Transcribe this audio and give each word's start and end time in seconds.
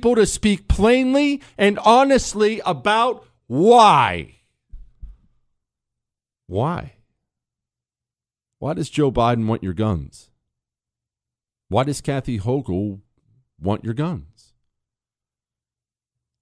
people 0.00 0.14
to 0.14 0.24
speak 0.24 0.66
plainly 0.66 1.42
and 1.58 1.78
honestly 1.80 2.62
about 2.64 3.22
why. 3.48 4.36
Why? 6.46 6.94
Why 8.60 8.72
does 8.72 8.88
Joe 8.88 9.12
Biden 9.12 9.46
want 9.46 9.62
your 9.62 9.74
guns? 9.74 10.30
Why 11.68 11.84
does 11.84 12.00
Kathy 12.00 12.38
Hochul 12.38 13.00
want 13.60 13.84
your 13.84 13.92
guns? 13.92 14.54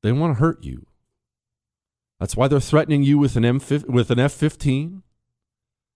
They 0.04 0.12
want 0.12 0.36
to 0.36 0.40
hurt 0.40 0.62
you. 0.62 0.86
That's 2.20 2.36
why 2.36 2.46
they're 2.46 2.60
threatening 2.60 3.02
you 3.02 3.18
with 3.18 3.34
an 3.34 3.44
M 3.44 3.60
with 3.88 4.12
an 4.12 4.20
F-15. 4.20 5.02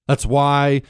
That's 0.09 0.27
why 0.27 0.83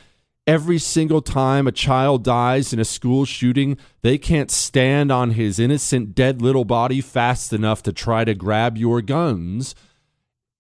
every 0.47 0.79
single 0.79 1.23
time 1.23 1.67
a 1.67 1.73
child 1.73 2.25
dies 2.25 2.73
in 2.73 2.79
a 2.79 2.85
school 2.85 3.25
shooting, 3.25 3.77
they 4.03 4.19
can't 4.19 4.51
stand 4.51 5.13
on 5.13 5.33
his 5.33 5.59
innocent 5.59 6.15
dead 6.15 6.43
little 6.43 6.65
body 6.65 7.01
fast 7.01 7.53
enough 7.53 7.83
to 7.83 7.93
try 7.93 8.25
to 8.25 8.35
grab 8.35 8.77
your 8.77 9.01
guns. 9.03 9.75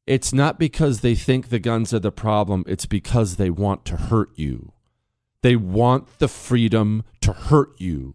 It's 0.07 0.33
not 0.33 0.59
because 0.59 1.01
they 1.01 1.15
think 1.15 1.49
the 1.49 1.59
guns 1.59 1.95
are 1.95 2.01
the 2.01 2.13
problem, 2.13 2.65
it's 2.67 2.87
because 2.87 3.37
they 3.37 3.51
want 3.51 3.85
to 3.87 3.97
hurt 3.97 4.31
you. 4.35 4.73
They 5.43 5.57
want 5.57 6.19
the 6.19 6.29
freedom 6.29 7.05
to 7.21 7.33
hurt 7.33 7.81
you. 7.81 8.15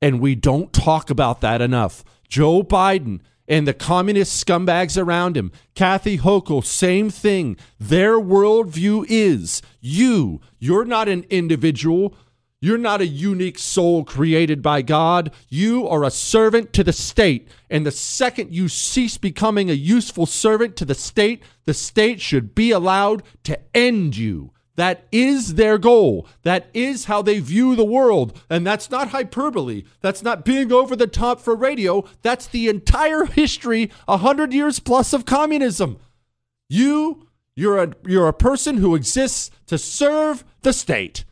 And 0.00 0.20
we 0.20 0.36
don't 0.36 0.72
talk 0.72 1.10
about 1.10 1.40
that 1.40 1.60
enough. 1.60 2.04
Joe 2.28 2.62
Biden 2.62 3.20
and 3.48 3.66
the 3.66 3.74
communist 3.74 4.44
scumbags 4.44 5.02
around 5.02 5.36
him. 5.36 5.50
Kathy 5.74 6.18
Hochul, 6.18 6.64
same 6.64 7.10
thing. 7.10 7.56
Their 7.80 8.20
worldview 8.20 9.06
is 9.08 9.62
you. 9.80 10.40
You're 10.58 10.84
not 10.84 11.08
an 11.08 11.24
individual. 11.30 12.14
You're 12.60 12.76
not 12.76 13.00
a 13.00 13.06
unique 13.06 13.58
soul 13.58 14.04
created 14.04 14.62
by 14.62 14.82
God. 14.82 15.32
You 15.48 15.88
are 15.88 16.04
a 16.04 16.10
servant 16.10 16.72
to 16.74 16.84
the 16.84 16.92
state. 16.92 17.48
And 17.70 17.86
the 17.86 17.92
second 17.92 18.52
you 18.52 18.68
cease 18.68 19.16
becoming 19.16 19.70
a 19.70 19.74
useful 19.74 20.26
servant 20.26 20.76
to 20.76 20.84
the 20.84 20.94
state, 20.94 21.42
the 21.66 21.74
state 21.74 22.20
should 22.20 22.54
be 22.54 22.72
allowed 22.72 23.22
to 23.44 23.58
end 23.74 24.16
you. 24.16 24.52
That 24.78 25.08
is 25.10 25.56
their 25.56 25.76
goal. 25.76 26.28
That 26.44 26.70
is 26.72 27.06
how 27.06 27.20
they 27.20 27.40
view 27.40 27.74
the 27.74 27.84
world. 27.84 28.40
And 28.48 28.64
that's 28.64 28.92
not 28.92 29.08
hyperbole. 29.08 29.82
That's 30.02 30.22
not 30.22 30.44
being 30.44 30.72
over 30.72 30.94
the 30.94 31.08
top 31.08 31.40
for 31.40 31.56
radio. 31.56 32.04
That's 32.22 32.46
the 32.46 32.68
entire 32.68 33.24
history, 33.24 33.90
a 34.06 34.18
hundred 34.18 34.52
years 34.52 34.78
plus 34.78 35.12
of 35.12 35.24
communism. 35.24 35.98
You, 36.68 37.26
you're 37.56 37.82
a, 37.82 37.92
you're 38.06 38.28
a 38.28 38.32
person 38.32 38.76
who 38.76 38.94
exists 38.94 39.50
to 39.66 39.78
serve 39.78 40.44
the 40.62 40.72
state. 40.72 41.24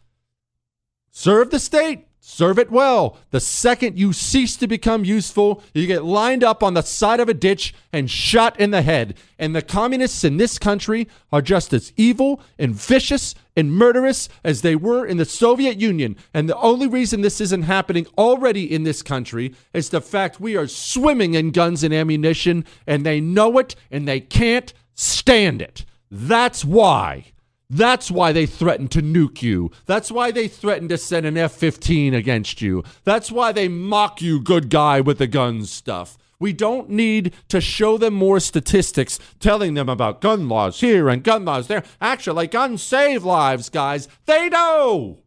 Serve 1.12 1.50
the 1.50 1.60
state. 1.60 2.08
Serve 2.28 2.58
it 2.58 2.72
well. 2.72 3.18
The 3.30 3.38
second 3.38 4.00
you 4.00 4.12
cease 4.12 4.56
to 4.56 4.66
become 4.66 5.04
useful, 5.04 5.62
you 5.72 5.86
get 5.86 6.04
lined 6.04 6.42
up 6.42 6.60
on 6.60 6.74
the 6.74 6.82
side 6.82 7.20
of 7.20 7.28
a 7.28 7.34
ditch 7.34 7.72
and 7.92 8.10
shot 8.10 8.58
in 8.58 8.72
the 8.72 8.82
head. 8.82 9.16
And 9.38 9.54
the 9.54 9.62
communists 9.62 10.24
in 10.24 10.36
this 10.36 10.58
country 10.58 11.06
are 11.30 11.40
just 11.40 11.72
as 11.72 11.92
evil 11.96 12.40
and 12.58 12.74
vicious 12.74 13.36
and 13.54 13.72
murderous 13.72 14.28
as 14.42 14.62
they 14.62 14.74
were 14.74 15.06
in 15.06 15.18
the 15.18 15.24
Soviet 15.24 15.78
Union. 15.78 16.16
And 16.34 16.48
the 16.48 16.58
only 16.58 16.88
reason 16.88 17.20
this 17.20 17.40
isn't 17.40 17.62
happening 17.62 18.08
already 18.18 18.70
in 18.74 18.82
this 18.82 19.04
country 19.04 19.54
is 19.72 19.90
the 19.90 20.00
fact 20.00 20.40
we 20.40 20.56
are 20.56 20.66
swimming 20.66 21.34
in 21.34 21.52
guns 21.52 21.84
and 21.84 21.94
ammunition, 21.94 22.64
and 22.88 23.06
they 23.06 23.20
know 23.20 23.56
it 23.58 23.76
and 23.88 24.08
they 24.08 24.18
can't 24.18 24.74
stand 24.96 25.62
it. 25.62 25.84
That's 26.10 26.64
why. 26.64 27.26
That's 27.68 28.10
why 28.10 28.32
they 28.32 28.46
threatened 28.46 28.92
to 28.92 29.02
nuke 29.02 29.42
you. 29.42 29.72
That's 29.86 30.10
why 30.10 30.30
they 30.30 30.46
threatened 30.46 30.90
to 30.90 30.98
send 30.98 31.26
an 31.26 31.36
F 31.36 31.52
15 31.52 32.14
against 32.14 32.62
you. 32.62 32.84
That's 33.04 33.32
why 33.32 33.52
they 33.52 33.66
mock 33.68 34.22
you, 34.22 34.40
good 34.40 34.70
guy 34.70 35.00
with 35.00 35.18
the 35.18 35.26
guns 35.26 35.70
stuff. 35.70 36.16
We 36.38 36.52
don't 36.52 36.90
need 36.90 37.32
to 37.48 37.60
show 37.60 37.96
them 37.98 38.14
more 38.14 38.40
statistics 38.40 39.18
telling 39.40 39.74
them 39.74 39.88
about 39.88 40.20
gun 40.20 40.48
laws 40.48 40.80
here 40.80 41.08
and 41.08 41.24
gun 41.24 41.44
laws 41.44 41.66
there. 41.66 41.82
Actually, 42.00 42.36
like 42.36 42.50
guns 42.50 42.82
save 42.82 43.24
lives, 43.24 43.68
guys. 43.68 44.06
They 44.26 44.48
know. 44.48 45.22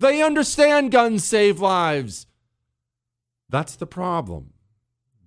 They 0.00 0.20
understand 0.20 0.90
guns 0.90 1.24
save 1.24 1.60
lives. 1.60 2.26
That's 3.48 3.76
the 3.76 3.86
problem. 3.86 4.52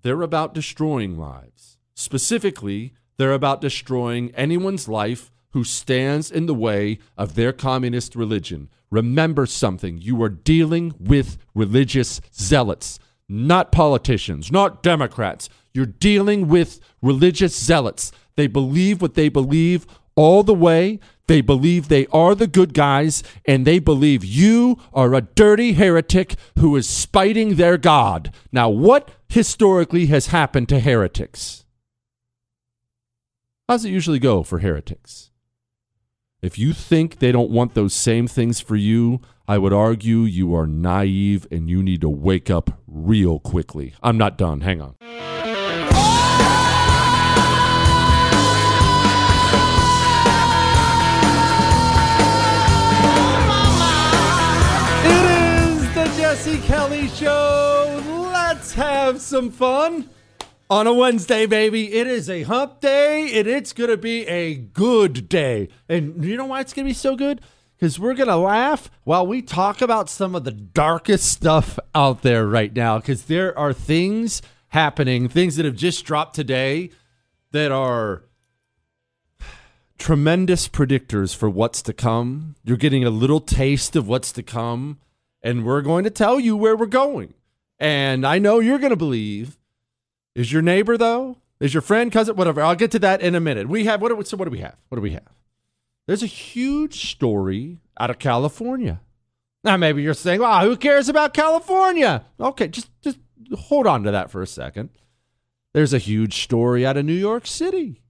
They're 0.01 0.22
about 0.22 0.53
destroying 0.53 1.17
lives. 1.17 1.78
Specifically, 1.95 2.94
they're 3.17 3.31
about 3.31 3.61
destroying 3.61 4.31
anyone's 4.35 4.89
life 4.89 5.31
who 5.55 5.63
stands 5.63 6.29
in 6.29 6.47
the 6.47 6.53
way 6.53 6.99
of 7.17 7.35
their 7.35 7.53
communist 7.53 8.13
religion. 8.13 8.69
Remember 8.91 9.45
something 9.45 9.97
you 9.97 10.21
are 10.21 10.27
dealing 10.27 10.93
with 10.99 11.38
religious 11.53 12.19
zealots, 12.38 12.99
not 13.29 13.71
politicians, 13.71 14.51
not 14.51 14.83
Democrats. 14.83 15.47
You're 15.73 15.85
dealing 15.85 16.49
with 16.49 16.81
religious 17.01 17.57
zealots. 17.57 18.11
They 18.35 18.47
believe 18.47 19.01
what 19.01 19.13
they 19.13 19.29
believe 19.29 19.88
all 20.17 20.43
the 20.43 20.53
way. 20.53 20.99
They 21.27 21.39
believe 21.39 21.87
they 21.87 22.05
are 22.07 22.35
the 22.35 22.47
good 22.47 22.73
guys, 22.73 23.23
and 23.45 23.66
they 23.66 23.79
believe 23.79 24.25
you 24.25 24.77
are 24.93 25.13
a 25.13 25.22
dirty 25.22 25.72
heretic 25.72 26.35
who 26.59 26.75
is 26.75 26.89
spiting 26.89 27.55
their 27.55 27.77
God. 27.77 28.35
Now, 28.51 28.67
what 28.67 29.09
historically 29.29 30.07
has 30.07 30.27
happened 30.27 30.67
to 30.67 30.81
heretics? 30.81 31.63
How 33.69 33.75
does 33.75 33.85
it 33.85 33.91
usually 33.91 34.19
go 34.19 34.43
for 34.43 34.59
heretics? 34.59 35.31
If 36.45 36.59
you 36.59 36.73
think 36.73 37.17
they 37.17 37.31
don't 37.31 37.50
want 37.50 37.73
those 37.73 37.91
same 37.91 38.28
things 38.28 38.59
for 38.59 38.75
you, 38.75 39.19
I 39.47 39.57
would 39.57 39.73
argue 39.73 40.19
you 40.19 40.53
are 40.53 40.67
naive 40.67 41.47
and 41.50 41.67
you 41.67 41.81
need 41.81 42.01
to 42.01 42.09
wake 42.09 42.51
up 42.51 42.79
real 42.88 43.39
quickly. 43.39 43.95
I'm 44.03 44.16
not 44.16 44.38
done. 44.38 44.61
Hang 44.61 44.79
on. 44.79 44.94
It 55.03 55.25
is 55.41 55.94
the 55.95 56.05
Jesse 56.16 56.59
Kelly 56.59 57.07
Show. 57.07 58.03
Let's 58.31 58.72
have 58.73 59.19
some 59.19 59.50
fun 59.50 60.11
on 60.70 60.88
a 60.88 60.94
Wednesday, 60.94 61.46
baby. 61.46 61.94
It 61.94 62.08
is 62.08 62.30
a 62.30 62.44
hump 62.44 62.81
day 62.81 63.38
and 63.38 63.48
it's 63.48 63.74
going 63.74 63.90
to 63.90 63.98
be 63.98 64.26
a 64.28 64.56
good 64.56 65.30
day. 65.30 65.70
And 65.88 66.24
you 66.24 66.38
know 66.38 66.46
why 66.46 66.62
it's 66.62 66.74
going 66.74 66.86
to 66.86 66.90
be 66.90 66.94
so 66.94 67.16
good? 67.16 67.42
Because 67.76 68.00
we're 68.00 68.14
going 68.14 68.30
to 68.30 68.38
laugh 68.38 68.90
while 69.03 69.28
we 69.28 69.42
talk 69.42 69.81
about 69.81 70.09
some 70.09 70.34
of 70.34 70.44
the 70.44 70.52
darkest 70.52 71.30
stuff 71.30 71.78
out 71.94 72.22
there 72.22 72.48
right 72.48 72.74
now. 72.74 72.98
Because 72.98 73.26
there 73.26 73.58
are 73.58 73.74
things 73.74 74.42
happening, 74.70 75.28
things 75.28 75.56
that 75.58 75.66
have 75.66 75.76
just 75.76 76.06
dropped 76.06 76.36
today 76.36 76.90
that 77.52 77.72
are 77.72 78.24
tremendous 79.97 80.68
predictors 80.68 81.36
for 81.36 81.50
what's 81.50 81.82
to 81.84 81.94
come. 81.94 82.56
You're 82.64 82.78
getting 82.78 83.03
a 83.03 83.09
little 83.09 83.40
taste 83.40 83.96
of 83.96 84.08
what's 84.08 84.32
to 84.34 84.44
come. 84.44 85.00
And 85.44 85.64
we're 85.64 85.82
going 85.82 86.06
to 86.06 86.09
tell 86.09 86.40
you 86.40 86.58
where 86.58 86.76
we're 86.76 86.88
going. 86.88 87.36
And 87.78 88.26
I 88.26 88.40
know 88.40 88.59
you're 88.59 88.80
going 88.80 88.90
to 88.90 88.96
believe 88.96 89.58
is 90.35 90.51
your 90.51 90.62
neighbor 90.62 90.97
though? 90.97 91.38
Is 91.59 91.73
your 91.73 91.81
friend, 91.81 92.12
cousin, 92.12 92.35
whatever? 92.35 92.62
I'll 92.62 92.75
get 92.75 92.91
to 92.91 93.00
that 93.00 93.22
in 93.22 93.34
a 93.34 93.40
minute. 93.40 93.69
We 93.69 93.85
have 93.85 94.01
what? 94.01 94.28
So 94.28 94.38
what 94.38 94.46
do 94.46 94.51
we 94.51 94.59
have? 94.59 94.75
What 94.90 94.97
do 94.97 95.01
we 95.01 95.12
have? 95.12 95.31
There's 96.06 96.23
a 96.23 96.28
huge 96.28 97.12
story 97.12 97.79
out 98.00 98.09
of 98.09 98.19
California. 98.19 99.01
Now 99.63 99.78
maybe 99.78 100.03
you're 100.03 100.13
saying, 100.13 100.41
"Wow, 100.41 100.66
who 100.66 100.75
cares 100.75 101.09
about 101.09 101.34
California?" 101.34 102.25
Okay, 102.40 102.68
just 102.68 102.90
just 103.01 103.18
hold 103.53 103.88
on 103.88 104.03
to 104.03 104.12
that 104.12 104.29
for 104.29 104.41
a 104.41 104.47
second. 104.47 104.90
There's 105.73 105.94
a 105.94 105.97
huge 105.97 106.44
story 106.44 106.85
out 106.85 106.97
of 106.97 107.06
New 107.06 107.13
York 107.13 107.47
City. 107.47 108.02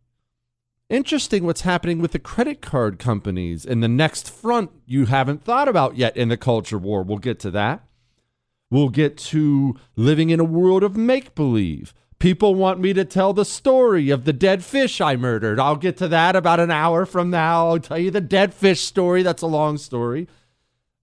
Interesting 0.90 1.46
what's 1.46 1.62
happening 1.62 2.00
with 2.00 2.12
the 2.12 2.20
credit 2.20 2.62
card 2.62 3.00
companies 3.00 3.66
and 3.66 3.82
the 3.82 3.88
next 3.88 4.30
front 4.30 4.70
you 4.86 5.06
haven't 5.06 5.44
thought 5.44 5.68
about 5.68 5.98
yet 5.98 6.16
in 6.16 6.30
the 6.30 6.38
culture 6.38 6.78
war. 6.78 7.02
We'll 7.02 7.18
get 7.18 7.40
to 7.40 7.52
that. 7.52 7.88
We'll 8.70 8.90
get 8.90 9.18
to 9.18 9.76
living 9.96 10.30
in 10.30 10.40
a 10.40 10.44
world 10.44 10.84
of 10.84 10.96
make 10.96 11.34
believe 11.34 11.94
People 12.20 12.56
want 12.56 12.80
me 12.80 12.94
to 12.94 13.04
tell 13.04 13.34
the 13.34 13.46
story 13.46 14.10
of 14.10 14.24
the 14.24 14.34
dead 14.34 14.64
fish 14.64 15.02
I 15.02 15.16
murdered. 15.16 15.60
I'll 15.60 15.76
get 15.76 15.98
to 15.98 16.08
that 16.08 16.36
about 16.36 16.60
an 16.60 16.72
hour 16.72 17.06
from 17.06 17.30
now. 17.30 17.68
I'll 17.68 17.80
tell 17.80 18.00
you 18.00 18.10
the 18.10 18.22
dead 18.22 18.54
fish 18.54 18.82
story. 18.82 19.22
That's 19.22 19.42
a 19.42 19.48
long 19.48 19.78
story. 19.78 20.28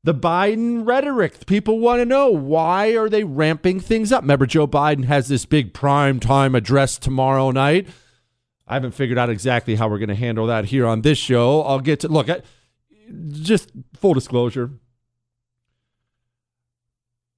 The 0.04 0.14
Biden 0.14 0.86
rhetoric. 0.86 1.46
People 1.46 1.78
want 1.78 2.00
to 2.00 2.06
know 2.06 2.30
why 2.30 2.96
are 2.96 3.08
they 3.08 3.24
ramping 3.24 3.78
things 3.78 4.10
up? 4.10 4.22
Remember, 4.22 4.46
Joe 4.46 4.66
Biden 4.66 5.04
has 5.04 5.28
this 5.28 5.44
big 5.44 5.74
prime 5.74 6.18
time 6.18 6.54
address 6.54 6.98
tomorrow 6.98 7.50
night. 7.50 7.86
I 8.66 8.74
haven't 8.74 8.92
figured 8.92 9.18
out 9.18 9.30
exactly 9.30 9.74
how 9.74 9.88
we're 9.88 9.98
going 9.98 10.08
to 10.08 10.14
handle 10.14 10.46
that 10.46 10.66
here 10.66 10.86
on 10.86 11.02
this 11.02 11.18
show. 11.18 11.62
I'll 11.62 11.80
get 11.80 12.00
to 12.00 12.08
look 12.08 12.28
at 12.28 12.44
just 13.28 13.70
full 13.94 14.14
disclosure. 14.14 14.70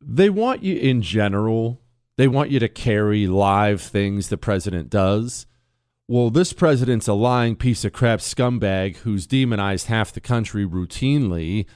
They 0.01 0.31
want 0.31 0.63
you 0.63 0.77
in 0.77 1.03
general 1.03 1.81
they 2.17 2.29
want 2.29 2.51
you 2.51 2.59
to 2.61 2.69
carry 2.69 3.27
live 3.27 3.81
things 3.81 4.29
the 4.29 4.37
president 4.37 4.91
does. 4.91 5.47
Well, 6.07 6.31
this 6.31 6.53
president's 6.53 7.09
a 7.09 7.15
lying 7.15 7.57
piece 7.57 7.85
of 7.85 7.93
crap 7.93 8.21
scumbag 8.21 8.99
who's 8.99 9.27
demonized 9.27 9.87
half 9.87 10.13
the 10.13 10.21
country 10.21 10.67
routinely. 10.67 11.67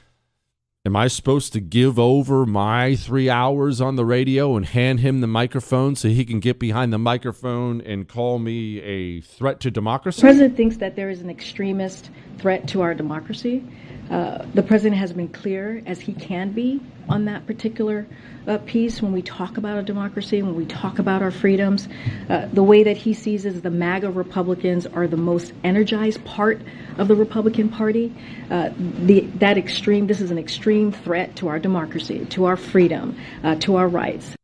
Am 0.84 0.96
I 0.96 1.08
supposed 1.08 1.52
to 1.54 1.60
give 1.60 1.98
over 1.98 2.46
my 2.46 2.94
three 2.94 3.28
hours 3.28 3.80
on 3.80 3.96
the 3.96 4.04
radio 4.04 4.56
and 4.56 4.64
hand 4.64 5.00
him 5.00 5.20
the 5.20 5.26
microphone 5.26 5.96
so 5.96 6.08
he 6.08 6.24
can 6.24 6.40
get 6.40 6.58
behind 6.58 6.92
the 6.92 6.98
microphone 6.98 7.80
and 7.80 8.06
call 8.06 8.38
me 8.38 8.80
a 8.80 9.20
threat 9.22 9.60
to 9.60 9.70
democracy? 9.70 10.20
The 10.20 10.26
president 10.26 10.56
thinks 10.56 10.76
that 10.76 10.94
there 10.94 11.10
is 11.10 11.20
an 11.20 11.30
extremist 11.30 12.10
threat 12.38 12.68
to 12.68 12.82
our 12.82 12.94
democracy. 12.94 13.64
Uh, 14.10 14.44
the 14.54 14.62
president 14.62 14.98
has 14.98 15.12
been 15.12 15.28
clear, 15.28 15.82
as 15.86 16.00
he 16.00 16.14
can 16.14 16.50
be, 16.52 16.80
on 17.08 17.24
that 17.26 17.46
particular 17.46 18.06
uh, 18.46 18.58
piece 18.58 19.02
when 19.02 19.12
we 19.12 19.22
talk 19.22 19.56
about 19.56 19.78
a 19.78 19.82
democracy, 19.82 20.42
when 20.42 20.54
we 20.54 20.64
talk 20.66 20.98
about 20.98 21.22
our 21.22 21.30
freedoms. 21.30 21.88
Uh, 22.28 22.46
the 22.52 22.62
way 22.62 22.82
that 22.82 22.96
he 22.96 23.12
sees 23.12 23.44
is 23.44 23.60
the 23.62 23.70
MAGA 23.70 24.10
Republicans 24.10 24.86
are 24.86 25.06
the 25.06 25.16
most 25.16 25.52
energized 25.64 26.24
part 26.24 26.60
of 26.96 27.08
the 27.08 27.14
Republican 27.14 27.68
Party. 27.68 28.14
Uh, 28.50 28.70
the, 28.76 29.20
that 29.36 29.58
extreme, 29.58 30.06
this 30.06 30.20
is 30.20 30.30
an 30.30 30.38
extreme 30.38 30.92
threat 30.92 31.36
to 31.36 31.48
our 31.48 31.58
democracy, 31.58 32.24
to 32.26 32.46
our 32.46 32.56
freedom, 32.56 33.16
uh, 33.44 33.54
to 33.56 33.76
our 33.76 33.88
rights. 33.88 34.34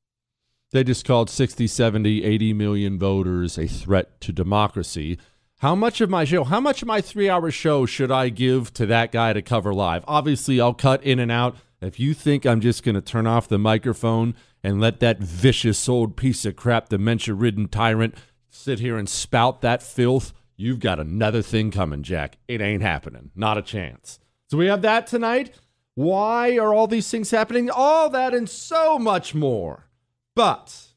They 0.72 0.82
just 0.82 1.06
called 1.06 1.30
60, 1.30 1.68
70, 1.68 2.24
80 2.24 2.52
million 2.52 2.98
voters 2.98 3.56
a 3.58 3.68
threat 3.68 4.20
to 4.22 4.32
democracy. 4.32 5.18
How 5.58 5.74
much 5.74 6.00
of 6.00 6.10
my 6.10 6.24
show, 6.24 6.44
how 6.44 6.60
much 6.60 6.82
of 6.82 6.88
my 6.88 7.00
three 7.00 7.28
hour 7.28 7.50
show 7.50 7.86
should 7.86 8.10
I 8.10 8.28
give 8.28 8.74
to 8.74 8.86
that 8.86 9.12
guy 9.12 9.32
to 9.32 9.40
cover 9.40 9.72
live? 9.72 10.04
Obviously, 10.06 10.60
I'll 10.60 10.74
cut 10.74 11.02
in 11.02 11.18
and 11.18 11.30
out. 11.30 11.56
If 11.80 12.00
you 12.00 12.12
think 12.14 12.44
I'm 12.44 12.60
just 12.60 12.82
going 12.82 12.94
to 12.94 13.00
turn 13.00 13.26
off 13.26 13.48
the 13.48 13.58
microphone 13.58 14.34
and 14.62 14.80
let 14.80 15.00
that 15.00 15.18
vicious 15.18 15.88
old 15.88 16.16
piece 16.16 16.44
of 16.44 16.56
crap, 16.56 16.88
dementia 16.88 17.34
ridden 17.34 17.68
tyrant, 17.68 18.14
sit 18.48 18.80
here 18.80 18.96
and 18.96 19.08
spout 19.08 19.60
that 19.60 19.82
filth, 19.82 20.32
you've 20.56 20.80
got 20.80 20.98
another 20.98 21.42
thing 21.42 21.70
coming, 21.70 22.02
Jack. 22.02 22.38
It 22.48 22.60
ain't 22.60 22.82
happening. 22.82 23.30
Not 23.34 23.58
a 23.58 23.62
chance. 23.62 24.18
So 24.48 24.58
we 24.58 24.66
have 24.66 24.82
that 24.82 25.06
tonight. 25.06 25.54
Why 25.94 26.58
are 26.58 26.74
all 26.74 26.86
these 26.86 27.10
things 27.10 27.30
happening? 27.30 27.70
All 27.70 28.10
that 28.10 28.34
and 28.34 28.48
so 28.48 28.98
much 28.98 29.34
more. 29.34 29.88
But 30.34 30.88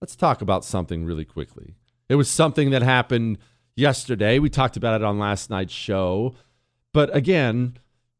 let's 0.00 0.16
talk 0.16 0.40
about 0.40 0.64
something 0.64 1.04
really 1.04 1.24
quickly. 1.24 1.74
It 2.08 2.14
was 2.14 2.30
something 2.30 2.70
that 2.70 2.82
happened 2.82 3.38
yesterday. 3.74 4.38
We 4.38 4.50
talked 4.50 4.76
about 4.76 5.00
it 5.00 5.04
on 5.04 5.18
last 5.18 5.50
night's 5.50 5.72
show. 5.72 6.34
But 6.92 7.14
again, 7.14 7.78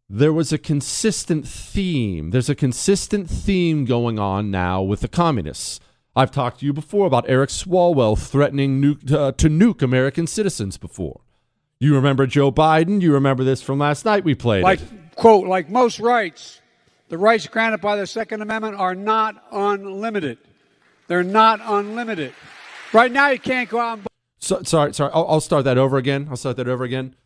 there 0.09 0.33
was 0.33 0.53
a 0.53 0.59
consistent 0.59 1.47
theme. 1.47 2.31
There's 2.31 2.51
a 2.51 2.55
consistent 2.55 3.29
theme 3.29 3.85
going 3.85 4.19
on 4.19 4.51
now 4.51 4.83
with 4.83 5.01
the 5.01 5.09
communists. 5.09 5.81
I've 6.15 6.31
talked 6.31 6.61
to 6.61 6.67
you 6.67 6.73
before 6.73 7.07
about 7.07 7.29
Eric 7.29 7.51
Swalwell 7.51 8.19
threatening 8.19 8.81
nuke, 8.81 9.13
uh, 9.13 9.33
to 9.33 9.49
nuke 9.49 9.83
American 9.83 10.27
citizens 10.27 10.79
before. 10.79 11.21
You 11.79 11.95
remember 11.95 12.27
Joe 12.27 12.51
Biden? 12.51 13.03
You 13.03 13.13
remember 13.13 13.45
this 13.45 13.61
from 13.61 13.79
last 13.79 14.05
night 14.05 14.25
we 14.25 14.35
played. 14.35 14.63
Like, 14.63 14.81
it. 14.81 15.15
quote, 15.15 15.47
like 15.47 15.69
most 15.69 16.01
rights, 16.01 16.63
the 17.09 17.19
rights 17.19 17.47
granted 17.47 17.83
by 17.83 17.97
the 17.97 18.07
Second 18.07 18.41
Amendment 18.41 18.77
are 18.77 18.95
not 18.95 19.45
unlimited. 19.53 20.39
They're 21.07 21.23
not 21.23 21.61
unlimited. 21.63 22.33
Right 22.93 23.11
now, 23.13 23.29
you 23.29 23.39
can't 23.39 23.69
go 23.69 23.81
out 23.81 23.99
and. 23.99 24.07
So, 24.39 24.63
sorry, 24.63 24.95
sorry. 24.95 25.11
I'll, 25.13 25.27
I'll 25.29 25.41
start 25.41 25.65
that 25.65 25.79
over 25.79 25.97
again. 25.97 26.29
I'll 26.31 26.37
start 26.37 26.57
that 26.57 26.69
over 26.69 26.85
again. 26.85 27.17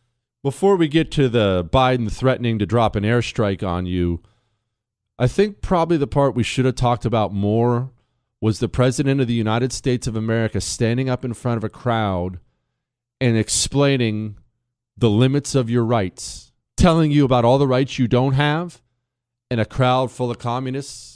Before 0.43 0.75
we 0.75 0.87
get 0.87 1.11
to 1.11 1.29
the 1.29 1.63
Biden 1.71 2.11
threatening 2.11 2.57
to 2.59 2.65
drop 2.65 2.95
an 2.95 3.03
airstrike 3.03 3.61
on 3.67 3.85
you, 3.85 4.21
I 5.19 5.27
think 5.27 5.61
probably 5.61 5.97
the 5.97 6.07
part 6.07 6.33
we 6.33 6.43
should 6.43 6.65
have 6.65 6.75
talked 6.75 7.05
about 7.05 7.31
more 7.31 7.91
was 8.39 8.59
the 8.59 8.67
President 8.67 9.21
of 9.21 9.27
the 9.27 9.35
United 9.35 9.71
States 9.71 10.07
of 10.07 10.15
America 10.15 10.59
standing 10.59 11.09
up 11.09 11.23
in 11.23 11.35
front 11.35 11.57
of 11.57 11.63
a 11.63 11.69
crowd 11.69 12.39
and 13.19 13.37
explaining 13.37 14.37
the 14.97 15.11
limits 15.11 15.53
of 15.53 15.69
your 15.69 15.85
rights, 15.85 16.51
telling 16.75 17.11
you 17.11 17.23
about 17.23 17.45
all 17.45 17.59
the 17.59 17.67
rights 17.67 17.99
you 17.99 18.07
don't 18.07 18.33
have, 18.33 18.81
in 19.51 19.59
a 19.59 19.65
crowd 19.65 20.11
full 20.11 20.31
of 20.31 20.39
communists 20.39 21.10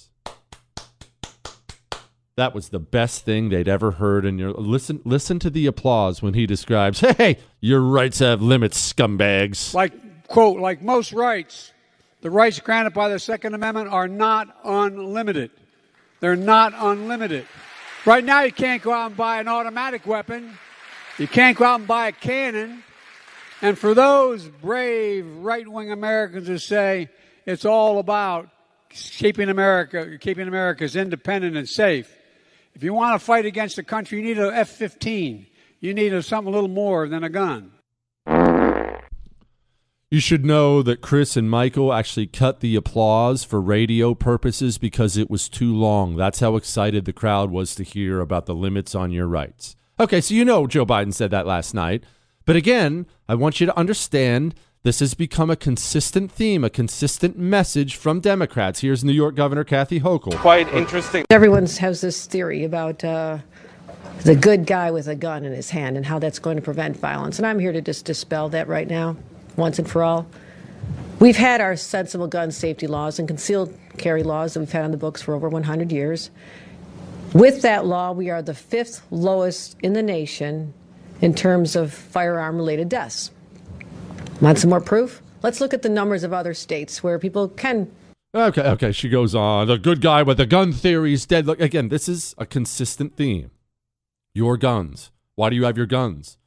that 2.37 2.53
was 2.53 2.69
the 2.69 2.79
best 2.79 3.23
thing 3.23 3.49
they'd 3.49 3.67
ever 3.67 3.91
heard. 3.91 4.25
And 4.25 4.39
your 4.39 4.51
listen, 4.51 5.01
listen 5.05 5.39
to 5.39 5.49
the 5.49 5.67
applause 5.67 6.21
when 6.21 6.33
he 6.33 6.45
describes, 6.45 6.99
"Hey, 6.99 7.37
your 7.61 7.81
rights 7.81 8.19
have 8.19 8.41
limits, 8.41 8.93
scumbags." 8.93 9.73
Like 9.73 10.27
quote, 10.27 10.59
like 10.59 10.81
most 10.81 11.13
rights, 11.13 11.71
the 12.21 12.29
rights 12.29 12.59
granted 12.59 12.93
by 12.93 13.09
the 13.09 13.19
Second 13.19 13.53
Amendment 13.53 13.89
are 13.89 14.07
not 14.07 14.55
unlimited. 14.63 15.51
They're 16.19 16.35
not 16.35 16.73
unlimited. 16.75 17.45
Right 18.05 18.23
now, 18.23 18.41
you 18.41 18.51
can't 18.51 18.81
go 18.81 18.91
out 18.91 19.07
and 19.07 19.17
buy 19.17 19.39
an 19.39 19.47
automatic 19.47 20.05
weapon. 20.05 20.57
You 21.17 21.27
can't 21.27 21.57
go 21.57 21.65
out 21.65 21.79
and 21.79 21.87
buy 21.87 22.07
a 22.09 22.11
cannon. 22.11 22.83
And 23.61 23.77
for 23.77 23.93
those 23.93 24.47
brave 24.47 25.25
right 25.37 25.67
wing 25.67 25.91
Americans 25.91 26.47
who 26.47 26.57
say 26.57 27.09
it's 27.45 27.65
all 27.65 27.99
about 27.99 28.49
keeping 28.89 29.49
America, 29.49 30.17
keeping 30.19 30.47
America's 30.47 30.95
independent 30.95 31.55
and 31.55 31.67
safe, 31.67 32.15
if 32.75 32.83
you 32.83 32.93
want 32.93 33.19
to 33.19 33.25
fight 33.25 33.45
against 33.45 33.77
a 33.77 33.83
country, 33.83 34.19
you 34.19 34.23
need 34.23 34.37
an 34.37 34.53
F 34.53 34.69
15. 34.69 35.47
You 35.79 35.93
need 35.93 36.13
a, 36.13 36.21
something 36.21 36.51
a 36.51 36.55
little 36.55 36.69
more 36.69 37.07
than 37.07 37.23
a 37.23 37.29
gun. 37.29 37.71
You 40.11 40.19
should 40.19 40.45
know 40.45 40.81
that 40.83 41.01
Chris 41.01 41.35
and 41.35 41.49
Michael 41.49 41.91
actually 41.91 42.27
cut 42.27 42.59
the 42.59 42.75
applause 42.75 43.43
for 43.43 43.59
radio 43.59 44.13
purposes 44.13 44.77
because 44.77 45.17
it 45.17 45.29
was 45.29 45.49
too 45.49 45.73
long. 45.73 46.15
That's 46.15 46.41
how 46.41 46.55
excited 46.57 47.05
the 47.05 47.13
crowd 47.13 47.49
was 47.49 47.75
to 47.75 47.83
hear 47.83 48.19
about 48.19 48.45
the 48.45 48.55
limits 48.55 48.93
on 48.93 49.11
your 49.11 49.27
rights. 49.27 49.75
Okay, 49.99 50.21
so 50.21 50.33
you 50.33 50.45
know 50.45 50.67
Joe 50.67 50.85
Biden 50.85 51.13
said 51.13 51.31
that 51.31 51.47
last 51.47 51.73
night. 51.73 52.03
But 52.45 52.55
again, 52.55 53.07
I 53.27 53.35
want 53.35 53.59
you 53.59 53.65
to 53.65 53.77
understand 53.77 54.53
this 54.85 54.99
has 54.99 55.15
become 55.15 55.49
a 55.49 55.55
consistent 55.55 56.31
theme, 56.31 56.63
a 56.63 56.69
consistent 56.69 57.39
message 57.39 57.95
from 57.95 58.19
Democrats. 58.19 58.81
Here's 58.81 59.03
New 59.03 59.13
York 59.13 59.33
Governor 59.33 59.63
Kathy 59.63 59.99
Hochul. 59.99 60.37
Quite 60.37 60.71
interesting. 60.71 61.25
Everyone 61.31 61.65
has 61.65 62.01
this 62.01 62.27
theory 62.27 62.63
about 62.63 63.03
uh, 63.03 63.39
the 64.25 64.35
good 64.35 64.67
guy 64.67 64.91
with 64.91 65.07
a 65.07 65.15
gun 65.15 65.43
in 65.43 65.53
his 65.53 65.71
hand 65.71 65.97
and 65.97 66.05
how 66.05 66.19
that's 66.19 66.37
going 66.37 66.55
to 66.57 66.61
prevent 66.61 66.97
violence. 66.97 67.39
And 67.39 67.47
I'm 67.47 67.57
here 67.57 67.71
to 67.71 67.81
just 67.81 68.05
dispel 68.05 68.47
that 68.49 68.67
right 68.67 68.87
now, 68.87 69.17
once 69.55 69.79
and 69.79 69.89
for 69.89 70.03
all. 70.03 70.27
We've 71.19 71.35
had 71.35 71.61
our 71.61 71.75
sensible 71.75 72.27
gun 72.27 72.51
safety 72.51 72.85
laws 72.85 73.17
and 73.17 73.27
concealed 73.27 73.75
carry 73.97 74.21
laws 74.21 74.53
that 74.53 74.59
we've 74.59 74.71
had 74.71 74.83
on 74.83 74.91
the 74.91 74.97
books 74.97 75.19
for 75.19 75.33
over 75.33 75.49
100 75.49 75.91
years. 75.91 76.29
With 77.33 77.63
that 77.63 77.87
law, 77.87 78.11
we 78.11 78.29
are 78.29 78.43
the 78.43 78.53
fifth 78.53 79.01
lowest 79.09 79.77
in 79.81 79.93
the 79.93 80.03
nation 80.03 80.75
in 81.21 81.33
terms 81.33 81.75
of 81.75 81.91
firearm 81.91 82.57
related 82.57 82.87
deaths. 82.87 83.31
Want 84.41 84.59
some 84.59 84.69
more 84.69 84.81
proof? 84.81 85.21
Let's 85.43 85.61
look 85.61 85.73
at 85.73 85.81
the 85.81 85.89
numbers 85.89 86.23
of 86.23 86.33
other 86.33 86.53
states 86.53 87.03
where 87.03 87.19
people 87.19 87.47
can. 87.49 87.91
Okay, 88.33 88.61
okay. 88.61 88.91
She 88.91 89.07
goes 89.07 89.33
on. 89.33 89.67
The 89.67 89.77
good 89.77 90.01
guy 90.01 90.23
with 90.23 90.37
the 90.37 90.45
gun 90.45 90.73
theory 90.73 91.13
is 91.13 91.25
dead. 91.25 91.45
Look, 91.45 91.61
again, 91.61 91.87
this 91.87 92.09
is 92.09 92.35
a 92.37 92.45
consistent 92.45 93.15
theme. 93.15 93.51
Your 94.33 94.57
guns. 94.57 95.11
Why 95.35 95.49
do 95.49 95.55
you 95.55 95.63
have 95.63 95.77
your 95.77 95.85
guns? 95.85 96.37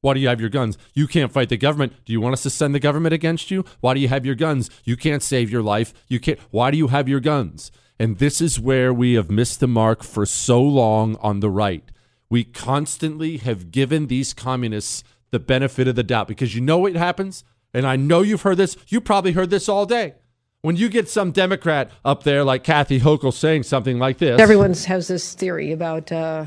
Why 0.00 0.14
do 0.14 0.20
you 0.20 0.28
have 0.28 0.40
your 0.40 0.50
guns? 0.50 0.76
You 0.92 1.08
can't 1.08 1.32
fight 1.32 1.48
the 1.48 1.56
government. 1.56 1.94
Do 2.04 2.12
you 2.12 2.20
want 2.20 2.34
us 2.34 2.42
to 2.42 2.50
send 2.50 2.74
the 2.74 2.80
government 2.80 3.14
against 3.14 3.50
you? 3.50 3.64
Why 3.80 3.94
do 3.94 4.00
you 4.00 4.08
have 4.08 4.26
your 4.26 4.34
guns? 4.34 4.68
You 4.84 4.96
can't 4.96 5.22
save 5.22 5.50
your 5.50 5.62
life. 5.62 5.94
You 6.06 6.20
can't. 6.20 6.38
Why 6.50 6.70
do 6.70 6.76
you 6.76 6.88
have 6.88 7.08
your 7.08 7.20
guns? 7.20 7.72
And 7.98 8.18
this 8.18 8.40
is 8.40 8.60
where 8.60 8.92
we 8.92 9.14
have 9.14 9.30
missed 9.30 9.60
the 9.60 9.66
mark 9.66 10.04
for 10.04 10.24
so 10.26 10.62
long 10.62 11.16
on 11.16 11.40
the 11.40 11.50
right. 11.50 11.84
We 12.30 12.44
constantly 12.44 13.38
have 13.38 13.70
given 13.70 14.06
these 14.06 14.34
communists 14.34 15.02
the 15.30 15.38
benefit 15.38 15.88
of 15.88 15.94
the 15.94 16.02
doubt 16.02 16.28
because 16.28 16.54
you 16.54 16.60
know 16.60 16.78
what 16.78 16.94
happens? 16.94 17.44
And 17.74 17.86
I 17.86 17.96
know 17.96 18.22
you've 18.22 18.42
heard 18.42 18.56
this. 18.56 18.76
You 18.88 19.00
probably 19.00 19.32
heard 19.32 19.50
this 19.50 19.68
all 19.68 19.86
day. 19.86 20.14
When 20.62 20.76
you 20.76 20.88
get 20.88 21.08
some 21.08 21.30
Democrat 21.30 21.90
up 22.04 22.24
there 22.24 22.42
like 22.42 22.64
Kathy 22.64 22.98
Hochul 23.00 23.32
saying 23.32 23.62
something 23.62 23.98
like 23.98 24.18
this. 24.18 24.40
Everyone 24.40 24.74
has 24.74 25.06
this 25.06 25.34
theory 25.34 25.70
about 25.70 26.10
uh, 26.10 26.46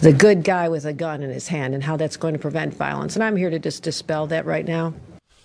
the 0.00 0.12
good 0.12 0.44
guy 0.44 0.68
with 0.68 0.86
a 0.86 0.94
gun 0.94 1.22
in 1.22 1.30
his 1.30 1.48
hand 1.48 1.74
and 1.74 1.82
how 1.82 1.96
that's 1.96 2.16
going 2.16 2.32
to 2.32 2.38
prevent 2.40 2.72
violence. 2.72 3.16
And 3.16 3.22
I'm 3.22 3.36
here 3.36 3.50
to 3.50 3.58
just 3.58 3.82
dispel 3.82 4.26
that 4.28 4.46
right 4.46 4.64
now. 4.64 4.94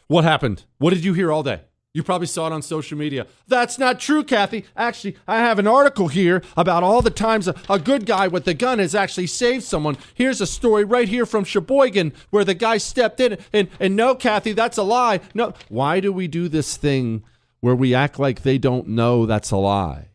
What 0.07 0.23
happened? 0.23 0.63
What 0.77 0.93
did 0.93 1.03
you 1.03 1.13
hear 1.13 1.31
all 1.31 1.43
day? 1.43 1.61
You 1.93 2.01
probably 2.01 2.25
saw 2.25 2.47
it 2.47 2.53
on 2.53 2.63
social 2.63 2.97
media. 2.97 3.27
That's 3.47 3.77
not 3.77 3.99
true, 3.99 4.23
Kathy. 4.23 4.65
Actually, 4.75 5.15
I 5.27 5.37
have 5.37 5.59
an 5.59 5.67
article 5.67 6.07
here 6.07 6.41
about 6.57 6.81
all 6.81 7.03
the 7.03 7.11
times 7.11 7.47
a, 7.47 7.53
a, 7.69 7.77
good 7.77 8.07
guy 8.07 8.27
with 8.27 8.47
a 8.47 8.55
gun 8.55 8.79
has 8.79 8.95
actually 8.95 9.27
saved 9.27 9.63
someone. 9.63 9.97
Here's 10.15 10.41
a 10.41 10.47
story 10.47 10.85
right 10.85 11.07
here 11.07 11.27
from 11.27 11.43
Sheboygan 11.43 12.13
where 12.31 12.43
the 12.43 12.55
guy 12.55 12.77
stepped 12.77 13.19
in 13.19 13.37
and, 13.53 13.69
and 13.79 13.95
no, 13.95 14.15
Kathy, 14.15 14.53
that's 14.53 14.79
a 14.79 14.83
lie. 14.83 15.19
No. 15.35 15.53
Why 15.69 15.99
do 15.99 16.11
we 16.11 16.27
do 16.27 16.47
this 16.47 16.77
thing 16.77 17.23
where 17.59 17.75
we 17.75 17.93
act 17.93 18.17
like 18.17 18.41
they 18.41 18.57
don't 18.57 18.87
know 18.87 19.27
that's 19.27 19.51
a 19.51 19.57
lie? 19.57 20.07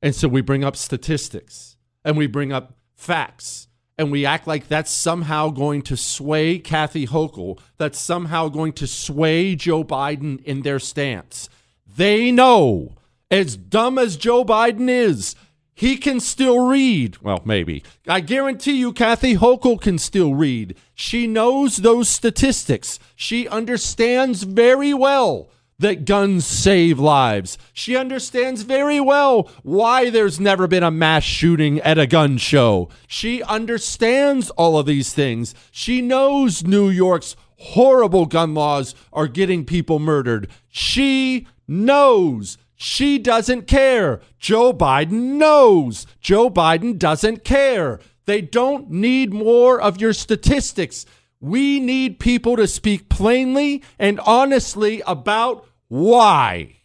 And 0.00 0.14
so 0.14 0.26
we 0.26 0.40
bring 0.40 0.64
up 0.64 0.74
statistics 0.74 1.76
and 2.02 2.16
we 2.16 2.26
bring 2.26 2.50
up 2.50 2.78
facts 2.96 3.68
and 3.96 4.10
we 4.10 4.26
act 4.26 4.46
like 4.46 4.68
that's 4.68 4.90
somehow 4.90 5.50
going 5.50 5.82
to 5.82 5.96
sway 5.96 6.58
Kathy 6.58 7.06
Hochul, 7.06 7.58
that's 7.78 8.00
somehow 8.00 8.48
going 8.48 8.72
to 8.74 8.86
sway 8.86 9.54
Joe 9.54 9.84
Biden 9.84 10.42
in 10.44 10.62
their 10.62 10.78
stance. 10.78 11.48
They 11.86 12.32
know, 12.32 12.96
as 13.30 13.56
dumb 13.56 13.98
as 13.98 14.16
Joe 14.16 14.44
Biden 14.44 14.88
is, 14.88 15.36
he 15.74 15.96
can 15.96 16.20
still 16.20 16.66
read. 16.66 17.18
Well, 17.18 17.42
maybe. 17.44 17.82
I 18.06 18.20
guarantee 18.20 18.76
you, 18.76 18.92
Kathy 18.92 19.36
Hochul 19.36 19.80
can 19.80 19.98
still 19.98 20.34
read. 20.34 20.76
She 20.94 21.26
knows 21.26 21.78
those 21.78 22.08
statistics. 22.08 23.00
She 23.16 23.48
understands 23.48 24.44
very 24.44 24.94
well 24.94 25.50
that 25.78 26.04
guns 26.04 26.46
save 26.46 26.98
lives. 26.98 27.58
She 27.72 27.96
understands 27.96 28.62
very 28.62 29.00
well 29.00 29.50
why 29.62 30.10
there's 30.10 30.38
never 30.40 30.66
been 30.66 30.82
a 30.82 30.90
mass 30.90 31.24
shooting 31.24 31.80
at 31.80 31.98
a 31.98 32.06
gun 32.06 32.38
show. 32.38 32.88
She 33.06 33.42
understands 33.42 34.50
all 34.50 34.78
of 34.78 34.86
these 34.86 35.12
things. 35.12 35.54
She 35.70 36.00
knows 36.00 36.64
New 36.64 36.88
York's 36.88 37.36
horrible 37.58 38.26
gun 38.26 38.54
laws 38.54 38.94
are 39.12 39.28
getting 39.28 39.64
people 39.64 39.98
murdered. 39.98 40.48
She 40.68 41.46
knows. 41.66 42.58
She 42.76 43.18
doesn't 43.18 43.66
care. 43.66 44.20
Joe 44.38 44.72
Biden 44.72 45.36
knows. 45.36 46.06
Joe 46.20 46.50
Biden 46.50 46.98
doesn't 46.98 47.44
care. 47.44 48.00
They 48.26 48.40
don't 48.40 48.90
need 48.90 49.32
more 49.32 49.80
of 49.80 50.00
your 50.00 50.12
statistics. 50.12 51.06
We 51.44 51.78
need 51.78 52.20
people 52.20 52.56
to 52.56 52.66
speak 52.66 53.10
plainly 53.10 53.82
and 53.98 54.18
honestly 54.20 55.02
about 55.06 55.68
why. 55.88 56.76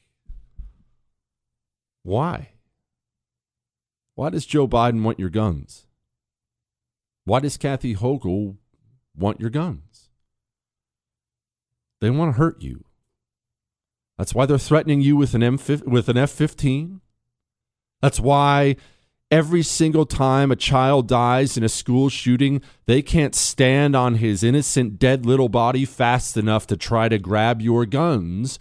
Why? 2.03 2.49
Why 4.15 4.29
does 4.29 4.45
Joe 4.45 4.67
Biden 4.67 5.01
want 5.01 5.17
your 5.17 5.29
guns? 5.29 5.85
Why 7.23 7.39
does 7.39 7.55
Kathy 7.55 7.95
Hochul 7.95 8.57
want 9.17 9.39
your 9.39 9.49
guns? 9.49 10.09
They 12.01 12.09
want 12.09 12.35
to 12.35 12.37
hurt 12.37 12.61
you. 12.61 12.83
That's 14.17 14.35
why 14.35 14.45
they're 14.45 14.57
threatening 14.57 14.99
you 14.99 15.15
with 15.15 15.33
an 15.33 15.41
M 15.41 15.57
with 15.85 16.09
an 16.09 16.17
F-15. 16.17 16.99
That's 18.01 18.19
why 18.19 18.75
Every 19.31 19.61
single 19.61 20.07
time 20.07 20.51
a 20.51 20.55
child 20.55 21.07
dies 21.07 21.55
in 21.55 21.63
a 21.63 21.69
school 21.69 22.09
shooting, 22.09 22.63
they 22.87 23.03
can't 23.03 23.35
stand 23.35 23.95
on 23.95 24.15
his 24.15 24.43
innocent, 24.43 24.97
dead 24.97 25.23
little 25.23 25.49
body 25.49 25.85
fast 25.85 26.35
enough 26.35 26.65
to 26.67 26.75
try 26.75 27.09
to 27.09 27.19
grab 27.19 27.61
your 27.61 27.85
guns. 27.85 28.57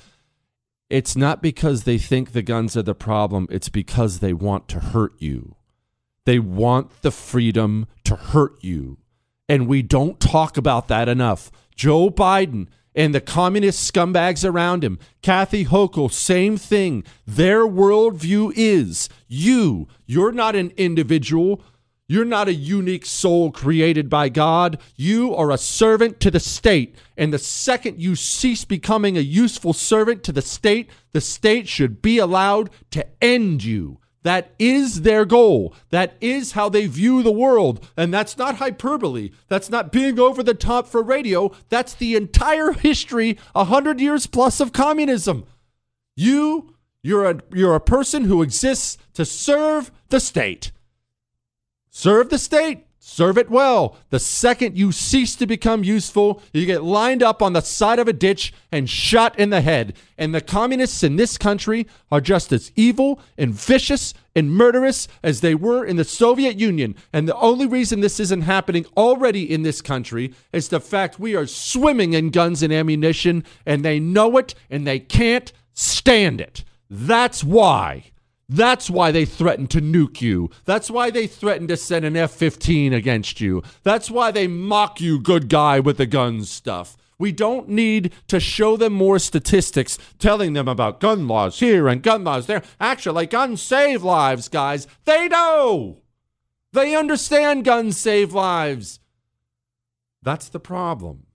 It's 0.90 1.16
not 1.16 1.40
because 1.40 1.84
they 1.84 1.96
think 1.96 2.32
the 2.32 2.42
guns 2.42 2.76
are 2.76 2.82
the 2.82 2.94
problem, 2.94 3.46
it's 3.50 3.70
because 3.70 4.18
they 4.18 4.34
want 4.34 4.68
to 4.68 4.80
hurt 4.80 5.14
you. 5.18 5.56
They 6.26 6.38
want 6.38 7.00
the 7.00 7.10
freedom 7.10 7.86
to 8.04 8.16
hurt 8.16 8.62
you. 8.62 8.98
And 9.48 9.66
we 9.66 9.80
don't 9.80 10.20
talk 10.20 10.58
about 10.58 10.88
that 10.88 11.08
enough. 11.08 11.50
Joe 11.74 12.10
Biden 12.10 12.68
and 12.94 13.14
the 13.14 13.20
communist 13.20 13.92
scumbags 13.92 14.48
around 14.48 14.82
him. 14.82 14.98
Kathy 15.22 15.64
Hochul, 15.64 16.12
same 16.12 16.56
thing. 16.56 17.04
Their 17.26 17.66
worldview 17.66 18.52
is 18.56 19.08
you. 19.26 19.88
You're 20.06 20.32
not 20.32 20.56
an 20.56 20.72
individual. 20.76 21.62
You're 22.10 22.24
not 22.24 22.48
a 22.48 22.54
unique 22.54 23.04
soul 23.04 23.52
created 23.52 24.08
by 24.08 24.30
God. 24.30 24.78
You 24.96 25.34
are 25.34 25.50
a 25.50 25.58
servant 25.58 26.20
to 26.20 26.30
the 26.30 26.40
state. 26.40 26.96
And 27.18 27.32
the 27.32 27.38
second 27.38 28.00
you 28.00 28.16
cease 28.16 28.64
becoming 28.64 29.18
a 29.18 29.20
useful 29.20 29.74
servant 29.74 30.22
to 30.24 30.32
the 30.32 30.40
state, 30.40 30.88
the 31.12 31.20
state 31.20 31.68
should 31.68 32.00
be 32.00 32.16
allowed 32.16 32.70
to 32.92 33.06
end 33.22 33.62
you. 33.62 33.98
That 34.28 34.52
is 34.58 35.00
their 35.00 35.24
goal. 35.24 35.74
That 35.88 36.18
is 36.20 36.52
how 36.52 36.68
they 36.68 36.86
view 36.86 37.22
the 37.22 37.32
world. 37.32 37.88
And 37.96 38.12
that's 38.12 38.36
not 38.36 38.56
hyperbole. 38.56 39.30
That's 39.48 39.70
not 39.70 39.90
being 39.90 40.20
over 40.20 40.42
the 40.42 40.52
top 40.52 40.86
for 40.86 41.02
radio. 41.02 41.50
That's 41.70 41.94
the 41.94 42.14
entire 42.14 42.72
history, 42.72 43.38
a 43.54 43.64
hundred 43.64 44.02
years 44.02 44.26
plus 44.26 44.60
of 44.60 44.74
communism. 44.74 45.46
You, 46.14 46.74
you're 47.02 47.30
a, 47.30 47.40
you're 47.54 47.74
a 47.74 47.80
person 47.80 48.24
who 48.24 48.42
exists 48.42 48.98
to 49.14 49.24
serve 49.24 49.90
the 50.10 50.20
state. 50.20 50.72
Serve 51.88 52.28
the 52.28 52.36
state. 52.36 52.84
Serve 53.10 53.38
it 53.38 53.48
well. 53.48 53.96
The 54.10 54.18
second 54.18 54.76
you 54.76 54.92
cease 54.92 55.34
to 55.36 55.46
become 55.46 55.82
useful, 55.82 56.42
you 56.52 56.66
get 56.66 56.84
lined 56.84 57.22
up 57.22 57.40
on 57.40 57.54
the 57.54 57.62
side 57.62 57.98
of 57.98 58.06
a 58.06 58.12
ditch 58.12 58.52
and 58.70 58.88
shot 58.88 59.36
in 59.38 59.48
the 59.48 59.62
head. 59.62 59.96
And 60.18 60.34
the 60.34 60.42
communists 60.42 61.02
in 61.02 61.16
this 61.16 61.38
country 61.38 61.86
are 62.12 62.20
just 62.20 62.52
as 62.52 62.70
evil 62.76 63.18
and 63.38 63.54
vicious 63.54 64.12
and 64.36 64.52
murderous 64.52 65.08
as 65.22 65.40
they 65.40 65.54
were 65.54 65.86
in 65.86 65.96
the 65.96 66.04
Soviet 66.04 66.60
Union. 66.60 66.94
And 67.10 67.26
the 67.26 67.36
only 67.38 67.66
reason 67.66 68.00
this 68.00 68.20
isn't 68.20 68.42
happening 68.42 68.84
already 68.94 69.50
in 69.50 69.62
this 69.62 69.80
country 69.80 70.34
is 70.52 70.68
the 70.68 70.78
fact 70.78 71.18
we 71.18 71.34
are 71.34 71.46
swimming 71.46 72.12
in 72.12 72.28
guns 72.28 72.62
and 72.62 72.72
ammunition, 72.72 73.42
and 73.64 73.82
they 73.82 73.98
know 73.98 74.36
it 74.36 74.54
and 74.68 74.86
they 74.86 75.00
can't 75.00 75.50
stand 75.72 76.42
it. 76.42 76.62
That's 76.90 77.42
why. 77.42 78.10
That's 78.48 78.88
why 78.88 79.10
they 79.10 79.26
threatened 79.26 79.70
to 79.70 79.80
nuke 79.80 80.22
you. 80.22 80.48
That's 80.64 80.90
why 80.90 81.10
they 81.10 81.26
threatened 81.26 81.68
to 81.68 81.76
send 81.76 82.06
an 82.06 82.16
F 82.16 82.30
15 82.30 82.94
against 82.94 83.40
you. 83.40 83.62
That's 83.82 84.10
why 84.10 84.30
they 84.30 84.46
mock 84.46 85.00
you, 85.00 85.20
good 85.20 85.48
guy 85.48 85.80
with 85.80 85.98
the 85.98 86.06
guns 86.06 86.50
stuff. 86.50 86.96
We 87.18 87.32
don't 87.32 87.68
need 87.68 88.12
to 88.28 88.40
show 88.40 88.76
them 88.76 88.92
more 88.92 89.18
statistics 89.18 89.98
telling 90.18 90.52
them 90.52 90.68
about 90.68 91.00
gun 91.00 91.28
laws 91.28 91.58
here 91.58 91.88
and 91.88 92.02
gun 92.02 92.24
laws 92.24 92.46
there. 92.46 92.62
Actually, 92.80 93.16
like 93.16 93.30
guns 93.30 93.60
save 93.60 94.02
lives, 94.02 94.48
guys. 94.48 94.86
They 95.04 95.28
know. 95.28 95.98
They 96.72 96.94
understand 96.94 97.64
guns 97.64 97.98
save 97.98 98.32
lives. 98.32 99.00
That's 100.22 100.48
the 100.48 100.60
problem. 100.60 101.26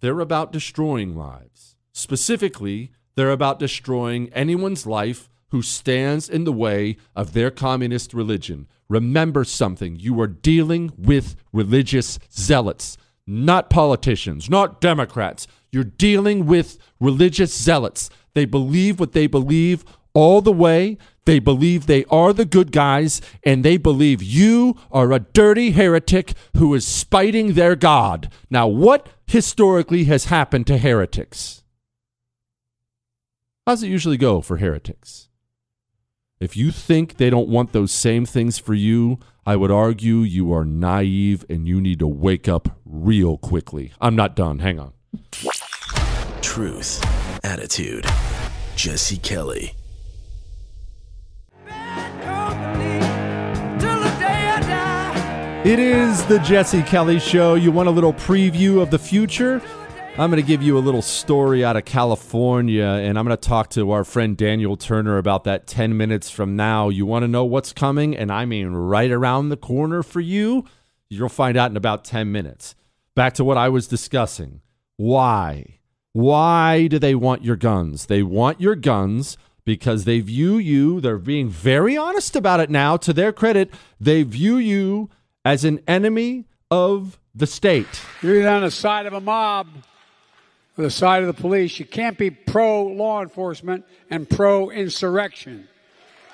They're 0.00 0.20
about 0.20 0.52
destroying 0.52 1.16
lives. 1.16 1.76
Specifically, 1.92 2.92
they're 3.14 3.30
about 3.30 3.58
destroying 3.58 4.28
anyone's 4.32 4.86
life 4.86 5.30
who 5.50 5.62
stands 5.62 6.28
in 6.28 6.44
the 6.44 6.52
way 6.52 6.96
of 7.14 7.32
their 7.32 7.50
communist 7.50 8.12
religion. 8.12 8.66
Remember 8.88 9.44
something 9.44 9.96
you 9.96 10.20
are 10.20 10.26
dealing 10.26 10.92
with 10.96 11.36
religious 11.52 12.18
zealots, 12.32 12.96
not 13.26 13.70
politicians, 13.70 14.48
not 14.48 14.80
Democrats. 14.80 15.46
You're 15.72 15.84
dealing 15.84 16.46
with 16.46 16.78
religious 17.00 17.54
zealots. 17.54 18.10
They 18.34 18.44
believe 18.44 19.00
what 19.00 19.12
they 19.12 19.26
believe 19.26 19.84
all 20.14 20.40
the 20.40 20.52
way. 20.52 20.98
They 21.24 21.40
believe 21.40 21.86
they 21.86 22.04
are 22.04 22.32
the 22.32 22.44
good 22.44 22.70
guys, 22.70 23.20
and 23.42 23.64
they 23.64 23.76
believe 23.76 24.22
you 24.22 24.76
are 24.92 25.12
a 25.12 25.18
dirty 25.18 25.72
heretic 25.72 26.34
who 26.56 26.72
is 26.74 26.86
spiting 26.86 27.54
their 27.54 27.74
God. 27.74 28.32
Now, 28.48 28.68
what 28.68 29.08
historically 29.26 30.04
has 30.04 30.26
happened 30.26 30.68
to 30.68 30.78
heretics? 30.78 31.64
How 33.66 33.72
does 33.72 33.82
it 33.82 33.88
usually 33.88 34.16
go 34.16 34.40
for 34.40 34.58
heretics? 34.58 35.28
If 36.38 36.54
you 36.54 36.70
think 36.70 37.16
they 37.16 37.30
don't 37.30 37.48
want 37.48 37.72
those 37.72 37.90
same 37.90 38.26
things 38.26 38.58
for 38.58 38.74
you, 38.74 39.18
I 39.46 39.56
would 39.56 39.70
argue 39.70 40.16
you 40.16 40.52
are 40.52 40.66
naive 40.66 41.46
and 41.48 41.66
you 41.66 41.80
need 41.80 41.98
to 42.00 42.06
wake 42.06 42.46
up 42.46 42.76
real 42.84 43.38
quickly. 43.38 43.92
I'm 44.02 44.14
not 44.14 44.36
done. 44.36 44.58
Hang 44.58 44.78
on. 44.78 44.92
Truth, 46.42 47.02
attitude, 47.42 48.04
Jesse 48.76 49.16
Kelly. 49.16 49.72
It 55.64 55.78
is 55.78 56.24
the 56.26 56.38
Jesse 56.44 56.82
Kelly 56.82 57.18
Show. 57.18 57.54
You 57.54 57.72
want 57.72 57.88
a 57.88 57.92
little 57.92 58.12
preview 58.12 58.82
of 58.82 58.90
the 58.90 58.98
future? 58.98 59.62
I'm 60.18 60.30
going 60.30 60.42
to 60.42 60.48
give 60.48 60.62
you 60.62 60.78
a 60.78 60.80
little 60.80 61.02
story 61.02 61.62
out 61.62 61.76
of 61.76 61.84
California, 61.84 62.86
and 62.86 63.18
I'm 63.18 63.26
going 63.26 63.36
to 63.36 63.48
talk 63.48 63.68
to 63.70 63.90
our 63.90 64.02
friend 64.02 64.34
Daniel 64.34 64.74
Turner 64.74 65.18
about 65.18 65.44
that 65.44 65.66
10 65.66 65.94
minutes 65.94 66.30
from 66.30 66.56
now. 66.56 66.88
You 66.88 67.04
want 67.04 67.24
to 67.24 67.28
know 67.28 67.44
what's 67.44 67.74
coming, 67.74 68.16
and 68.16 68.32
I 68.32 68.46
mean 68.46 68.68
right 68.68 69.10
around 69.10 69.50
the 69.50 69.58
corner 69.58 70.02
for 70.02 70.20
you? 70.20 70.64
You'll 71.10 71.28
find 71.28 71.58
out 71.58 71.70
in 71.70 71.76
about 71.76 72.02
10 72.02 72.32
minutes. 72.32 72.74
Back 73.14 73.34
to 73.34 73.44
what 73.44 73.58
I 73.58 73.68
was 73.68 73.88
discussing. 73.88 74.62
Why? 74.96 75.80
Why 76.14 76.86
do 76.86 76.98
they 76.98 77.14
want 77.14 77.44
your 77.44 77.56
guns? 77.56 78.06
They 78.06 78.22
want 78.22 78.58
your 78.58 78.74
guns 78.74 79.36
because 79.66 80.04
they 80.04 80.20
view 80.20 80.56
you, 80.56 80.98
they're 80.98 81.18
being 81.18 81.50
very 81.50 81.94
honest 81.94 82.34
about 82.34 82.60
it 82.60 82.70
now, 82.70 82.96
to 82.96 83.12
their 83.12 83.32
credit, 83.32 83.70
they 84.00 84.22
view 84.22 84.56
you 84.56 85.10
as 85.44 85.62
an 85.62 85.78
enemy 85.86 86.46
of 86.70 87.20
the 87.34 87.46
state. 87.46 88.00
You're 88.22 88.48
on 88.48 88.62
the 88.62 88.70
side 88.70 89.04
of 89.04 89.12
a 89.12 89.20
mob 89.20 89.66
the 90.76 90.90
side 90.90 91.22
of 91.22 91.26
the 91.34 91.40
police. 91.40 91.78
You 91.78 91.86
can't 91.86 92.18
be 92.18 92.30
pro 92.30 92.84
law 92.86 93.22
enforcement 93.22 93.84
and 94.10 94.28
pro 94.28 94.70
insurrection. 94.70 95.68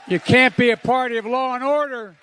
You 0.09 0.19
can't 0.19 0.57
be 0.57 0.71
a 0.71 0.77
party 0.77 1.17
of 1.17 1.27
law 1.27 1.55
and 1.55 1.63
order 1.63 2.17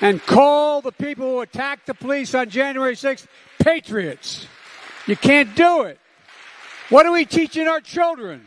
and 0.00 0.24
call 0.24 0.80
the 0.80 0.92
people 0.92 1.26
who 1.26 1.40
attacked 1.40 1.86
the 1.86 1.94
police 1.94 2.34
on 2.34 2.48
January 2.48 2.94
6th 2.94 3.26
patriots. 3.58 4.46
You 5.06 5.16
can't 5.16 5.54
do 5.54 5.82
it. 5.82 5.98
What 6.88 7.06
are 7.06 7.12
we 7.12 7.24
teaching 7.24 7.68
our 7.68 7.80
children? 7.80 8.46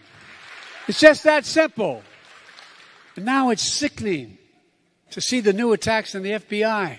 It's 0.87 0.99
just 0.99 1.23
that 1.23 1.45
simple. 1.45 2.01
And 3.15 3.25
now 3.25 3.51
it's 3.51 3.63
sickening 3.63 4.39
to 5.11 5.21
see 5.21 5.39
the 5.39 5.53
new 5.53 5.73
attacks 5.73 6.15
on 6.15 6.23
the 6.23 6.31
FBI. 6.31 6.97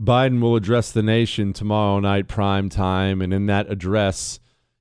Biden 0.00 0.40
will 0.40 0.54
address 0.54 0.92
the 0.92 1.02
nation 1.02 1.52
tomorrow 1.52 1.98
night, 1.98 2.28
prime 2.28 2.68
time, 2.68 3.20
and 3.20 3.34
in 3.34 3.46
that 3.46 3.70
address, 3.70 4.38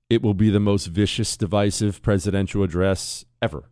it 0.10 0.22
will 0.22 0.36
be 0.36 0.50
the 0.50 0.60
most 0.60 0.88
vicious, 0.88 1.36
divisive 1.36 2.02
presidential 2.02 2.64
address 2.64 3.26
ever. 3.42 3.70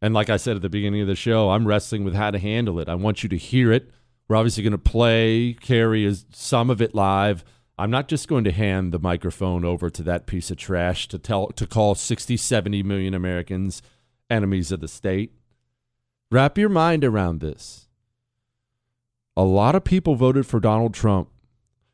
And 0.00 0.14
like 0.14 0.30
I 0.30 0.36
said 0.36 0.56
at 0.56 0.62
the 0.62 0.68
beginning 0.68 1.02
of 1.02 1.06
the 1.06 1.14
show, 1.14 1.50
I'm 1.50 1.66
wrestling 1.66 2.04
with 2.04 2.14
how 2.14 2.30
to 2.30 2.38
handle 2.38 2.78
it. 2.78 2.88
I 2.88 2.94
want 2.94 3.22
you 3.22 3.28
to 3.28 3.36
hear 3.36 3.72
it. 3.72 3.90
We're 4.26 4.36
obviously 4.36 4.62
going 4.62 4.72
to 4.72 4.78
play, 4.78 5.54
carry 5.60 6.14
some 6.32 6.70
of 6.70 6.80
it 6.80 6.94
live. 6.94 7.44
I'm 7.76 7.90
not 7.90 8.08
just 8.08 8.28
going 8.28 8.44
to 8.44 8.52
hand 8.52 8.92
the 8.92 8.98
microphone 8.98 9.64
over 9.64 9.90
to 9.90 10.02
that 10.04 10.26
piece 10.26 10.50
of 10.50 10.56
trash 10.56 11.08
to 11.08 11.18
tell 11.18 11.48
to 11.48 11.66
call 11.66 11.94
60, 11.94 12.36
70 12.36 12.82
million 12.82 13.14
Americans 13.14 13.82
enemies 14.30 14.72
of 14.72 14.80
the 14.80 14.88
state. 14.88 15.34
Wrap 16.30 16.56
your 16.56 16.68
mind 16.68 17.04
around 17.04 17.40
this. 17.40 17.83
A 19.36 19.42
lot 19.42 19.74
of 19.74 19.82
people 19.82 20.14
voted 20.14 20.46
for 20.46 20.60
Donald 20.60 20.94
Trump. 20.94 21.28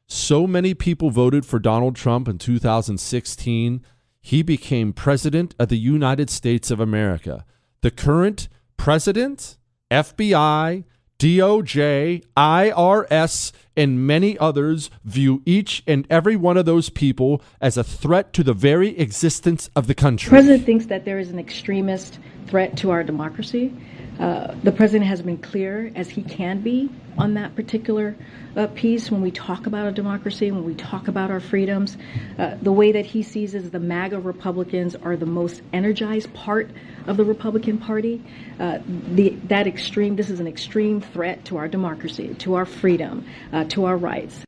So 0.06 0.47
many 0.47 0.75
people 0.75 1.11
voted 1.11 1.47
for 1.47 1.59
Donald 1.59 1.97
Trump 1.97 2.28
in 2.28 2.37
2016, 2.37 3.82
he 4.20 4.42
became 4.42 4.92
president 4.92 5.54
of 5.59 5.68
the 5.68 5.78
United 5.78 6.28
States 6.28 6.70
of 6.70 6.80
America. 6.80 7.47
The 7.80 7.90
current 7.90 8.49
president, 8.76 9.56
FBI, 9.90 10.85
DOJ, 11.18 12.25
IRS, 12.37 13.52
and 13.76 14.06
many 14.06 14.37
others 14.38 14.90
view 15.04 15.42
each 15.47 15.82
and 15.87 16.06
every 16.11 16.37
one 16.37 16.59
of 16.59 16.66
those 16.66 16.90
people 16.90 17.42
as 17.61 17.78
a 17.78 17.85
threat 17.85 18.35
to 18.35 18.42
the 18.42 18.52
very 18.52 18.99
existence 18.99 19.70
of 19.75 19.87
the 19.87 19.94
country. 19.94 20.28
The 20.28 20.30
president 20.30 20.66
thinks 20.66 20.87
that 20.87 21.06
there 21.06 21.18
is 21.18 21.30
an 21.30 21.38
extremist 21.38 22.18
threat 22.47 22.76
to 22.78 22.90
our 22.90 23.02
democracy. 23.02 23.73
Uh, 24.20 24.54
the 24.62 24.70
president 24.70 25.08
has 25.08 25.22
been 25.22 25.38
clear, 25.38 25.90
as 25.96 26.10
he 26.10 26.22
can 26.22 26.60
be, 26.60 26.90
on 27.16 27.32
that 27.34 27.54
particular 27.56 28.14
uh, 28.54 28.66
piece 28.74 29.10
when 29.10 29.22
we 29.22 29.30
talk 29.30 29.66
about 29.66 29.86
a 29.86 29.92
democracy, 29.92 30.50
when 30.50 30.62
we 30.62 30.74
talk 30.74 31.08
about 31.08 31.30
our 31.30 31.40
freedoms. 31.40 31.96
Uh, 32.38 32.54
the 32.60 32.70
way 32.70 32.92
that 32.92 33.06
he 33.06 33.22
sees 33.22 33.54
is 33.54 33.70
the 33.70 33.80
MAGA 33.80 34.20
Republicans 34.20 34.94
are 34.94 35.16
the 35.16 35.24
most 35.26 35.62
energized 35.72 36.32
part 36.34 36.70
of 37.06 37.16
the 37.16 37.24
Republican 37.24 37.78
Party. 37.78 38.22
Uh, 38.58 38.78
the, 38.86 39.30
that 39.44 39.66
extreme, 39.66 40.16
this 40.16 40.28
is 40.28 40.38
an 40.38 40.46
extreme 40.46 41.00
threat 41.00 41.42
to 41.46 41.56
our 41.56 41.66
democracy, 41.66 42.34
to 42.40 42.54
our 42.54 42.66
freedom, 42.66 43.24
uh, 43.54 43.64
to 43.64 43.86
our 43.86 43.96
rights. 43.96 44.44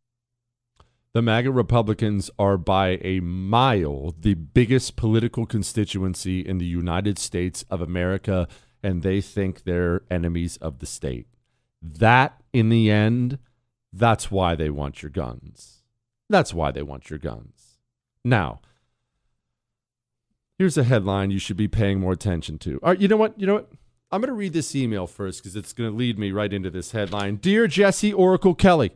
The 1.14 1.22
MAGA 1.22 1.50
Republicans 1.50 2.30
are 2.38 2.56
by 2.56 2.98
a 3.02 3.20
mile 3.20 4.14
the 4.18 4.34
biggest 4.34 4.96
political 4.96 5.44
constituency 5.46 6.40
in 6.40 6.58
the 6.58 6.66
United 6.66 7.18
States 7.18 7.64
of 7.70 7.82
America 7.82 8.48
and 8.82 9.02
they 9.02 9.20
think 9.20 9.64
they're 9.64 10.02
enemies 10.10 10.56
of 10.58 10.78
the 10.78 10.86
state. 10.86 11.26
That, 11.80 12.40
in 12.52 12.68
the 12.68 12.90
end, 12.90 13.38
that's 13.92 14.30
why 14.30 14.54
they 14.54 14.70
want 14.70 15.02
your 15.02 15.10
guns. 15.10 15.82
That's 16.28 16.54
why 16.54 16.70
they 16.70 16.82
want 16.82 17.10
your 17.10 17.18
guns. 17.18 17.78
Now, 18.24 18.60
here's 20.58 20.78
a 20.78 20.84
headline 20.84 21.30
you 21.30 21.38
should 21.38 21.56
be 21.56 21.68
paying 21.68 22.00
more 22.00 22.12
attention 22.12 22.58
to. 22.60 22.78
All 22.82 22.90
right, 22.90 23.00
you 23.00 23.08
know 23.08 23.16
what? 23.16 23.38
You 23.38 23.46
know 23.46 23.54
what? 23.54 23.70
I'm 24.10 24.20
going 24.20 24.28
to 24.28 24.34
read 24.34 24.52
this 24.52 24.76
email 24.76 25.06
first 25.06 25.42
because 25.42 25.56
it's 25.56 25.72
going 25.72 25.90
to 25.90 25.96
lead 25.96 26.18
me 26.18 26.32
right 26.32 26.52
into 26.52 26.70
this 26.70 26.92
headline. 26.92 27.36
Dear 27.36 27.66
Jesse 27.66 28.12
Oracle 28.12 28.54
Kelly, 28.54 28.92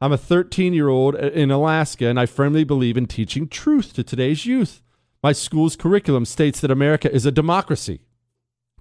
I'm 0.00 0.12
a 0.12 0.18
13 0.18 0.72
year 0.72 0.88
old 0.88 1.14
uh, 1.14 1.30
in 1.30 1.50
Alaska 1.50 2.06
and 2.06 2.18
I 2.18 2.26
firmly 2.26 2.64
believe 2.64 2.96
in 2.96 3.06
teaching 3.06 3.46
truth 3.46 3.92
to 3.94 4.02
today's 4.02 4.46
youth. 4.46 4.82
My 5.22 5.32
school's 5.32 5.76
curriculum 5.76 6.24
states 6.24 6.60
that 6.60 6.70
America 6.70 7.12
is 7.14 7.26
a 7.26 7.32
democracy. 7.32 8.00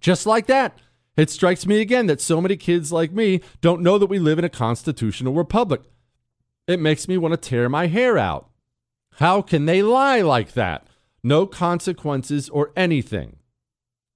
Just 0.03 0.25
like 0.25 0.47
that, 0.47 0.77
it 1.15 1.29
strikes 1.29 1.65
me 1.65 1.79
again 1.79 2.07
that 2.07 2.19
so 2.19 2.41
many 2.41 2.57
kids 2.57 2.91
like 2.91 3.13
me 3.13 3.39
don't 3.61 3.81
know 3.81 3.97
that 3.97 4.07
we 4.07 4.19
live 4.19 4.37
in 4.37 4.45
a 4.45 4.49
constitutional 4.49 5.33
republic. 5.33 5.81
It 6.67 6.79
makes 6.79 7.07
me 7.07 7.17
want 7.17 7.31
to 7.31 7.49
tear 7.49 7.69
my 7.69 7.87
hair 7.87 8.17
out. 8.17 8.49
How 9.19 9.41
can 9.41 9.65
they 9.65 9.81
lie 9.81 10.19
like 10.19 10.53
that? 10.53 10.85
No 11.23 11.47
consequences 11.47 12.49
or 12.49 12.71
anything. 12.75 13.37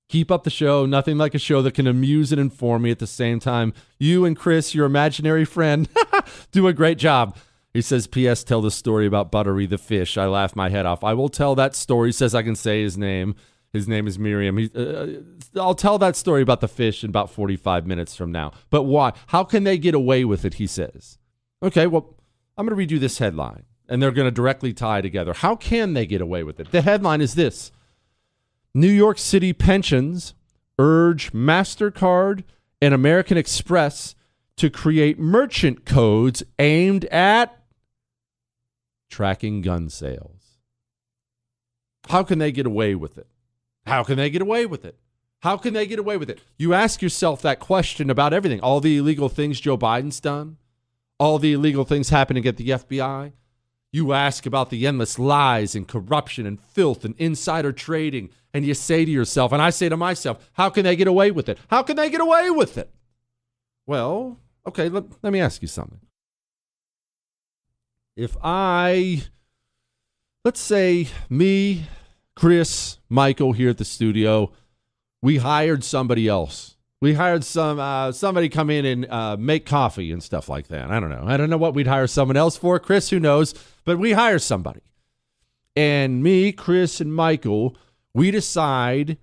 Keep 0.09 0.29
up 0.29 0.43
the 0.43 0.49
show. 0.49 0.85
Nothing 0.85 1.17
like 1.17 1.33
a 1.33 1.39
show 1.39 1.61
that 1.61 1.73
can 1.73 1.87
amuse 1.87 2.33
and 2.33 2.41
inform 2.41 2.81
me 2.81 2.91
at 2.91 2.99
the 2.99 3.07
same 3.07 3.39
time. 3.39 3.73
You 3.97 4.25
and 4.25 4.35
Chris, 4.35 4.75
your 4.75 4.85
imaginary 4.85 5.45
friend, 5.45 5.87
do 6.51 6.67
a 6.67 6.73
great 6.73 6.97
job. 6.97 7.37
He 7.73 7.81
says, 7.81 8.07
P.S. 8.07 8.43
Tell 8.43 8.61
the 8.61 8.71
story 8.71 9.05
about 9.05 9.31
Buttery 9.31 9.67
the 9.67 9.77
fish. 9.77 10.17
I 10.17 10.25
laugh 10.25 10.55
my 10.55 10.69
head 10.69 10.85
off. 10.85 11.03
I 11.03 11.13
will 11.13 11.29
tell 11.29 11.55
that 11.55 11.75
story. 11.75 12.11
Says 12.11 12.35
I 12.35 12.43
can 12.43 12.55
say 12.55 12.81
his 12.81 12.97
name. 12.97 13.35
His 13.73 13.87
name 13.87 14.07
is 14.07 14.17
Miriam. 14.17 14.57
He, 14.57 14.71
uh, 14.75 15.07
I'll 15.55 15.75
tell 15.75 15.97
that 15.99 16.15
story 16.15 16.41
about 16.41 16.61
the 16.61 16.67
fish 16.67 17.03
in 17.03 17.09
about 17.09 17.29
45 17.29 17.85
minutes 17.85 18.15
from 18.15 18.31
now. 18.31 18.53
But 18.69 18.83
why? 18.83 19.13
How 19.27 19.43
can 19.43 19.63
they 19.63 19.77
get 19.77 19.93
away 19.93 20.25
with 20.25 20.45
it? 20.45 20.55
He 20.55 20.67
says. 20.67 21.17
Okay, 21.61 21.87
well, 21.87 22.15
I'm 22.57 22.65
going 22.65 22.71
to 22.71 22.75
read 22.75 22.91
you 22.91 22.99
this 22.99 23.17
headline, 23.17 23.63
and 23.89 24.01
they're 24.01 24.11
going 24.11 24.27
to 24.27 24.31
directly 24.31 24.73
tie 24.73 25.01
together. 25.01 25.33
How 25.33 25.55
can 25.55 25.93
they 25.93 26.05
get 26.05 26.21
away 26.21 26.43
with 26.43 26.59
it? 26.59 26.71
The 26.71 26.81
headline 26.81 27.21
is 27.21 27.35
this 27.35 27.71
New 28.73 28.89
York 28.89 29.17
City 29.17 29.53
pensions 29.53 30.33
urge 30.79 31.31
MasterCard 31.33 32.43
and 32.81 32.93
American 32.93 33.37
Express 33.37 34.15
to 34.57 34.69
create 34.69 35.19
merchant 35.19 35.85
codes 35.85 36.43
aimed 36.59 37.05
at 37.05 37.59
tracking 39.09 39.61
gun 39.61 39.89
sales. 39.89 40.57
How 42.09 42.23
can 42.23 42.39
they 42.39 42.51
get 42.51 42.65
away 42.65 42.95
with 42.95 43.17
it? 43.17 43.27
How 43.87 44.03
can 44.03 44.17
they 44.17 44.29
get 44.29 44.41
away 44.41 44.65
with 44.65 44.83
it? 44.85 44.97
How 45.41 45.55
can 45.55 45.73
they 45.73 45.87
get 45.87 45.99
away 45.99 46.17
with 46.17 46.29
it? 46.29 46.41
You 46.57 46.73
ask 46.73 47.01
yourself 47.01 47.41
that 47.41 47.59
question 47.59 48.09
about 48.09 48.33
everything. 48.33 48.59
All 48.59 48.81
the 48.81 48.97
illegal 48.97 49.29
things 49.29 49.61
Joe 49.61 49.77
Biden's 49.77 50.19
done, 50.19 50.57
all 51.19 51.39
the 51.39 51.53
illegal 51.53 51.85
things 51.85 52.09
happening 52.09 52.45
at 52.45 52.57
the 52.57 52.69
FBI. 52.69 53.31
You 53.91 54.13
ask 54.13 54.45
about 54.45 54.69
the 54.69 54.85
endless 54.85 55.17
lies 55.17 55.73
and 55.73 55.87
corruption 55.87 56.45
and 56.45 56.59
filth 56.59 57.05
and 57.05 57.15
insider 57.17 57.71
trading. 57.71 58.29
And 58.53 58.65
you 58.65 58.73
say 58.73 59.05
to 59.05 59.11
yourself, 59.11 59.51
and 59.53 59.61
I 59.61 59.69
say 59.69 59.87
to 59.87 59.95
myself, 59.95 60.49
how 60.53 60.69
can 60.69 60.83
they 60.83 60.95
get 60.95 61.07
away 61.07 61.31
with 61.31 61.47
it? 61.47 61.57
How 61.69 61.83
can 61.83 61.95
they 61.95 62.09
get 62.09 62.21
away 62.21 62.49
with 62.49 62.77
it? 62.77 62.91
Well, 63.85 64.37
okay, 64.67 64.89
let, 64.89 65.05
let 65.23 65.31
me 65.31 65.39
ask 65.39 65.61
you 65.61 65.67
something. 65.67 65.99
If 68.17 68.35
I, 68.43 69.23
let's 70.43 70.59
say 70.59 71.07
me 71.29 71.85
Chris, 72.37 72.99
Michael 73.09 73.53
here 73.53 73.71
at 73.71 73.79
the 73.79 73.83
studio, 73.83 74.51
we 75.23 75.37
hired 75.37 75.83
somebody 75.83 76.27
else. 76.27 76.77
We 77.01 77.15
hired 77.15 77.43
some 77.43 77.79
uh, 77.79 78.11
somebody 78.11 78.47
come 78.47 78.69
in 78.69 78.85
and 78.85 79.07
uh, 79.09 79.37
make 79.37 79.65
coffee 79.65 80.11
and 80.11 80.21
stuff 80.21 80.47
like 80.47 80.67
that. 80.67 80.91
I 80.91 80.99
don't 80.99 81.09
know. 81.09 81.23
I 81.25 81.35
don't 81.35 81.49
know 81.49 81.57
what 81.57 81.73
we'd 81.73 81.87
hire 81.87 82.05
someone 82.05 82.37
else 82.37 82.55
for. 82.55 82.79
Chris, 82.79 83.09
who 83.09 83.19
knows? 83.19 83.55
But 83.85 83.97
we 83.97 84.11
hire 84.11 84.37
somebody, 84.37 84.81
and 85.75 86.21
me, 86.21 86.51
Chris, 86.51 87.01
and 87.01 87.11
Michael, 87.11 87.75
we 88.13 88.29
decide 88.29 89.17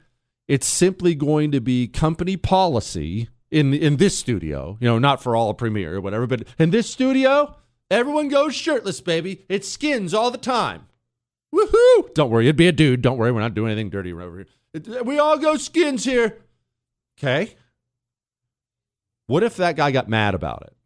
it's 0.49 0.67
simply 0.67 1.15
going 1.15 1.53
to 1.53 1.61
be 1.61 1.87
company 1.87 2.37
policy 2.37 3.29
in 3.49 3.73
in 3.73 3.99
this 3.99 4.19
studio. 4.19 4.77
You 4.81 4.89
know, 4.89 4.99
not 4.99 5.23
for 5.23 5.37
all 5.37 5.55
premiere 5.55 5.95
or 5.95 6.01
whatever, 6.01 6.27
but 6.27 6.49
in 6.59 6.71
this 6.71 6.91
studio, 6.91 7.55
everyone 7.93 8.27
goes 8.27 8.57
shirtless, 8.57 9.01
baby. 9.01 9.45
It 9.49 9.65
skins 9.65 10.13
all 10.15 10.33
the 10.33 10.37
time. 10.37 10.89
Woohoo! 11.55 12.13
Don't 12.15 12.31
worry, 12.31 12.47
it'd 12.47 12.57
be 12.57 12.67
a 12.67 12.73
dude. 12.73 13.03
Don't 13.03 13.19
worry, 13.19 13.31
we're 13.31 13.41
not 13.41 13.55
doing 13.55 13.71
anything 13.71 13.91
dirty 13.91 14.13
over 14.13 14.45
here. 14.75 14.99
Uh, 14.99 15.05
we 15.05 15.19
all 15.19 15.39
go 15.39 15.57
skins 15.57 16.05
here. 16.05 16.39
Okay. 17.17 17.55
What 19.27 19.45
if 19.45 19.57
that 19.57 19.77
guy 19.77 19.91
got 19.93 20.09
mad 20.09 20.35
about 20.35 20.63
it? 20.67 20.77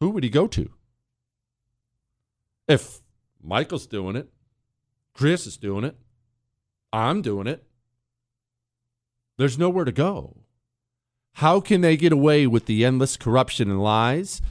Who 0.00 0.10
would 0.10 0.24
he 0.24 0.30
go 0.30 0.48
to? 0.48 0.70
If 2.66 3.00
Michael's 3.40 3.86
doing 3.86 4.16
it, 4.16 4.28
Chris 5.14 5.46
is 5.46 5.56
doing 5.56 5.84
it, 5.84 5.96
I'm 6.92 7.22
doing 7.22 7.46
it, 7.46 7.64
there's 9.38 9.58
nowhere 9.58 9.84
to 9.84 9.92
go. 9.92 10.38
How 11.34 11.60
can 11.60 11.80
they 11.80 11.96
get 11.96 12.12
away 12.12 12.46
with 12.46 12.66
the 12.66 12.84
endless 12.84 13.16
corruption 13.16 13.70
and 13.70 13.82
lies? 13.82 14.42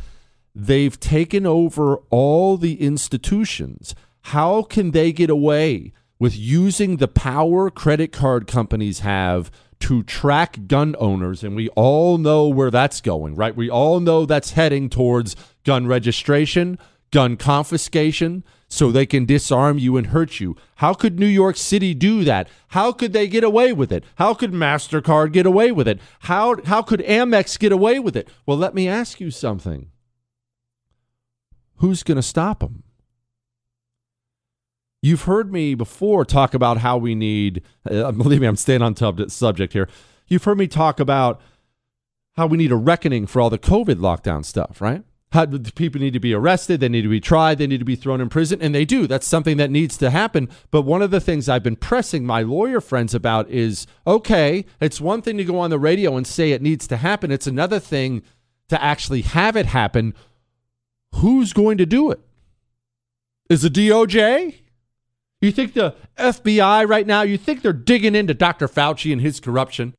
They've 0.56 1.00
taken 1.00 1.46
over 1.46 1.98
all 2.10 2.58
the 2.58 2.82
institutions. 2.82 3.94
How 4.24 4.64
can 4.64 4.92
they 4.92 5.12
get 5.12 5.30
away 5.30 5.94
with 6.20 6.38
using 6.38 6.98
the 6.98 7.08
power 7.08 7.70
credit 7.70 8.12
card 8.12 8.48
companies 8.48 9.00
have 9.00 9.52
to 9.80 10.04
track 10.04 10.68
gun 10.68 10.96
owners? 11.00 11.44
And 11.44 11.56
we 11.56 11.70
all 11.70 12.18
know 12.18 12.48
where 12.48 12.72
that's 12.72 13.02
going, 13.02 13.36
right? 13.36 13.56
We 13.56 13.70
all 13.70 14.00
know 14.00 14.26
that's 14.26 14.52
heading 14.52 14.90
towards 14.90 15.36
gun 15.64 15.88
registration, 15.88 16.78
gun 17.12 17.36
confiscation, 17.38 18.44
so 18.72 18.90
they 18.90 19.06
can 19.06 19.26
disarm 19.26 19.78
you 19.78 19.98
and 19.98 20.08
hurt 20.08 20.40
you. 20.40 20.56
How 20.76 20.94
could 20.94 21.20
New 21.20 21.26
York 21.26 21.58
City 21.58 21.94
do 21.94 22.24
that? 22.24 22.48
How 22.70 22.94
could 22.94 23.12
they 23.12 23.28
get 23.28 23.44
away 23.44 23.74
with 23.74 23.92
it? 23.92 24.06
How 24.16 24.34
could 24.34 24.54
MasterCard 24.54 25.34
get 25.34 25.46
away 25.46 25.74
with 25.74 25.90
it? 25.90 26.00
How, 26.22 26.56
how 26.64 26.82
could 26.82 27.02
Amex 27.02 27.60
get 27.60 27.74
away 27.74 28.00
with 28.00 28.16
it? 28.16 28.30
Well, 28.46 28.58
let 28.58 28.74
me 28.74 28.88
ask 28.88 29.20
you 29.20 29.30
something. 29.30 29.88
Who's 31.78 32.04
going 32.04 32.16
to 32.16 32.22
stop 32.22 32.60
them? 32.60 32.84
You've 35.02 35.24
heard 35.24 35.52
me 35.52 35.74
before 35.74 36.26
talk 36.26 36.54
about 36.54 36.78
how 36.78 36.98
we 36.98 37.16
need, 37.16 37.64
uh, 37.90 38.12
believe 38.12 38.42
me, 38.42 38.48
I'm 38.48 38.56
staying 38.56 38.82
on 38.82 38.94
tub- 38.94 39.32
subject 39.32 39.74
here. 39.74 39.90
You've 40.28 40.44
heard 40.44 40.58
me 40.58 40.68
talk 40.68 41.00
about 41.00 41.42
how 42.36 42.48
we 42.48 42.58
need 42.58 42.72
a 42.72 42.76
reckoning 42.76 43.28
for 43.28 43.42
all 43.42 43.50
the 43.50 43.58
COVID 43.58 43.96
lockdown 43.96 44.46
stuff, 44.46 44.80
right? 44.80 45.04
How 45.32 45.46
people 45.46 46.02
need 46.02 46.14
to 46.14 46.20
be 46.20 46.34
arrested, 46.34 46.82
they 46.82 46.90
need 46.90 47.04
to 47.04 47.10
be 47.10 47.22
tried, 47.22 47.58
they 47.58 47.68
need 47.68 47.80
to 47.80 47.86
be 47.86 47.96
thrown 47.96 48.20
in 48.20 48.30
prison, 48.30 48.62
and 48.62 48.76
they 48.76 48.84
do. 48.84 49.08
That's 49.08 49.28
something 49.28 49.58
that 49.58 49.72
needs 49.72 49.98
to 49.98 50.10
happen. 50.10 50.50
But 50.72 50.82
one 50.82 51.02
of 51.02 51.10
the 51.10 51.22
things 51.22 51.48
I've 51.48 51.64
been 51.64 51.78
pressing 51.78 52.26
my 52.26 52.42
lawyer 52.42 52.82
friends 52.82 53.14
about 53.14 53.50
is 53.50 53.88
okay, 54.06 54.66
it's 54.82 55.00
one 55.00 55.22
thing 55.22 55.38
to 55.38 55.46
go 55.46 55.58
on 55.58 55.70
the 55.70 55.80
radio 55.80 56.18
and 56.18 56.28
say 56.28 56.52
it 56.52 56.62
needs 56.62 56.86
to 56.88 56.98
happen, 56.98 57.32
it's 57.32 57.48
another 57.48 57.80
thing 57.80 58.24
to 58.68 58.82
actually 58.82 59.22
have 59.22 59.56
it 59.56 59.68
happen. 59.68 60.14
Who's 61.16 61.54
going 61.54 61.78
to 61.78 61.86
do 61.86 62.12
it? 62.12 62.20
Is 63.50 63.62
the 63.62 63.70
DOJ? 63.70 64.56
You 65.41 65.51
think 65.51 65.73
the 65.73 65.95
FBI 66.17 66.88
right 66.88 67.08
now, 67.08 67.23
you 67.23 67.38
think 67.38 67.62
they're 67.62 67.73
digging 67.73 68.15
into 68.15 68.36
Dr. 68.36 68.67
Fauci 68.67 69.12
and 69.12 69.21
his 69.21 69.39
corruption? 69.39 69.95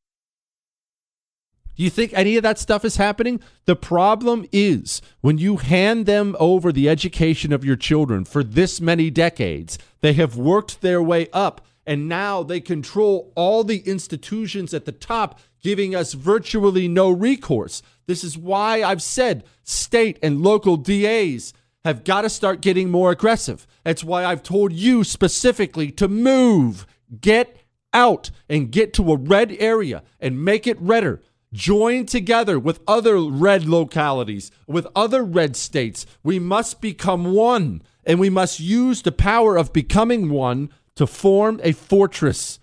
Do 1.74 1.82
you 1.82 1.90
think 1.90 2.12
any 2.14 2.36
of 2.36 2.42
that 2.44 2.58
stuff 2.58 2.84
is 2.84 2.96
happening? 2.96 3.40
The 3.64 3.74
problem 3.74 4.46
is 4.52 5.02
when 5.20 5.38
you 5.38 5.56
hand 5.56 6.06
them 6.06 6.36
over 6.38 6.70
the 6.70 6.88
education 6.88 7.52
of 7.52 7.64
your 7.64 7.76
children 7.76 8.24
for 8.24 8.44
this 8.44 8.80
many 8.80 9.10
decades, 9.10 9.78
they 10.00 10.12
have 10.12 10.36
worked 10.36 10.80
their 10.80 11.02
way 11.02 11.28
up 11.32 11.66
and 11.86 12.08
now 12.08 12.42
they 12.42 12.60
control 12.60 13.32
all 13.34 13.64
the 13.64 13.78
institutions 13.78 14.72
at 14.72 14.84
the 14.84 14.92
top, 14.92 15.40
giving 15.62 15.94
us 15.94 16.12
virtually 16.12 16.86
no 16.86 17.10
recourse. 17.10 17.82
This 18.06 18.22
is 18.22 18.38
why 18.38 18.82
I've 18.82 19.02
said 19.02 19.42
state 19.64 20.18
and 20.22 20.42
local 20.42 20.76
DAs 20.76 21.52
have 21.84 22.04
got 22.04 22.22
to 22.22 22.30
start 22.30 22.60
getting 22.60 22.90
more 22.90 23.10
aggressive. 23.10 23.66
That's 23.84 24.04
why 24.04 24.24
I've 24.24 24.42
told 24.42 24.72
you 24.72 25.04
specifically 25.04 25.90
to 25.92 26.08
move, 26.08 26.86
get 27.20 27.56
out, 27.92 28.30
and 28.48 28.70
get 28.70 28.92
to 28.94 29.12
a 29.12 29.16
red 29.16 29.56
area 29.58 30.02
and 30.20 30.44
make 30.44 30.66
it 30.66 30.80
redder. 30.80 31.22
Join 31.52 32.06
together 32.06 32.58
with 32.58 32.80
other 32.88 33.20
red 33.20 33.64
localities, 33.64 34.50
with 34.66 34.86
other 34.96 35.22
red 35.22 35.54
states. 35.54 36.06
We 36.22 36.38
must 36.38 36.80
become 36.80 37.34
one, 37.34 37.82
and 38.04 38.18
we 38.18 38.30
must 38.30 38.58
use 38.58 39.02
the 39.02 39.12
power 39.12 39.56
of 39.56 39.72
becoming 39.72 40.30
one 40.30 40.70
to 40.96 41.06
form 41.06 41.60
a 41.62 41.72
fortress, 41.72 42.58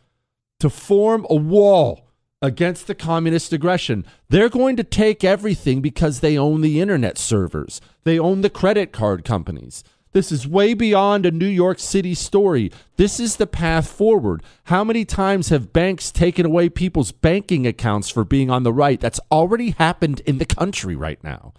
to 0.59 0.69
form 0.69 1.27
a 1.29 1.35
wall 1.35 2.08
against 2.41 2.87
the 2.87 2.95
communist 2.95 3.51
aggression. 3.51 4.05
They're 4.29 4.49
going 4.49 4.75
to 4.77 4.83
take 4.83 5.23
everything 5.23 5.81
because 5.81 6.19
they 6.19 6.37
own 6.37 6.61
the 6.61 6.79
internet 6.79 7.17
servers, 7.17 7.81
they 8.03 8.17
own 8.17 8.41
the 8.41 8.49
credit 8.49 8.91
card 8.91 9.23
companies. 9.23 9.83
This 10.11 10.31
is 10.31 10.47
way 10.47 10.73
beyond 10.73 11.27
a 11.27 11.31
New 11.31 11.45
York 11.45 11.77
City 11.77 12.15
story. 12.15 12.71
This 12.97 13.19
is 13.19 13.35
the 13.35 13.45
path 13.45 13.87
forward. 13.87 14.41
How 14.63 14.83
many 14.83 15.05
times 15.05 15.49
have 15.49 15.71
banks 15.71 16.11
taken 16.11 16.47
away 16.47 16.67
people's 16.67 17.11
banking 17.11 17.67
accounts 17.67 18.09
for 18.09 18.23
being 18.23 18.49
on 18.49 18.63
the 18.63 18.73
right? 18.73 18.99
That's 18.99 19.19
already 19.31 19.71
happened 19.77 20.21
in 20.21 20.39
the 20.39 20.45
country 20.45 20.95
right 20.95 21.23
now. 21.23 21.53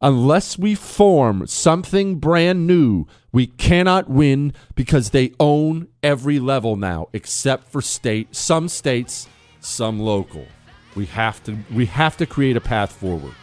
Unless 0.00 0.58
we 0.58 0.76
form 0.76 1.48
something 1.48 2.20
brand 2.20 2.68
new, 2.68 3.06
we 3.32 3.48
cannot 3.48 4.08
win 4.08 4.52
because 4.76 5.10
they 5.10 5.32
own 5.40 5.88
every 6.04 6.38
level 6.38 6.76
now, 6.76 7.08
except 7.12 7.68
for 7.68 7.82
state, 7.82 8.34
some 8.34 8.68
states, 8.68 9.26
some 9.62 9.98
local. 9.98 10.46
We 10.94 11.06
have 11.06 11.42
to 11.44 11.56
we 11.72 11.86
have 11.86 12.16
to 12.18 12.26
create 12.26 12.56
a 12.56 12.60
path 12.60 12.92
forward. 12.92 13.34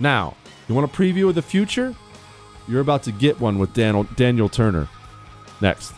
Now, 0.00 0.34
you 0.68 0.74
want 0.74 0.90
a 0.90 0.96
preview 0.96 1.28
of 1.28 1.34
the 1.34 1.42
future? 1.42 1.94
You're 2.66 2.80
about 2.80 3.02
to 3.02 3.12
get 3.12 3.40
one 3.40 3.58
with 3.58 3.74
Daniel, 3.74 4.04
Daniel 4.16 4.48
Turner. 4.48 4.88
Next. 5.60 5.92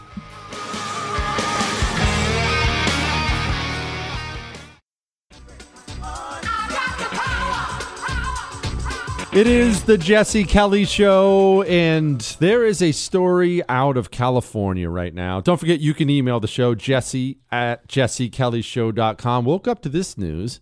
It 9.37 9.47
is 9.47 9.85
the 9.85 9.99
Jesse 9.99 10.45
Kelly 10.45 10.87
Show, 10.87 11.63
and 11.65 12.23
there 12.41 12.65
is 12.65 12.81
a 12.81 12.93
story 12.93 13.63
out 13.69 13.99
of 13.99 14.11
California 14.11 14.89
right 14.89 15.13
now. 15.13 15.43
Don't 15.43 15.61
forget, 15.61 15.79
you 15.79 15.93
can 15.93 16.09
email 16.09 16.41
the 16.41 16.49
show, 16.49 16.75
jesse 16.75 17.37
at 17.53 17.87
jessekellyshow.com. 17.87 19.45
Woke 19.45 19.69
up 19.69 19.83
to 19.83 19.91
this 19.91 20.17
news. 20.17 20.61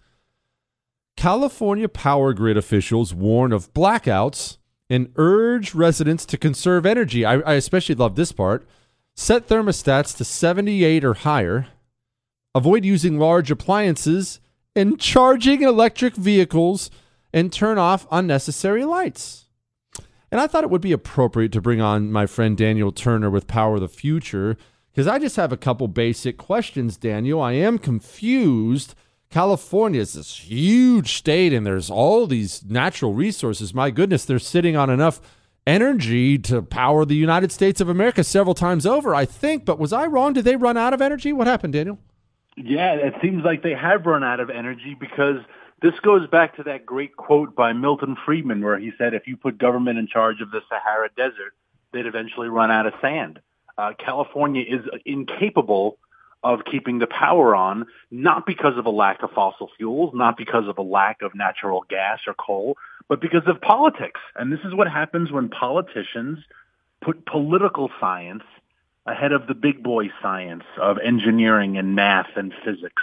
California 1.17 1.89
power 1.89 2.33
grid 2.33 2.57
officials 2.57 3.15
warn 3.15 3.53
of 3.53 3.73
blackouts 3.75 4.59
and 4.91 5.13
urge 5.15 5.73
residents 5.73 6.27
to 6.27 6.37
conserve 6.37 6.85
energy. 6.85 7.25
I, 7.25 7.35
I 7.43 7.55
especially 7.55 7.95
love 7.95 8.17
this 8.17 8.33
part. 8.33 8.67
Set 9.15 9.47
thermostats 9.47 10.17
to 10.17 10.25
78 10.25 11.05
or 11.05 11.15
higher. 11.15 11.69
Avoid 12.57 12.85
using 12.85 13.21
large 13.21 13.53
appliances 13.53 14.41
and 14.75 14.99
charging 14.99 15.63
electric 15.63 16.17
vehicles– 16.17 16.91
and 17.35 17.53
turn 17.53 17.79
off 17.79 18.07
unnecessary 18.13 18.85
lights. 18.85 19.47
And 20.31 20.41
I 20.41 20.47
thought 20.47 20.63
it 20.63 20.71
would 20.71 20.81
be 20.81 20.93
appropriate 20.93 21.51
to 21.53 21.61
bring 21.61 21.81
on 21.81 22.13
my 22.13 22.27
friend 22.27 22.57
Daniel 22.57 22.93
Turner 22.93 23.29
with 23.29 23.49
Power 23.49 23.75
of 23.75 23.81
the 23.81 23.89
Future 23.89 24.57
because 24.93 25.09
I 25.09 25.19
just 25.19 25.35
have 25.35 25.53
a 25.53 25.57
couple 25.57 25.89
basic 25.89 26.39
questions, 26.39 26.97
Daniel. 26.97 27.43
I 27.43 27.53
am 27.53 27.79
confused. 27.79 28.95
California 29.31 30.01
is 30.01 30.13
this 30.13 30.49
huge 30.49 31.15
state 31.15 31.53
and 31.53 31.67
there's 31.67 31.91
all 31.91 32.29
these 32.29 32.65
natural 32.65 33.15
resources. 33.15 33.75
My 33.75 33.91
goodness, 33.91 34.25
they're 34.25 34.39
sitting 34.39 34.77
on 34.77 34.89
enough 34.89 35.21
energy 35.67 36.39
to 36.39 36.63
power 36.63 37.05
the 37.05 37.17
United 37.17 37.51
States 37.51 37.81
of 37.81 37.89
America 37.89 38.23
several 38.23 38.55
times 38.55 38.87
over, 38.87 39.13
I 39.13 39.25
think. 39.25 39.65
But 39.65 39.81
was 39.81 39.93
I 39.93 40.07
wrong? 40.07 40.35
Did 40.35 40.45
they 40.45 40.55
run 40.55 40.77
out 40.77 40.95
of 40.95 41.03
energy? 41.03 41.33
What 41.33 41.49
happened, 41.49 41.73
Daniel? 41.73 41.99
Yeah, 42.57 42.95
it 42.95 43.15
seems 43.21 43.43
like 43.45 43.65
they 43.65 43.75
have 43.75 44.07
run 44.07 44.23
out 44.23 44.39
of 44.39 44.51
energy 44.51 44.97
because 44.99 45.39
this 45.85 46.01
goes 46.01 46.27
back 46.29 46.57
to 46.57 46.63
that 46.63 46.87
great 46.87 47.15
quote 47.15 47.55
by 47.55 47.75
Milton 47.75 48.17
Friedman 48.25 48.65
where 48.65 48.79
he 48.79 48.93
said, 48.97 49.13
if 49.13 49.27
you 49.27 49.37
put 49.37 49.59
government 49.59 49.99
in 49.99 50.07
charge 50.07 50.41
of 50.41 50.51
the 50.51 50.63
Sahara 50.67 51.11
Desert, 51.15 51.53
they'd 51.93 52.07
eventually 52.07 52.49
run 52.49 52.71
out 52.71 52.87
of 52.87 52.95
sand. 53.03 53.39
Uh, 53.77 53.93
California 53.99 54.65
is 54.67 54.81
incapable 55.05 55.99
of 56.43 56.61
keeping 56.65 57.01
the 57.01 57.07
power 57.07 57.55
on, 57.55 57.85
not 58.11 58.47
because 58.47 58.79
of 58.79 58.87
a 58.87 58.91
lack 58.91 59.23
of 59.23 59.31
fossil 59.33 59.69
fuels, 59.77 60.15
not 60.15 60.39
because 60.39 60.67
of 60.69 60.79
a 60.79 60.83
lack 60.83 61.21
of 61.21 61.35
natural 61.35 61.85
gas 61.91 62.21
or 62.27 62.33
coal, 62.33 62.79
but 63.07 63.21
because 63.21 63.47
of 63.47 63.61
politics. 63.61 64.23
And 64.37 64.51
this 64.51 64.61
is 64.65 64.75
what 64.75 64.91
happens 64.91 65.31
when 65.31 65.51
politicians 65.51 66.39
put 67.03 67.27
political 67.27 67.91
science 68.01 68.45
ahead 69.05 69.33
of 69.33 69.47
the 69.49 69.55
big 69.55 69.83
boy 69.83 70.09
science 70.23 70.65
of 70.81 70.97
engineering 71.05 71.77
and 71.77 71.95
math 71.95 72.31
and 72.37 72.55
physics. 72.65 73.03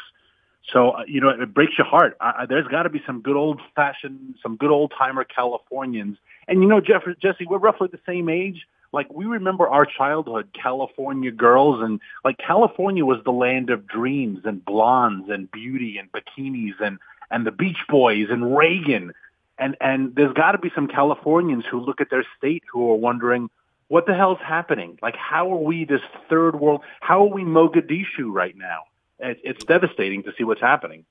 So 0.70 0.92
uh, 0.92 1.04
you 1.08 1.22
know, 1.22 1.30
it 1.30 1.54
breaks 1.54 1.78
your 1.78 1.88
heart. 1.88 2.18
I, 2.22 2.46
there's 2.46 2.68
got 2.68 2.84
to 2.84 2.90
be 2.90 3.02
some 3.06 3.22
good 3.22 3.36
old 3.36 3.62
fashioned, 3.76 4.36
some 4.42 4.56
good 4.58 4.72
old 4.72 4.94
timer 4.98 5.24
Californians. 5.24 6.18
And 6.48 6.62
you 6.62 6.68
know, 6.68 6.82
Jeff, 6.82 7.04
Jesse, 7.22 7.46
we're 7.46 7.58
roughly 7.58 7.90
the 7.92 8.00
same 8.06 8.30
age. 8.30 8.68
Like 8.94 9.12
we 9.12 9.26
remember 9.26 9.68
our 9.68 9.86
childhood, 9.86 10.50
California 10.54 11.32
girls, 11.32 11.82
and 11.82 12.00
like 12.26 12.38
California 12.38 13.06
was 13.06 13.24
the 13.24 13.32
land 13.32 13.70
of 13.70 13.88
dreams 13.88 14.42
and 14.44 14.64
blondes 14.64 15.30
and 15.30 15.50
beauty 15.52 15.98
and 15.98 16.12
bikinis 16.12 16.80
and 16.82 17.00
and 17.30 17.46
the 17.46 17.52
Beach 17.52 17.86
Boys 17.88 18.28
and 18.30 18.56
Reagan. 18.56 19.14
And 19.58 19.78
and 19.80 20.16
there's 20.16 20.34
got 20.34 20.52
to 20.54 20.58
be 20.58 20.72
some 20.76 20.88
Californians 20.88 21.66
who 21.70 21.80
look 21.80 22.02
at 22.02 22.10
their 22.10 22.26
state 22.38 22.64
who 22.72 22.92
are 22.92 22.96
wondering, 22.96 23.50
what 23.88 24.06
the 24.06 24.14
hell's 24.14 24.40
happening? 24.40 24.98
Like, 25.02 25.16
how 25.16 25.52
are 25.52 25.62
we 25.62 25.86
this 25.86 26.02
third 26.30 26.60
world? 26.60 26.82
How 27.00 27.24
are 27.24 27.34
we 27.34 27.44
Mogadishu 27.44 28.32
right 28.32 28.56
now? 28.58 28.84
It's 29.22 29.64
devastating 29.66 30.24
to 30.24 30.32
see 30.38 30.44
what's 30.44 30.62
happening. 30.62 31.06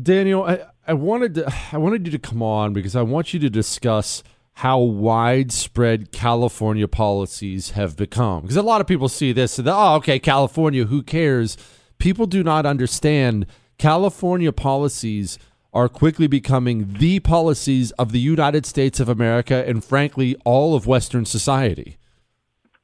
Daniel, 0.00 0.44
I, 0.44 0.60
I 0.86 0.94
wanted 0.94 1.34
to, 1.34 1.54
I 1.72 1.78
wanted 1.78 2.06
you 2.06 2.12
to 2.12 2.18
come 2.18 2.42
on 2.42 2.72
because 2.72 2.96
I 2.96 3.02
want 3.02 3.34
you 3.34 3.40
to 3.40 3.50
discuss 3.50 4.22
how 4.54 4.78
widespread 4.78 6.12
California 6.12 6.88
policies 6.88 7.70
have 7.70 7.96
become. 7.96 8.42
Because 8.42 8.56
a 8.56 8.62
lot 8.62 8.80
of 8.80 8.86
people 8.86 9.08
see 9.08 9.32
this 9.32 9.58
and 9.58 9.68
oh, 9.68 9.94
okay, 9.96 10.18
California, 10.18 10.84
who 10.84 11.02
cares? 11.02 11.56
People 11.98 12.26
do 12.26 12.42
not 12.42 12.66
understand 12.66 13.46
California 13.78 14.52
policies 14.52 15.38
are 15.72 15.88
quickly 15.88 16.26
becoming 16.26 16.94
the 16.98 17.20
policies 17.20 17.92
of 17.92 18.12
the 18.12 18.20
United 18.20 18.66
States 18.66 19.00
of 19.00 19.08
America 19.08 19.66
and 19.66 19.82
frankly 19.82 20.36
all 20.44 20.74
of 20.74 20.86
Western 20.86 21.24
society. 21.24 21.96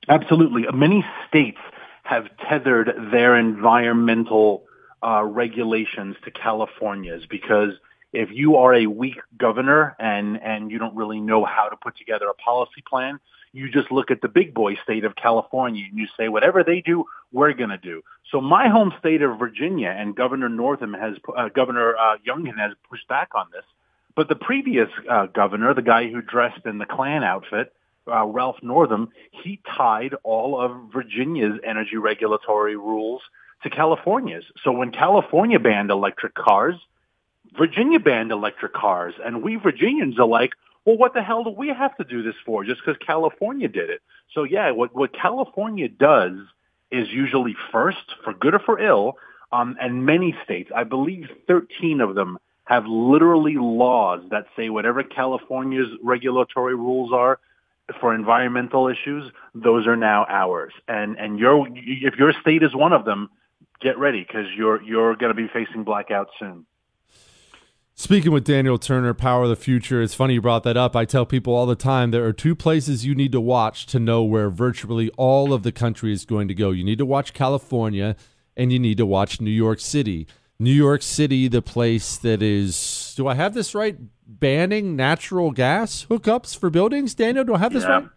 Absolutely. 0.09 0.65
Many 0.73 1.05
states 1.29 1.59
have 2.05 2.25
tethered 2.49 2.95
their 3.13 3.37
environmental 3.37 4.65
uh, 5.03 5.23
regulations 5.25 6.17
to 6.25 6.31
California's 6.31 7.25
because 7.27 7.73
if 8.13 8.31
you 8.33 8.57
are 8.57 8.75
a 8.75 8.87
weak 8.87 9.19
governor 9.37 9.95
and 9.99 10.41
and 10.43 10.71
you 10.71 10.79
don't 10.79 10.97
really 10.97 11.21
know 11.21 11.45
how 11.45 11.69
to 11.69 11.77
put 11.77 11.97
together 11.97 12.27
a 12.29 12.35
policy 12.35 12.83
plan, 12.89 13.21
you 13.53 13.71
just 13.71 13.91
look 13.91 14.11
at 14.11 14.21
the 14.21 14.29
big 14.29 14.55
boy 14.55 14.77
state 14.77 15.05
of 15.05 15.15
California 15.15 15.85
and 15.89 15.99
you 15.99 16.07
say 16.17 16.29
whatever 16.29 16.65
they 16.65 16.81
do, 16.81 17.05
we're 17.33 17.53
going 17.53 17.71
to 17.71 17.79
do. 17.79 18.03
So 18.31 18.41
my 18.41 18.69
home 18.69 18.93
state 18.99 19.23
of 19.23 19.39
Virginia 19.39 19.89
and 19.89 20.15
Governor 20.15 20.49
Northam 20.49 20.95
has 20.95 21.17
uh, 21.37 21.49
Governor 21.49 21.97
uh, 21.97 22.17
Youngkin 22.27 22.59
has 22.59 22.73
pushed 22.89 23.09
back 23.09 23.31
on 23.35 23.47
this, 23.53 23.65
but 24.15 24.29
the 24.29 24.37
previous 24.37 24.89
uh, 25.09 25.27
governor, 25.27 25.75
the 25.75 25.83
guy 25.83 26.11
who 26.11 26.23
dressed 26.23 26.67
in 26.67 26.79
the 26.79 26.87
Klan 26.87 27.25
outfit, 27.25 27.73
uh, 28.11 28.25
Ralph 28.25 28.57
Northam, 28.63 29.11
he 29.31 29.61
tied 29.77 30.15
all 30.25 30.61
of 30.61 30.93
Virginia's 30.93 31.59
energy 31.65 31.97
regulatory 31.97 32.77
rules 32.77 33.23
to 33.63 33.71
California's. 33.71 34.45
So 34.63 34.73
when 34.73 34.93
California 34.93 35.59
banned 35.59 35.91
electric 35.91 36.35
cars, 36.35 36.77
Virginia 37.57 37.99
banned 37.99 38.31
electric 38.31 38.73
cars. 38.73 39.15
And 39.25 39.43
we 39.43 39.57
Virginians 39.57 40.19
are 40.19 40.27
like, 40.27 40.53
well, 40.85 40.97
what 40.97 41.15
the 41.15 41.23
hell 41.23 41.45
do 41.45 41.51
we 41.51 41.69
have 41.69 41.97
to 41.97 42.05
do 42.05 42.23
this 42.23 42.35
for 42.45 42.65
just 42.65 42.81
because 42.85 43.01
California 43.05 43.69
did 43.69 43.91
it? 43.91 44.01
So 44.33 44.45
yeah, 44.45 44.71
what, 44.71 44.95
what 44.95 45.13
California 45.13 45.89
does 45.89 46.37
is 46.91 47.09
usually 47.11 47.57
first, 47.73 48.15
for 48.25 48.33
good 48.33 48.55
or 48.55 48.59
for 48.59 48.79
ill, 48.79 49.17
um, 49.53 49.77
and 49.81 50.05
many 50.05 50.37
states, 50.45 50.71
I 50.75 50.85
believe 50.85 51.29
13 51.47 52.01
of 52.01 52.15
them, 52.15 52.39
have 52.65 52.87
literally 52.87 53.57
laws 53.57 54.23
that 54.31 54.47
say 54.55 54.69
whatever 54.69 55.03
California's 55.03 55.89
regulatory 56.03 56.75
rules 56.75 57.13
are, 57.13 57.39
for 58.01 58.15
environmental 58.15 58.89
issues, 58.89 59.33
those 59.55 59.87
are 59.87 59.97
now 59.97 60.27
ours. 60.29 60.73
And 60.87 61.19
and 61.19 61.39
your 61.39 61.67
if 61.75 62.17
your 62.17 62.33
state 62.33 62.63
is 62.63 62.75
one 62.75 62.93
of 62.93 63.05
them, 63.05 63.31
get 63.81 63.99
ready 63.99 64.25
because 64.27 64.47
you're 64.57 64.83
you're 64.83 65.17
going 65.17 65.35
to 65.35 65.41
be 65.41 65.49
facing 65.53 65.85
blackouts 65.85 66.29
soon. 66.39 66.67
Speaking 67.95 68.31
with 68.31 68.45
Daniel 68.45 68.79
Turner, 68.79 69.13
Power 69.13 69.43
of 69.43 69.49
the 69.49 69.57
Future, 69.57 70.01
it's 70.01 70.15
funny 70.15 70.35
you 70.35 70.41
brought 70.41 70.63
that 70.63 70.77
up. 70.77 70.95
I 70.95 71.05
tell 71.05 71.27
people 71.27 71.53
all 71.53 71.67
the 71.67 71.75
time 71.75 72.13
there 72.13 72.25
are 72.25 72.33
two 72.33 72.55
places 72.55 73.05
you 73.05 73.13
need 73.15 73.33
to 73.33 73.41
watch 73.41 73.87
to 73.87 73.99
know 73.99 74.23
where 74.23 74.51
virtually 74.51 75.11
all 75.17 75.53
of 75.53 75.65
the 75.65 75.73
country 75.73 76.13
is 76.13 76.25
going 76.25 76.47
to 76.47 76.55
go. 76.55 76.71
You 76.71 76.85
need 76.85 76.99
to 76.99 77.07
watch 77.07 77.33
California 77.33 78.15
and 78.57 78.73
you 78.73 78.79
need 78.79 78.99
to 78.99 79.07
watch 79.07 79.41
New 79.41 79.51
York 79.51 79.81
City. 79.81 80.29
New 80.61 80.73
York 80.73 81.03
City, 81.03 81.49
the 81.49 81.61
place 81.63 82.17
that 82.19 82.41
is, 82.41 83.15
do 83.17 83.27
I 83.27 83.35
have 83.35 83.55
this 83.55 83.75
right? 83.75 83.97
Banning 84.29 84.95
natural 84.95 85.51
gas 85.51 86.07
hookups 86.09 86.57
for 86.57 86.71
buildings? 86.71 87.17
Daniel, 87.17 87.45
do 87.45 87.55
I 87.55 87.59
have 87.59 87.73
this 87.73 87.83
Yeah. 87.83 87.91
right? 87.91 88.09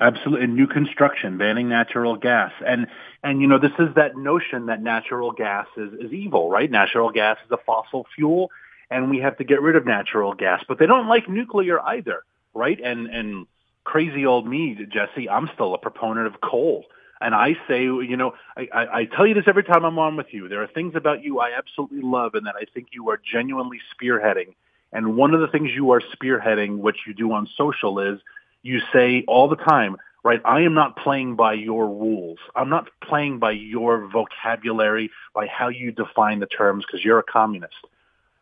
Absolutely, 0.00 0.46
new 0.46 0.68
construction 0.68 1.38
banning 1.38 1.68
natural 1.68 2.14
gas, 2.14 2.52
and 2.64 2.86
and 3.22 3.40
you 3.40 3.46
know 3.46 3.58
this 3.58 3.72
is 3.78 3.94
that 3.96 4.16
notion 4.16 4.66
that 4.66 4.82
natural 4.82 5.32
gas 5.32 5.66
is 5.76 5.92
is 5.94 6.12
evil, 6.12 6.50
right? 6.50 6.70
Natural 6.70 7.10
gas 7.10 7.38
is 7.44 7.50
a 7.50 7.58
fossil 7.66 8.06
fuel, 8.14 8.50
and 8.90 9.10
we 9.10 9.18
have 9.18 9.36
to 9.38 9.44
get 9.44 9.60
rid 9.60 9.76
of 9.76 9.86
natural 9.86 10.34
gas. 10.34 10.62
But 10.68 10.78
they 10.78 10.86
don't 10.86 11.08
like 11.08 11.28
nuclear 11.28 11.80
either, 11.80 12.22
right? 12.54 12.78
And 12.82 13.06
and 13.08 13.46
crazy 13.84 14.26
old 14.26 14.46
me, 14.46 14.76
Jesse, 14.90 15.28
I'm 15.28 15.48
still 15.54 15.74
a 15.74 15.78
proponent 15.78 16.26
of 16.26 16.40
coal. 16.40 16.84
And 17.20 17.34
I 17.34 17.56
say, 17.66 17.82
you 17.82 18.16
know, 18.16 18.34
I, 18.56 18.68
I, 18.72 18.98
I 19.00 19.04
tell 19.06 19.26
you 19.26 19.34
this 19.34 19.44
every 19.48 19.64
time 19.64 19.84
I'm 19.84 19.98
on 19.98 20.16
with 20.16 20.28
you. 20.30 20.48
There 20.48 20.62
are 20.62 20.68
things 20.68 20.94
about 20.94 21.24
you 21.24 21.40
I 21.40 21.50
absolutely 21.58 22.02
love, 22.02 22.34
and 22.34 22.46
that 22.46 22.54
I 22.54 22.64
think 22.72 22.88
you 22.92 23.10
are 23.10 23.20
genuinely 23.32 23.80
spearheading. 23.92 24.54
And 24.92 25.16
one 25.16 25.34
of 25.34 25.40
the 25.40 25.48
things 25.48 25.70
you 25.74 25.90
are 25.90 26.00
spearheading, 26.00 26.78
which 26.78 26.98
you 27.06 27.14
do 27.14 27.32
on 27.32 27.48
social, 27.56 27.98
is 27.98 28.20
you 28.62 28.80
say 28.92 29.24
all 29.26 29.48
the 29.48 29.56
time, 29.56 29.96
right? 30.24 30.40
I 30.44 30.60
am 30.62 30.74
not 30.74 30.96
playing 30.96 31.36
by 31.36 31.54
your 31.54 31.86
rules. 31.86 32.38
I'm 32.56 32.68
not 32.68 32.88
playing 33.02 33.38
by 33.38 33.52
your 33.52 34.06
vocabulary, 34.08 35.10
by 35.34 35.46
how 35.46 35.68
you 35.68 35.92
define 35.92 36.40
the 36.40 36.46
terms, 36.46 36.84
because 36.84 37.04
you're 37.04 37.18
a 37.18 37.24
communist. 37.24 37.74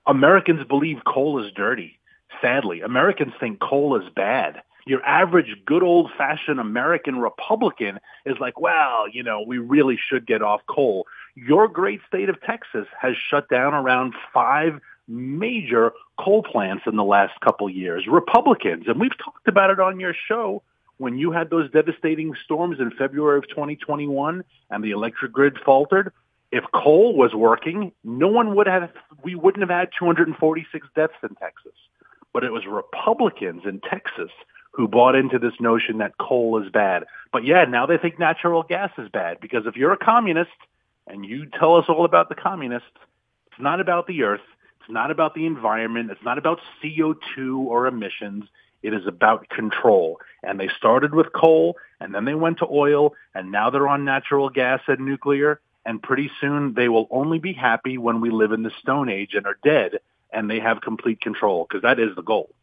Americans 0.06 0.66
believe 0.66 0.98
coal 1.04 1.44
is 1.44 1.52
dirty. 1.52 1.98
Sadly, 2.40 2.80
Americans 2.80 3.32
think 3.38 3.60
coal 3.60 4.00
is 4.00 4.08
bad. 4.14 4.62
Your 4.86 5.04
average 5.04 5.56
good 5.64 5.82
old 5.82 6.12
fashioned 6.16 6.60
American 6.60 7.18
Republican 7.18 7.98
is 8.24 8.36
like, 8.38 8.60
well, 8.60 9.08
you 9.08 9.22
know, 9.22 9.42
we 9.44 9.58
really 9.58 9.98
should 10.08 10.26
get 10.26 10.42
off 10.42 10.60
coal. 10.68 11.06
Your 11.34 11.66
great 11.66 12.00
state 12.06 12.28
of 12.28 12.40
Texas 12.42 12.86
has 13.00 13.16
shut 13.16 13.48
down 13.48 13.74
around 13.74 14.14
five 14.32 14.80
major 15.08 15.92
coal 16.18 16.42
plants 16.42 16.84
in 16.86 16.96
the 16.96 17.04
last 17.04 17.38
couple 17.40 17.68
years. 17.68 18.06
Republicans, 18.06 18.84
and 18.86 19.00
we've 19.00 19.16
talked 19.18 19.48
about 19.48 19.70
it 19.70 19.80
on 19.80 19.98
your 19.98 20.14
show 20.14 20.62
when 20.98 21.18
you 21.18 21.30
had 21.32 21.50
those 21.50 21.70
devastating 21.70 22.34
storms 22.44 22.80
in 22.80 22.90
February 22.90 23.38
of 23.38 23.48
2021 23.48 24.44
and 24.70 24.84
the 24.84 24.90
electric 24.90 25.32
grid 25.32 25.58
faltered. 25.64 26.12
If 26.52 26.64
coal 26.72 27.16
was 27.16 27.34
working, 27.34 27.92
no 28.04 28.28
one 28.28 28.54
would 28.54 28.66
have, 28.66 28.90
we 29.22 29.34
wouldn't 29.34 29.62
have 29.62 29.76
had 29.76 29.88
246 29.98 30.86
deaths 30.94 31.12
in 31.22 31.34
Texas. 31.34 31.72
But 32.32 32.44
it 32.44 32.52
was 32.52 32.66
Republicans 32.66 33.62
in 33.64 33.80
Texas 33.80 34.30
who 34.72 34.86
bought 34.86 35.14
into 35.14 35.38
this 35.38 35.54
notion 35.58 35.98
that 35.98 36.18
coal 36.18 36.62
is 36.62 36.70
bad. 36.70 37.04
But 37.32 37.44
yeah, 37.44 37.64
now 37.64 37.86
they 37.86 37.96
think 37.96 38.18
natural 38.18 38.62
gas 38.62 38.90
is 38.98 39.08
bad 39.08 39.40
because 39.40 39.66
if 39.66 39.74
you're 39.74 39.92
a 39.92 39.98
communist 39.98 40.50
and 41.06 41.24
you 41.24 41.46
tell 41.46 41.76
us 41.76 41.86
all 41.88 42.04
about 42.04 42.28
the 42.28 42.34
communists, 42.34 42.88
it's 43.50 43.60
not 43.60 43.80
about 43.80 44.06
the 44.06 44.22
earth. 44.22 44.42
It's 44.80 44.90
not 44.90 45.10
about 45.10 45.34
the 45.34 45.46
environment. 45.46 46.10
It's 46.10 46.22
not 46.22 46.36
about 46.38 46.60
CO2 46.82 47.56
or 47.56 47.86
emissions. 47.86 48.44
It 48.86 48.94
is 48.94 49.04
about 49.08 49.48
control. 49.48 50.20
And 50.44 50.60
they 50.60 50.68
started 50.68 51.12
with 51.12 51.32
coal 51.32 51.76
and 52.00 52.14
then 52.14 52.24
they 52.24 52.34
went 52.34 52.58
to 52.58 52.66
oil 52.70 53.14
and 53.34 53.50
now 53.50 53.68
they're 53.68 53.88
on 53.88 54.04
natural 54.04 54.48
gas 54.48 54.80
and 54.86 55.00
nuclear. 55.00 55.60
And 55.84 56.00
pretty 56.00 56.30
soon 56.40 56.74
they 56.74 56.88
will 56.88 57.08
only 57.10 57.40
be 57.40 57.52
happy 57.52 57.98
when 57.98 58.20
we 58.20 58.30
live 58.30 58.52
in 58.52 58.62
the 58.62 58.70
Stone 58.80 59.08
Age 59.08 59.34
and 59.34 59.44
are 59.44 59.58
dead 59.64 59.98
and 60.32 60.48
they 60.48 60.60
have 60.60 60.82
complete 60.82 61.20
control 61.20 61.66
because 61.68 61.82
that 61.82 61.98
is 61.98 62.14
the 62.14 62.22
goal. 62.22 62.54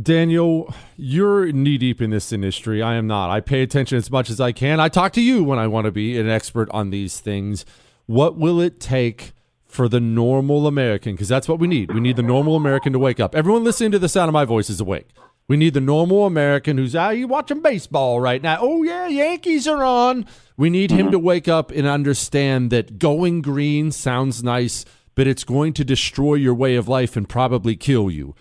Daniel, 0.00 0.72
you're 0.96 1.52
knee 1.52 1.76
deep 1.76 2.00
in 2.00 2.08
this 2.08 2.32
industry. 2.32 2.80
I 2.80 2.94
am 2.94 3.06
not. 3.06 3.28
I 3.28 3.40
pay 3.40 3.60
attention 3.60 3.98
as 3.98 4.10
much 4.10 4.30
as 4.30 4.40
I 4.40 4.52
can. 4.52 4.80
I 4.80 4.88
talk 4.88 5.12
to 5.12 5.20
you 5.20 5.44
when 5.44 5.58
I 5.58 5.66
want 5.66 5.84
to 5.84 5.90
be 5.90 6.18
an 6.18 6.28
expert 6.28 6.70
on 6.70 6.88
these 6.88 7.20
things. 7.20 7.66
What 8.06 8.38
will 8.38 8.62
it 8.62 8.80
take 8.80 9.32
for 9.68 9.88
the 9.88 10.00
normal 10.00 10.66
American? 10.66 11.12
Because 11.12 11.28
that's 11.28 11.48
what 11.48 11.60
we 11.60 11.68
need. 11.68 11.92
We 11.92 12.00
need 12.00 12.16
the 12.16 12.22
normal 12.22 12.56
American 12.56 12.92
to 12.94 12.98
wake 12.98 13.20
up. 13.20 13.34
Everyone 13.34 13.62
listening 13.62 13.92
to 13.92 13.98
the 13.98 14.08
sound 14.08 14.28
of 14.28 14.32
my 14.32 14.44
voice 14.44 14.68
is 14.68 14.80
awake. 14.80 15.08
We 15.46 15.56
need 15.56 15.72
the 15.72 15.80
normal 15.80 16.26
American 16.26 16.76
who's 16.76 16.94
out. 16.94 17.16
You 17.16 17.26
watching 17.26 17.62
baseball 17.62 18.20
right 18.20 18.42
now? 18.42 18.58
Oh 18.60 18.82
yeah, 18.82 19.06
Yankees 19.06 19.66
are 19.66 19.82
on. 19.82 20.26
We 20.58 20.68
need 20.68 20.90
him 20.90 21.06
mm-hmm. 21.06 21.12
to 21.12 21.18
wake 21.18 21.48
up 21.48 21.70
and 21.70 21.86
understand 21.86 22.70
that 22.70 22.98
going 22.98 23.40
green 23.40 23.90
sounds 23.90 24.42
nice, 24.42 24.84
but 25.14 25.26
it's 25.26 25.44
going 25.44 25.72
to 25.74 25.84
destroy 25.84 26.34
your 26.34 26.54
way 26.54 26.74
of 26.74 26.86
life 26.86 27.16
and 27.16 27.26
probably 27.26 27.76
kill 27.76 28.10
you. 28.10 28.34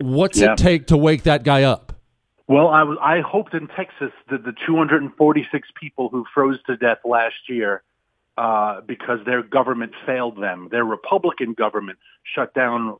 What's 0.00 0.38
Yeah. 0.38 0.52
it 0.52 0.58
take 0.58 0.86
to 0.88 0.96
wake 0.96 1.22
that 1.24 1.44
guy 1.44 1.62
up? 1.62 1.92
Well, 2.48 2.68
I 2.68 2.82
was 2.82 2.98
I 3.00 3.20
hoped 3.20 3.54
in 3.54 3.68
Texas 3.68 4.10
that 4.30 4.42
the 4.44 4.54
246 4.66 5.68
people 5.80 6.08
who 6.08 6.24
froze 6.34 6.58
to 6.66 6.76
death 6.76 6.98
last 7.04 7.48
year 7.48 7.82
uh, 8.38 8.80
because 8.82 9.18
their 9.26 9.42
government 9.42 9.92
failed 10.06 10.40
them, 10.40 10.68
their 10.70 10.84
Republican 10.84 11.54
government 11.54 11.98
shut 12.22 12.54
down 12.54 12.96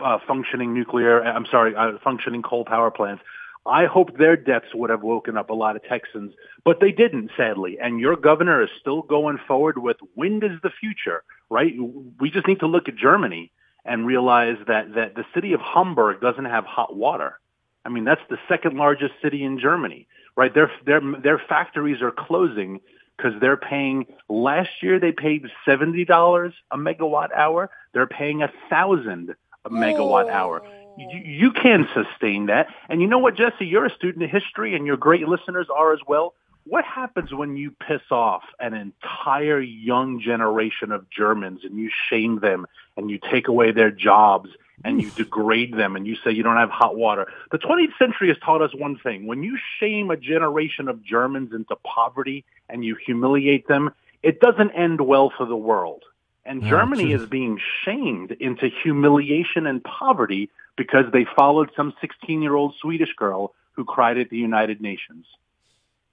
uh, 0.00 0.18
functioning 0.28 0.72
nuclear. 0.72 1.20
I'm 1.24 1.44
sorry, 1.50 1.74
uh, 1.74 1.98
functioning 2.04 2.42
coal 2.42 2.64
power 2.64 2.92
plants. 2.92 3.24
I 3.66 3.86
hoped 3.86 4.16
their 4.16 4.36
deaths 4.36 4.68
would 4.72 4.90
have 4.90 5.02
woken 5.02 5.36
up 5.36 5.50
a 5.50 5.54
lot 5.54 5.74
of 5.74 5.82
Texans, 5.82 6.32
but 6.64 6.78
they 6.78 6.92
didn't, 6.92 7.32
sadly. 7.36 7.78
And 7.82 7.98
your 7.98 8.14
governor 8.14 8.62
is 8.62 8.70
still 8.80 9.02
going 9.02 9.38
forward 9.48 9.76
with 9.76 9.96
wind 10.14 10.44
is 10.44 10.60
the 10.62 10.70
future, 10.70 11.24
right? 11.50 11.74
We 12.20 12.30
just 12.30 12.46
need 12.46 12.60
to 12.60 12.68
look 12.68 12.88
at 12.88 12.94
Germany 12.94 13.50
and 13.84 14.06
realize 14.06 14.56
that, 14.68 14.94
that 14.94 15.16
the 15.16 15.24
city 15.34 15.52
of 15.52 15.60
Hamburg 15.60 16.20
doesn't 16.20 16.44
have 16.44 16.64
hot 16.64 16.94
water. 16.94 17.40
I 17.84 17.88
mean, 17.88 18.04
that's 18.04 18.22
the 18.30 18.38
second 18.48 18.76
largest 18.76 19.14
city 19.20 19.42
in 19.42 19.58
Germany, 19.58 20.06
right? 20.36 20.54
Their, 20.54 20.70
their, 20.86 21.00
their 21.20 21.42
factories 21.48 22.00
are 22.02 22.12
closing 22.12 22.80
because 23.20 23.38
they're 23.40 23.56
paying, 23.56 24.06
last 24.28 24.82
year 24.82 24.98
they 24.98 25.12
paid 25.12 25.46
$70 25.66 26.52
a 26.70 26.76
megawatt 26.76 27.32
hour. 27.34 27.70
They're 27.92 28.06
paying 28.06 28.42
a 28.42 28.52
thousand 28.68 29.34
a 29.64 29.70
megawatt 29.70 30.30
hour. 30.30 30.62
You, 30.96 31.08
oh. 31.08 31.16
you 31.24 31.52
can 31.52 31.88
sustain 31.92 32.46
that. 32.46 32.68
And 32.88 33.00
you 33.00 33.06
know 33.06 33.18
what, 33.18 33.36
Jesse? 33.36 33.66
You're 33.66 33.86
a 33.86 33.94
student 33.94 34.24
of 34.24 34.30
history 34.30 34.74
and 34.74 34.86
your 34.86 34.96
great 34.96 35.28
listeners 35.28 35.66
are 35.74 35.92
as 35.92 36.00
well. 36.06 36.34
What 36.64 36.84
happens 36.84 37.32
when 37.32 37.56
you 37.56 37.70
piss 37.70 38.02
off 38.10 38.42
an 38.58 38.74
entire 38.74 39.60
young 39.60 40.20
generation 40.20 40.92
of 40.92 41.08
Germans 41.10 41.60
and 41.64 41.76
you 41.76 41.90
shame 42.08 42.40
them 42.40 42.66
and 42.96 43.10
you 43.10 43.18
take 43.30 43.48
away 43.48 43.72
their 43.72 43.90
jobs 43.90 44.50
and 44.84 45.00
you 45.00 45.10
degrade 45.10 45.74
them 45.76 45.96
and 45.96 46.06
you 46.06 46.16
say 46.24 46.30
you 46.30 46.42
don't 46.42 46.56
have 46.56 46.70
hot 46.70 46.96
water? 46.96 47.26
The 47.50 47.58
20th 47.58 47.96
century 47.98 48.28
has 48.28 48.38
taught 48.44 48.62
us 48.62 48.74
one 48.74 48.98
thing. 48.98 49.26
When 49.26 49.42
you 49.42 49.58
shame 49.78 50.10
a 50.10 50.16
generation 50.16 50.88
of 50.88 51.04
Germans 51.04 51.52
into 51.52 51.76
poverty 51.76 52.44
and 52.68 52.84
you 52.84 52.96
humiliate 53.04 53.68
them, 53.68 53.90
it 54.22 54.40
doesn't 54.40 54.70
end 54.72 55.00
well 55.00 55.32
for 55.36 55.46
the 55.46 55.56
world. 55.56 56.04
And 56.44 56.64
Oh, 56.64 56.68
Germany 56.68 57.12
is 57.12 57.26
being 57.26 57.58
shamed 57.84 58.32
into 58.32 58.68
humiliation 58.82 59.66
and 59.66 59.82
poverty 59.84 60.50
because 60.76 61.04
they 61.12 61.26
followed 61.36 61.70
some 61.76 61.92
16-year-old 62.02 62.74
Swedish 62.80 63.12
girl 63.16 63.54
who 63.72 63.84
cried 63.84 64.18
at 64.18 64.30
the 64.30 64.38
United 64.38 64.80
Nations. 64.80 65.26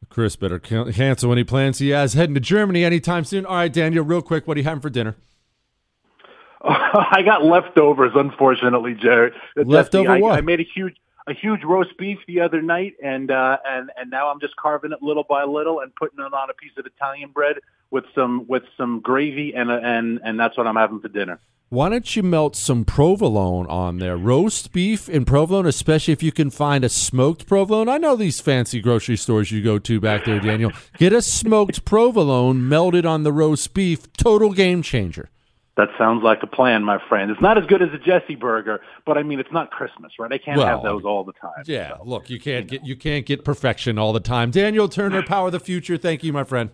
Chris 0.10 0.36
better 0.36 0.60
cancel 0.60 1.32
any 1.32 1.44
plans 1.44 1.80
he 1.80 1.90
has 1.90 2.14
heading 2.14 2.36
to 2.36 2.40
Germany 2.40 2.84
anytime 2.86 3.24
soon. 3.24 3.46
All 3.46 3.56
right, 3.56 3.72
Daniel, 3.72 4.06
real 4.06 4.22
quick, 4.22 4.48
what 4.48 4.58
are 4.58 4.60
you 4.60 4.64
having 4.64 4.82
for 4.82 4.90
dinner? 4.90 5.16
I 6.64 7.22
got 7.24 7.44
leftovers, 7.44 8.12
unfortunately, 8.16 8.96
Jared. 8.96 9.34
Leftover 9.56 10.12
I, 10.12 10.20
what? 10.20 10.38
I 10.38 10.42
made 10.42 10.60
a 10.60 10.64
huge 10.64 10.96
a 11.28 11.34
huge 11.34 11.64
roast 11.64 11.98
beef 11.98 12.20
the 12.26 12.40
other 12.42 12.62
night, 12.62 12.96
and 13.04 13.30
uh, 13.30 13.58
and 13.66 13.92
and 13.98 14.10
now 14.10 14.30
I'm 14.30 14.40
just 14.40 14.56
carving 14.56 14.92
it 14.92 15.04
little 15.04 15.26
by 15.28 15.44
little 15.44 15.82
and 15.82 15.94
putting 15.96 16.20
it 16.20 16.34
on 16.34 16.50
a 16.50 16.54
piece 16.54 16.72
of 16.78 16.86
Italian 16.86 17.32
bread 17.32 17.58
with 17.92 18.06
some 18.16 18.46
with 18.48 18.64
some 18.78 19.02
gravy, 19.02 19.54
and 19.54 19.70
and 19.70 20.20
and 20.24 20.40
that's 20.40 20.58
what 20.58 20.68
I'm 20.68 20.76
having 20.76 21.00
for 21.00 21.10
dinner. 21.10 21.40
Why 21.70 21.90
don't 21.90 22.16
you 22.16 22.24
melt 22.24 22.56
some 22.56 22.86
provolone 22.86 23.68
on 23.68 24.00
there? 24.00 24.16
Roast 24.16 24.72
beef 24.72 25.10
and 25.10 25.28
provolone, 25.28 25.66
especially 25.66 26.14
if 26.14 26.24
you 26.24 26.32
can 26.32 26.50
find 26.50 26.86
a 26.86 26.90
smoked 26.90 27.46
provolone. 27.46 27.90
I 27.90 27.98
know 27.98 28.16
these 28.16 28.40
fancy 28.40 28.80
grocery 28.80 29.18
stores 29.18 29.52
you 29.52 29.62
go 29.62 29.78
to 29.78 30.00
back 30.00 30.24
there, 30.24 30.40
Daniel. 30.40 30.72
Get 30.98 31.12
a 31.12 31.22
smoked 31.22 31.84
provolone 31.86 32.70
melted 32.70 33.06
on 33.06 33.24
the 33.24 33.34
roast 33.34 33.74
beef. 33.74 34.12
Total 34.14 34.54
game 34.54 34.82
changer. 34.82 35.30
That 35.78 35.90
sounds 35.98 36.24
like 36.24 36.40
a 36.42 36.48
plan, 36.48 36.84
my 36.84 36.98
friend. 37.08 37.30
It's 37.30 37.40
not 37.42 37.58
as 37.58 37.66
good 37.68 37.84
as 37.84 37.90
a 37.94 38.00
Jesse 38.00 38.36
burger, 38.36 38.82
but 39.06 39.16
I 39.18 39.22
mean, 39.24 39.40
it's 39.40 39.52
not 39.52 39.70
Christmas, 39.70 40.14
right? 40.20 40.32
I 40.34 40.40
can't 40.40 40.58
Well, 40.58 40.68
have 40.68 40.82
those 40.84 41.04
all 41.06 41.24
the 41.24 41.34
time. 41.34 41.64
Yeah, 41.66 41.94
look, 42.04 42.30
you 42.32 42.40
can't 42.40 42.68
get 42.68 42.84
you 42.86 42.96
can't 42.96 43.26
get 43.28 43.46
perfection 43.46 44.00
all 44.00 44.12
the 44.12 44.20
time. 44.20 44.50
Daniel 44.50 44.90
Turner, 44.90 45.22
Power 45.28 45.46
of 45.48 45.52
the 45.52 45.60
Future. 45.60 45.96
Thank 45.98 46.24
you, 46.24 46.34
my 46.34 46.44
friend. 46.44 46.72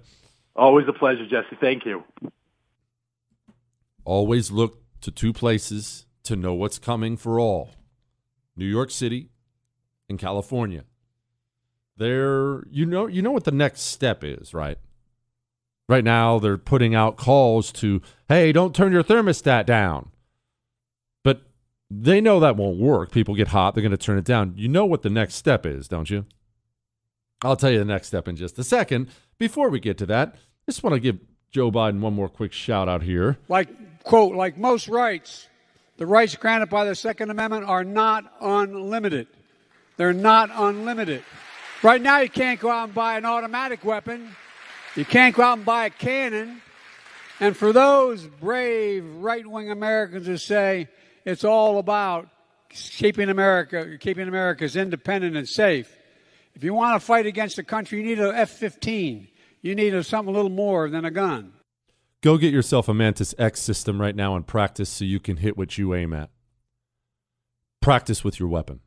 Always 0.55 0.87
a 0.87 0.93
pleasure, 0.93 1.25
Jesse. 1.27 1.57
Thank 1.59 1.85
you. 1.85 2.03
Always 4.05 4.51
look 4.51 4.81
to 5.01 5.11
two 5.11 5.33
places 5.33 6.05
to 6.23 6.35
know 6.35 6.53
what's 6.53 6.79
coming 6.79 7.17
for 7.17 7.39
all 7.39 7.71
New 8.55 8.65
York 8.65 8.89
City 8.91 9.29
and 10.09 10.17
California. 10.19 10.83
they're 11.97 12.63
you 12.69 12.85
know 12.85 13.07
you 13.07 13.21
know 13.21 13.31
what 13.31 13.43
the 13.43 13.51
next 13.51 13.81
step 13.81 14.23
is, 14.23 14.53
right? 14.53 14.77
Right 15.89 16.03
now 16.03 16.39
they're 16.39 16.57
putting 16.57 16.95
out 16.95 17.17
calls 17.17 17.71
to, 17.73 18.01
"Hey, 18.29 18.51
don't 18.51 18.75
turn 18.75 18.93
your 18.93 19.03
thermostat 19.03 19.65
down." 19.65 20.09
But 21.23 21.41
they 21.89 22.21
know 22.21 22.39
that 22.39 22.55
won't 22.55 22.79
work. 22.79 23.11
People 23.11 23.35
get 23.35 23.49
hot, 23.49 23.75
they're 23.75 23.81
going 23.81 23.91
to 23.91 23.97
turn 23.97 24.17
it 24.17 24.25
down. 24.25 24.53
You 24.55 24.67
know 24.67 24.85
what 24.85 25.01
the 25.01 25.09
next 25.09 25.35
step 25.35 25.65
is, 25.65 25.87
don't 25.87 26.09
you? 26.09 26.25
I'll 27.43 27.57
tell 27.57 27.71
you 27.71 27.79
the 27.79 27.85
next 27.85 28.07
step 28.07 28.27
in 28.27 28.35
just 28.35 28.57
a 28.57 28.63
second. 28.63 29.09
Before 29.37 29.69
we 29.69 29.79
get 29.79 29.97
to 29.97 30.05
that, 30.05 30.35
I 30.35 30.71
just 30.71 30.83
want 30.83 30.93
to 30.93 30.99
give 30.99 31.19
Joe 31.51 31.69
Biden 31.71 31.99
one 31.99 32.13
more 32.13 32.29
quick 32.29 32.53
shout 32.53 32.87
out 32.87 33.03
here. 33.03 33.37
Like, 33.49 33.67
quote, 34.03 34.35
like 34.35 34.57
most 34.57 34.87
rights, 34.87 35.47
the 35.97 36.07
rights 36.07 36.35
granted 36.35 36.69
by 36.69 36.85
the 36.85 36.95
Second 36.95 37.29
Amendment 37.29 37.65
are 37.65 37.83
not 37.83 38.31
unlimited. 38.41 39.27
They're 39.97 40.13
not 40.13 40.49
unlimited. 40.53 41.23
Right 41.83 42.01
now, 42.01 42.19
you 42.19 42.29
can't 42.29 42.59
go 42.59 42.71
out 42.71 42.85
and 42.85 42.93
buy 42.93 43.17
an 43.17 43.25
automatic 43.25 43.83
weapon. 43.83 44.35
You 44.95 45.05
can't 45.05 45.35
go 45.35 45.41
out 45.41 45.57
and 45.57 45.65
buy 45.65 45.85
a 45.85 45.89
cannon. 45.89 46.61
And 47.39 47.57
for 47.57 47.73
those 47.73 48.25
brave 48.25 49.03
right 49.15 49.45
wing 49.45 49.71
Americans 49.71 50.27
who 50.27 50.37
say 50.37 50.87
it's 51.25 51.43
all 51.43 51.79
about 51.79 52.29
keeping 52.69 53.29
America, 53.29 53.97
keeping 53.99 54.27
America's 54.27 54.75
independent 54.75 55.35
and 55.35 55.47
safe, 55.47 55.91
if 56.53 56.63
you 56.63 56.73
want 56.73 56.99
to 56.99 57.05
fight 57.05 57.25
against 57.25 57.55
the 57.55 57.63
country, 57.63 57.99
you 57.99 58.05
need 58.05 58.19
an 58.19 58.35
F 58.35 58.51
15. 58.51 59.27
You 59.61 59.75
need 59.75 59.95
a, 59.95 60.03
something 60.03 60.31
a 60.31 60.35
little 60.35 60.51
more 60.51 60.89
than 60.89 61.05
a 61.05 61.11
gun. 61.11 61.53
Go 62.21 62.37
get 62.37 62.53
yourself 62.53 62.87
a 62.87 62.93
Mantis 62.93 63.33
X 63.37 63.59
system 63.61 63.99
right 63.99 64.15
now 64.15 64.35
and 64.35 64.45
practice 64.45 64.89
so 64.89 65.05
you 65.05 65.19
can 65.19 65.37
hit 65.37 65.57
what 65.57 65.77
you 65.77 65.93
aim 65.95 66.13
at. 66.13 66.29
Practice 67.81 68.23
with 68.23 68.39
your 68.39 68.47
weapon, 68.47 68.79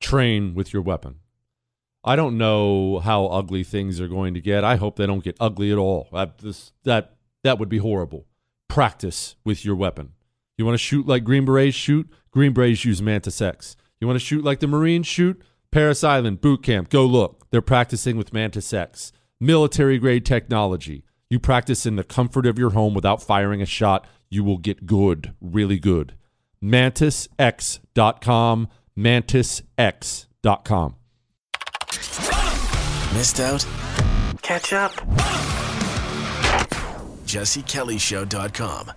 train 0.00 0.54
with 0.54 0.72
your 0.72 0.82
weapon. 0.82 1.20
I 2.02 2.16
don't 2.16 2.38
know 2.38 3.00
how 3.00 3.26
ugly 3.26 3.62
things 3.62 4.00
are 4.00 4.08
going 4.08 4.34
to 4.34 4.40
get. 4.40 4.64
I 4.64 4.76
hope 4.76 4.96
they 4.96 5.06
don't 5.06 5.24
get 5.24 5.36
ugly 5.38 5.70
at 5.70 5.78
all. 5.78 6.08
That, 6.12 6.38
this, 6.38 6.72
that, 6.84 7.16
that 7.44 7.58
would 7.58 7.68
be 7.68 7.78
horrible. 7.78 8.26
Practice 8.68 9.36
with 9.44 9.64
your 9.64 9.76
weapon. 9.76 10.12
You 10.56 10.64
want 10.64 10.74
to 10.74 10.78
shoot 10.78 11.06
like 11.06 11.24
Green 11.24 11.44
Berets 11.44 11.74
shoot? 11.74 12.08
Green 12.30 12.52
Berets 12.52 12.84
use 12.84 13.02
Mantis 13.02 13.40
X. 13.40 13.76
You 14.00 14.06
want 14.06 14.18
to 14.18 14.24
shoot 14.24 14.44
like 14.44 14.60
the 14.60 14.66
Marines 14.66 15.06
shoot? 15.06 15.40
Parris 15.70 16.02
Island 16.02 16.40
Boot 16.40 16.62
Camp. 16.62 16.90
Go 16.90 17.04
look. 17.04 17.48
They're 17.50 17.62
practicing 17.62 18.16
with 18.16 18.32
Mantis 18.32 18.72
X. 18.72 19.12
Military 19.38 19.98
grade 19.98 20.26
technology. 20.26 21.04
You 21.28 21.38
practice 21.38 21.86
in 21.86 21.96
the 21.96 22.04
comfort 22.04 22.46
of 22.46 22.58
your 22.58 22.70
home 22.70 22.94
without 22.94 23.22
firing 23.22 23.62
a 23.62 23.66
shot. 23.66 24.06
You 24.28 24.42
will 24.42 24.58
get 24.58 24.86
good, 24.86 25.34
really 25.40 25.78
good. 25.78 26.14
MantisX.com. 26.62 28.68
MantisX.com. 28.98 30.96
Missed 33.14 33.40
out? 33.40 33.66
Catch 34.40 34.72
up. 34.72 34.92
JesseKellyShow.com. 37.26 38.92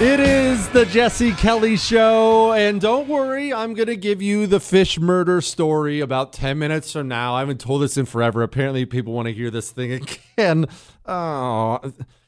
It 0.00 0.20
is 0.20 0.68
the 0.68 0.84
Jesse 0.84 1.32
Kelly 1.32 1.78
Show, 1.78 2.52
and 2.52 2.80
don't 2.82 3.08
worry, 3.08 3.52
I'm 3.52 3.72
going 3.72 3.88
to 3.88 3.96
give 3.96 4.20
you 4.20 4.46
the 4.46 4.60
fish 4.60 5.00
murder 5.00 5.40
story 5.40 6.00
about 6.00 6.34
10 6.34 6.58
minutes 6.58 6.92
from 6.92 7.08
now. 7.08 7.34
I 7.34 7.40
haven't 7.40 7.60
told 7.60 7.80
this 7.80 7.96
in 7.96 8.04
forever. 8.04 8.42
Apparently, 8.42 8.84
people 8.84 9.14
want 9.14 9.26
to 9.26 9.32
hear 9.32 9.50
this 9.50 9.70
thing 9.70 9.92
again. 10.36 10.66
Oh, 11.06 11.80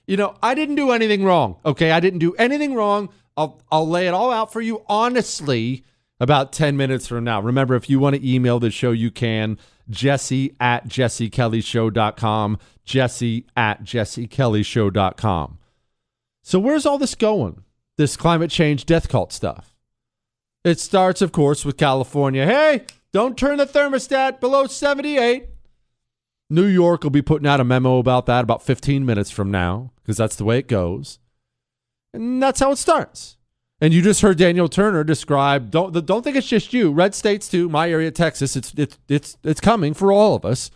you 0.07 0.16
know, 0.16 0.35
I 0.42 0.55
didn't 0.55 0.77
do 0.77 0.92
anything 0.92 1.25
wrong, 1.25 1.59
okay? 1.66 1.92
I 1.92 2.01
didn't 2.01 2.20
do 2.20 2.33
anything 2.37 2.75
wrong. 2.75 3.11
I'll, 3.37 3.62
I'll 3.70 3.87
lay 3.87 4.09
it 4.09 4.14
all 4.14 4.33
out 4.33 4.51
for 4.51 4.62
you 4.62 4.83
honestly 4.88 5.85
about 6.20 6.52
10 6.52 6.76
minutes 6.76 7.09
from 7.09 7.24
now. 7.24 7.40
Remember, 7.40 7.74
if 7.74 7.90
you 7.90 7.98
want 7.98 8.14
to 8.14 8.30
email 8.30 8.61
the 8.61 8.70
show, 8.70 8.92
you 8.92 9.11
can. 9.11 9.59
Jesse 9.88 10.54
at 10.61 10.87
jessekellyshow.com. 10.87 12.59
Jesse 12.85 13.46
at 13.56 13.83
jessekellyshow.com. 13.83 15.59
So, 16.42 16.59
where's 16.59 16.87
all 16.87 16.98
this 16.98 17.14
going? 17.14 17.64
This 17.96 18.16
climate 18.16 18.50
change 18.50 18.87
death 18.87 19.09
cult 19.09 19.33
stuff. 19.33 19.74
It 20.64 20.78
starts, 20.78 21.22
of 21.22 21.33
course, 21.33 21.64
with 21.64 21.76
California. 21.76 22.46
Hey, 22.46 22.85
don't 23.12 23.37
turn 23.37 23.59
the 23.59 23.66
thermostat 23.66 24.40
below 24.40 24.66
78. 24.66 25.48
New 26.48 26.66
York 26.66 27.02
will 27.02 27.11
be 27.11 27.22
putting 27.22 27.46
out 27.46 27.61
a 27.61 27.64
memo 27.64 27.98
about 27.98 28.26
that 28.26 28.42
about 28.44 28.62
15 28.62 29.06
minutes 29.06 29.30
from 29.30 29.50
now, 29.50 29.92
because 29.96 30.16
that's 30.16 30.37
the 30.37 30.44
way 30.44 30.59
it 30.59 30.68
goes. 30.68 31.18
And 32.12 32.42
that's 32.42 32.61
how 32.61 32.72
it 32.72 32.78
starts. 32.78 33.37
And 33.81 33.95
you 33.95 34.03
just 34.03 34.21
heard 34.21 34.37
Daniel 34.37 34.69
Turner 34.69 35.05
describe 35.05 35.71
don't 35.71 36.05
don't 36.05 36.23
think 36.23 36.37
it's 36.37 36.47
just 36.47 36.73
you. 36.73 36.93
Red 36.93 37.14
states 37.14 37.49
too, 37.49 37.69
my 37.69 37.90
area, 37.90 38.11
Texas. 38.11 38.57
It's 38.57 38.75
it's 38.77 38.99
it's 39.09 39.38
it's 39.43 39.61
coming 39.61 39.95
for 39.95 40.12
all 40.12 40.35
of 40.35 40.45
us. 40.45 40.71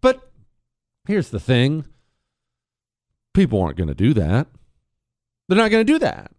But 0.00 0.30
here's 1.06 1.30
the 1.30 1.40
thing. 1.40 1.86
People 3.32 3.60
aren't 3.60 3.76
going 3.76 3.88
to 3.88 3.94
do 3.94 4.14
that. 4.14 4.46
They're 5.48 5.58
not 5.58 5.70
going 5.70 5.84
to 5.84 5.92
do 5.92 5.98
that. 5.98 6.30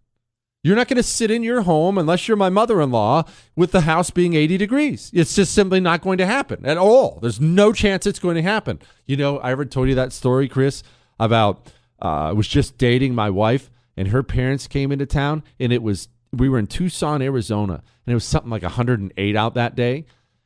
You're 0.64 0.76
not 0.76 0.88
going 0.88 0.98
to 0.98 1.04
sit 1.04 1.30
in 1.30 1.44
your 1.44 1.62
home 1.62 1.98
unless 1.98 2.28
you're 2.28 2.38
my 2.38 2.50
mother 2.50 2.82
in 2.82 2.90
law 2.90 3.26
with 3.56 3.72
the 3.72 3.82
house 3.82 4.10
being 4.10 4.34
80 4.34 4.58
degrees. 4.58 5.12
It's 5.14 5.36
just 5.36 5.54
simply 5.54 5.80
not 5.80 6.02
going 6.02 6.18
to 6.18 6.26
happen 6.26 6.66
at 6.66 6.78
all. 6.78 7.20
There's 7.22 7.40
no 7.40 7.72
chance 7.72 8.08
it's 8.08 8.18
going 8.18 8.36
to 8.36 8.42
happen. 8.42 8.80
You 9.06 9.16
know, 9.16 9.38
I 9.38 9.52
ever 9.52 9.66
told 9.66 9.90
you 9.90 9.96
that 9.96 10.12
story, 10.12 10.48
Chris, 10.48 10.82
about 11.20 11.72
uh, 12.02 12.30
I 12.30 12.32
was 12.32 12.48
just 12.48 12.80
dating 12.80 13.14
my 13.14 13.30
wife 13.30 13.70
and 13.98 14.10
her 14.10 14.24
parents 14.24 14.68
came 14.68 14.92
into 14.92 15.06
town 15.06 15.44
and 15.60 15.72
it 15.72 15.82
was, 15.82 16.08
we 16.32 16.50
were 16.50 16.60
in 16.60 16.68
Tucson, 16.68 17.22
Arizona, 17.22 17.84
and 18.06 18.12
it 18.12 18.14
was 18.14 18.26
something 18.26 18.50
like 18.50 18.64
108 18.64 19.36
out 19.36 19.54
that 19.56 19.76
day. 19.76 20.06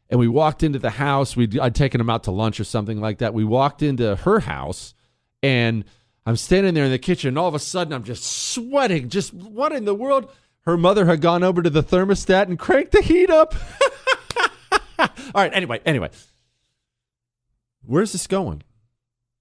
And 0.09 0.19
we 0.19 0.27
walked 0.27 0.63
into 0.63 0.79
the 0.79 0.89
house. 0.89 1.35
we 1.35 1.47
I'd 1.59 1.75
taken 1.75 1.99
them 1.99 2.09
out 2.09 2.23
to 2.23 2.31
lunch 2.31 2.59
or 2.59 2.63
something 2.63 2.99
like 2.99 3.19
that. 3.19 3.33
We 3.33 3.43
walked 3.43 3.83
into 3.83 4.15
her 4.15 4.39
house 4.39 4.93
and 5.43 5.85
I'm 6.25 6.35
standing 6.35 6.73
there 6.73 6.85
in 6.85 6.91
the 6.91 6.99
kitchen, 6.99 7.29
and 7.29 7.39
all 7.39 7.47
of 7.47 7.55
a 7.55 7.59
sudden 7.59 7.93
I'm 7.93 8.03
just 8.03 8.23
sweating. 8.23 9.09
Just 9.09 9.33
what 9.33 9.71
in 9.71 9.85
the 9.85 9.95
world? 9.95 10.31
Her 10.61 10.77
mother 10.77 11.05
had 11.05 11.21
gone 11.21 11.43
over 11.43 11.61
to 11.63 11.69
the 11.69 11.81
thermostat 11.81 12.43
and 12.43 12.59
cranked 12.59 12.91
the 12.91 13.01
heat 13.01 13.29
up. 13.29 13.55
all 14.99 15.07
right, 15.33 15.51
anyway, 15.53 15.81
anyway. 15.85 16.09
Where's 17.83 18.11
this 18.11 18.27
going? 18.27 18.61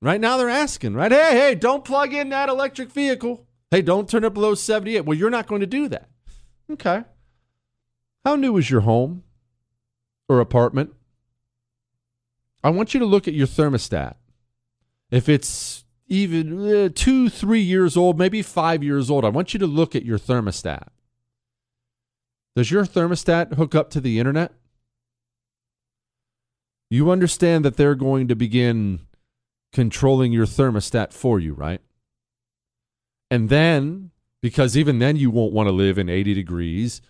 Right 0.01 0.21
now 0.21 0.37
they're 0.37 0.49
asking, 0.49 0.95
right? 0.95 1.11
Hey, 1.11 1.33
hey, 1.33 1.55
don't 1.55 1.85
plug 1.85 2.15
in 2.15 2.29
that 2.31 2.49
electric 2.49 2.93
vehicle. 2.93 3.47
Hey, 3.71 3.83
don't 3.83 4.09
turn 4.09 4.25
it 4.25 4.35
below 4.35 4.55
78. 4.55 5.05
Well, 5.05 5.17
you're 5.17 5.31
not 5.31 5.47
going 5.47 5.61
to 5.61 5.67
do 5.67 5.89
that. 5.89 6.09
Okay. 6.71 7.05
How 8.25 8.37
new 8.37 8.57
is 8.57 8.71
your 8.71 8.81
home 8.81 9.25
or 10.29 10.41
apartment? 10.41 10.93
I 12.65 12.71
want 12.71 12.95
you 12.95 13.01
to 13.01 13.07
look 13.07 13.29
at 13.29 13.35
your 13.35 13.47
thermostat. 13.47 14.15
If 15.11 15.29
it's 15.29 15.85
even 16.09 16.69
uh, 16.69 16.89
two, 16.95 17.29
three 17.29 17.61
years 17.61 17.97
old, 17.97 18.19
maybe 18.19 18.43
five 18.43 18.83
years 18.83 19.11
old, 19.11 19.25
I 19.25 19.29
want 19.29 19.53
you 19.53 19.61
to 19.61 19.67
look 19.67 19.95
at 19.95 20.05
your 20.05 20.19
thermostat. 20.19 20.89
Does 22.57 22.71
your 22.71 22.85
thermostat 22.85 23.55
hook 23.55 23.75
up 23.75 23.91
to 23.91 24.01
the 24.01 24.19
internet? 24.19 24.53
You 26.91 27.11
understand 27.11 27.65
that 27.65 27.77
they're 27.77 27.95
going 27.95 28.29
to 28.29 28.35
begin 28.35 29.01
controlling 29.73 30.33
your 30.33 30.47
thermostat 30.47 31.13
for 31.13 31.39
you, 31.39 31.53
right? 31.53 31.83
And 33.31 33.49
then, 33.49 34.11
because 34.41 34.77
even 34.77 34.99
then 34.99 35.17
you 35.17 35.31
won't 35.31 35.53
want 35.53 35.67
to 35.69 35.73
live 35.73 35.99
in 35.99 36.09
80 36.09 36.35
degrees, 36.35 37.03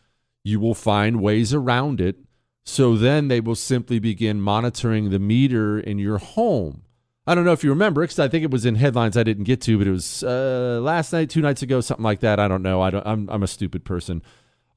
you 0.44 0.61
will 0.61 0.74
find 0.74 1.20
ways 1.20 1.54
around 1.54 2.00
it. 2.00 2.16
So 2.64 2.96
then 2.96 3.28
they 3.28 3.40
will 3.40 3.54
simply 3.54 3.98
begin 3.98 4.40
monitoring 4.40 5.11
the 5.11 5.18
meter 5.18 5.78
in 5.78 5.98
your 5.98 6.18
home. 6.18 6.83
I 7.26 7.35
don't 7.35 7.44
know 7.44 7.52
if 7.52 7.62
you 7.62 7.70
remember 7.70 8.02
because 8.02 8.18
I 8.18 8.28
think 8.28 8.44
it 8.44 8.50
was 8.50 8.64
in 8.64 8.76
headlines 8.76 9.16
I 9.16 9.22
didn't 9.22 9.44
get 9.44 9.61
to, 9.62 9.76
but 9.76 9.87
it 9.87 9.90
was 9.90 10.22
uh, 10.22 10.81
last 10.83 11.12
night, 11.12 11.28
two 11.28 11.42
nights 11.42 11.62
ago, 11.62 11.81
something 11.81 12.05
like 12.05 12.20
that. 12.20 12.40
I 12.40 12.49
don't 12.49 12.62
know. 12.62 12.80
I 12.80 12.90
don't, 12.90 13.07
I'm, 13.07 13.28
I'm 13.28 13.42
a 13.42 13.47
stupid 13.47 13.84
person. 13.84 14.22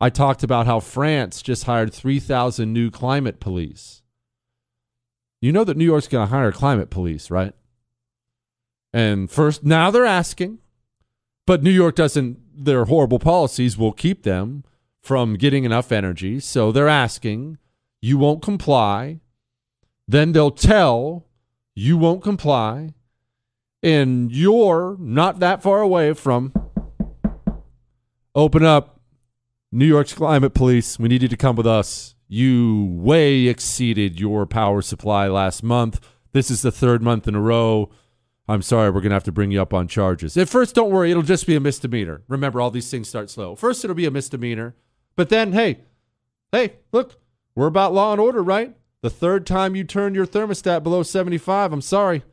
I 0.01 0.09
talked 0.09 0.43
about 0.43 0.65
how 0.65 0.79
France 0.79 1.41
just 1.41 1.63
hired 1.63 1.93
3,000 1.93 2.73
new 2.73 2.91
climate 2.91 3.39
police. 3.39 4.01
You 5.39 5.51
know 5.51 5.63
that 5.63 5.77
New 5.77 5.85
York's 5.85 6.07
going 6.07 6.27
to 6.27 6.35
hire 6.35 6.51
climate 6.51 6.89
police, 6.89 7.31
right? 7.31 7.53
And 8.91 9.29
first, 9.29 9.63
now 9.63 9.89
they're 9.89 10.05
asking, 10.05 10.59
but 11.45 11.63
New 11.63 11.71
York 11.71 11.95
doesn't, 11.95 12.39
their 12.65 12.85
horrible 12.85 13.19
policies 13.19 13.77
will 13.77 13.91
keep 13.91 14.23
them 14.23 14.63
from 15.01 15.35
getting 15.35 15.63
enough 15.63 15.91
energy. 15.91 16.39
So 16.39 16.71
they're 16.71 16.87
asking, 16.87 17.57
you 18.01 18.17
won't 18.17 18.41
comply. 18.41 19.19
Then 20.07 20.31
they'll 20.31 20.51
tell, 20.51 21.25
you 21.73 21.97
won't 21.97 22.23
comply. 22.23 22.93
And 23.83 24.31
you're 24.31 24.95
not 24.99 25.39
that 25.39 25.63
far 25.63 25.81
away 25.81 26.13
from 26.13 26.53
open 28.35 28.63
up 28.63 28.99
New 29.71 29.85
York's 29.85 30.13
climate 30.13 30.53
police. 30.53 30.99
We 30.99 31.09
need 31.09 31.23
you 31.23 31.27
to 31.27 31.37
come 31.37 31.55
with 31.55 31.67
us. 31.67 32.15
You 32.27 32.87
way 32.91 33.47
exceeded 33.47 34.19
your 34.19 34.45
power 34.45 34.81
supply 34.81 35.27
last 35.27 35.63
month. 35.63 35.99
This 36.31 36.51
is 36.51 36.61
the 36.61 36.71
third 36.71 37.01
month 37.01 37.27
in 37.27 37.35
a 37.35 37.41
row. 37.41 37.89
I'm 38.47 38.61
sorry, 38.61 38.89
we're 38.89 39.01
going 39.01 39.11
to 39.11 39.15
have 39.15 39.23
to 39.25 39.31
bring 39.31 39.51
you 39.51 39.61
up 39.61 39.73
on 39.73 39.87
charges. 39.87 40.35
At 40.35 40.49
first, 40.49 40.75
don't 40.75 40.91
worry, 40.91 41.11
it'll 41.11 41.23
just 41.23 41.47
be 41.47 41.55
a 41.55 41.59
misdemeanor. 41.59 42.23
Remember, 42.27 42.59
all 42.59 42.71
these 42.71 42.89
things 42.89 43.07
start 43.07 43.29
slow. 43.29 43.55
First, 43.55 43.83
it'll 43.83 43.95
be 43.95 44.05
a 44.05 44.11
misdemeanor. 44.11 44.75
But 45.15 45.29
then, 45.29 45.53
hey, 45.53 45.79
hey, 46.51 46.73
look, 46.91 47.17
We're 47.55 47.67
about 47.67 47.93
law 47.93 48.11
and 48.11 48.21
order, 48.21 48.41
right? 48.41 48.75
The 49.01 49.09
third 49.09 49.45
time 49.45 49.75
you 49.75 49.83
turn 49.83 50.15
your 50.15 50.25
thermostat 50.25 50.83
below 50.83 51.03
75, 51.03 51.73
I'm 51.73 51.81
sorry. 51.81 52.23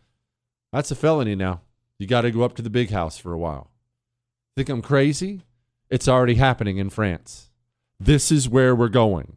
That's 0.72 0.90
a 0.90 0.94
felony 0.94 1.34
now. 1.34 1.62
You 1.98 2.06
got 2.06 2.20
to 2.22 2.30
go 2.30 2.42
up 2.42 2.54
to 2.56 2.62
the 2.62 2.70
big 2.70 2.90
house 2.90 3.18
for 3.18 3.32
a 3.32 3.38
while. 3.38 3.70
Think 4.56 4.68
I'm 4.68 4.82
crazy? 4.82 5.42
It's 5.90 6.08
already 6.08 6.34
happening 6.34 6.78
in 6.78 6.90
France. 6.90 7.50
This 7.98 8.30
is 8.30 8.48
where 8.48 8.74
we're 8.74 8.88
going. 8.88 9.36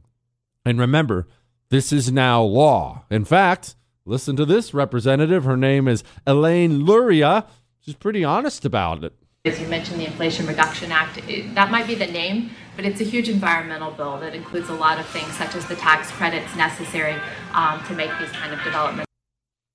And 0.66 0.80
remember, 0.80 1.28
this 1.70 1.92
is 1.92 2.12
now 2.12 2.44
law. 2.44 3.06
In 3.10 3.26
fact, 3.26 3.76
listen 4.06 4.36
to 4.36 4.46
this 4.46 4.74
representative. 4.74 5.44
Her 5.44 5.58
name 5.58 5.88
is 5.88 6.04
Elaine 6.26 6.86
Luria. 6.86 7.46
She's 7.80 7.96
pretty 7.96 8.24
honest 8.24 8.66
about 8.66 9.04
it. 9.04 9.14
As 9.44 9.60
you 9.60 9.68
mentioned, 9.68 10.00
the 10.00 10.06
Inflation 10.06 10.46
Reduction 10.46 10.92
Act, 10.92 11.18
it, 11.28 11.56
that 11.56 11.72
might 11.72 11.88
be 11.88 11.96
the 11.96 12.06
name, 12.06 12.52
but 12.76 12.86
it's 12.86 13.02
a 13.02 13.04
huge 13.04 13.28
environmental 13.28 13.90
bill 13.90 14.20
that 14.20 14.36
includes 14.36 14.70
a 14.70 14.74
lot 14.74 15.00
of 15.00 15.06
things, 15.08 15.36
such 15.36 15.56
as 15.56 15.66
the 15.66 15.76
tax 15.76 16.12
credits 16.12 16.56
necessary 16.56 17.16
um, 17.54 17.84
to 17.88 17.94
make 17.94 18.12
these 18.20 18.32
kind 18.32 18.54
of 18.54 18.64
developments. 18.64 19.08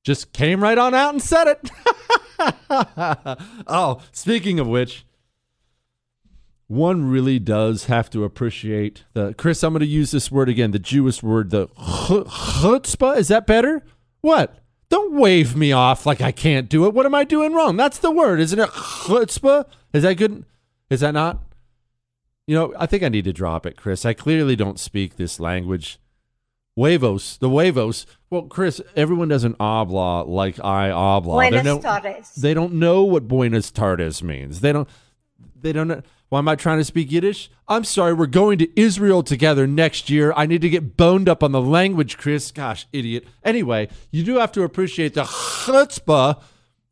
Just 0.04 0.32
came 0.32 0.62
right 0.62 0.78
on 0.78 0.94
out 0.94 1.14
and 1.14 1.20
said 1.20 1.48
it. 1.48 1.70
oh, 3.66 4.00
speaking 4.12 4.60
of 4.60 4.68
which, 4.68 5.04
one 6.68 7.10
really 7.10 7.40
does 7.40 7.86
have 7.86 8.08
to 8.10 8.22
appreciate 8.22 9.04
the 9.14 9.34
Chris. 9.34 9.64
I'm 9.64 9.72
going 9.72 9.80
to 9.80 9.86
use 9.86 10.12
this 10.12 10.30
word 10.30 10.48
again, 10.48 10.70
the 10.70 10.78
Jewish 10.78 11.24
word, 11.24 11.50
the 11.50 11.66
chutzpah. 11.68 13.16
Is 13.16 13.28
that 13.28 13.48
better? 13.48 13.82
What? 14.26 14.58
Don't 14.88 15.12
wave 15.12 15.54
me 15.54 15.70
off 15.70 16.04
like 16.04 16.20
I 16.20 16.32
can't 16.32 16.68
do 16.68 16.84
it. 16.84 16.92
What 16.92 17.06
am 17.06 17.14
I 17.14 17.22
doing 17.22 17.52
wrong? 17.52 17.76
That's 17.76 17.98
the 17.98 18.10
word, 18.10 18.40
isn't 18.40 18.58
it? 18.58 18.70
Chutzpah. 18.70 19.66
Is 19.92 20.02
that 20.02 20.14
good? 20.14 20.44
Is 20.90 20.98
that 20.98 21.12
not? 21.12 21.44
You 22.48 22.56
know, 22.56 22.74
I 22.76 22.86
think 22.86 23.04
I 23.04 23.08
need 23.08 23.24
to 23.26 23.32
drop 23.32 23.66
it, 23.66 23.76
Chris. 23.76 24.04
I 24.04 24.14
clearly 24.14 24.56
don't 24.56 24.80
speak 24.80 25.14
this 25.14 25.38
language. 25.38 26.00
Huevos, 26.74 27.38
the 27.38 27.48
huevos. 27.48 28.04
Well, 28.28 28.42
Chris, 28.42 28.80
everyone 28.96 29.28
does 29.28 29.44
an 29.44 29.54
obla 29.60 30.26
like 30.26 30.58
I 30.58 30.88
obla. 30.88 31.48
They 31.48 31.62
don't, 31.62 31.80
tardes. 31.80 32.34
They 32.34 32.52
don't 32.52 32.74
know 32.74 33.04
what 33.04 33.28
buenas 33.28 33.70
tardes 33.70 34.24
means. 34.24 34.60
They 34.60 34.72
don't. 34.72 34.88
They 35.54 35.72
don't. 35.72 36.04
Know. 36.30 36.36
Why 36.36 36.38
am 36.38 36.48
I 36.48 36.56
trying 36.56 36.78
to 36.78 36.84
speak 36.84 37.12
Yiddish? 37.12 37.50
I'm 37.68 37.84
sorry. 37.84 38.14
We're 38.14 38.26
going 38.26 38.58
to 38.58 38.80
Israel 38.80 39.22
together 39.22 39.66
next 39.66 40.10
year. 40.10 40.32
I 40.36 40.46
need 40.46 40.62
to 40.62 40.68
get 40.68 40.96
boned 40.96 41.28
up 41.28 41.42
on 41.42 41.52
the 41.52 41.60
language, 41.60 42.18
Chris. 42.18 42.50
Gosh, 42.50 42.86
idiot. 42.92 43.26
Anyway, 43.44 43.88
you 44.10 44.22
do 44.24 44.36
have 44.36 44.52
to 44.52 44.62
appreciate 44.62 45.14
the 45.14 45.24
chutzpah 45.24 46.40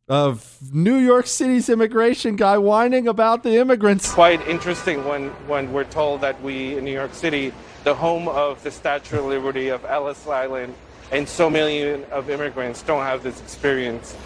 of 0.06 0.58
New 0.72 0.96
York 0.98 1.26
City's 1.26 1.68
immigration 1.70 2.36
guy 2.36 2.58
whining 2.58 3.08
about 3.08 3.42
the 3.42 3.56
immigrants. 3.56 4.12
quite 4.12 4.46
interesting 4.46 5.04
when, 5.06 5.30
when 5.46 5.72
we're 5.72 5.84
told 5.84 6.20
that 6.20 6.40
we 6.42 6.76
in 6.76 6.84
New 6.84 6.92
York 6.92 7.14
City, 7.14 7.52
the 7.84 7.94
home 7.94 8.28
of 8.28 8.62
the 8.62 8.70
Statue 8.70 9.18
of 9.18 9.24
Liberty 9.24 9.68
of 9.68 9.84
Ellis 9.86 10.26
Island, 10.26 10.74
and 11.10 11.26
so 11.26 11.48
many 11.48 12.02
of 12.10 12.28
immigrants 12.28 12.82
don't 12.82 13.02
have 13.02 13.22
this 13.22 13.40
experience. 13.40 14.16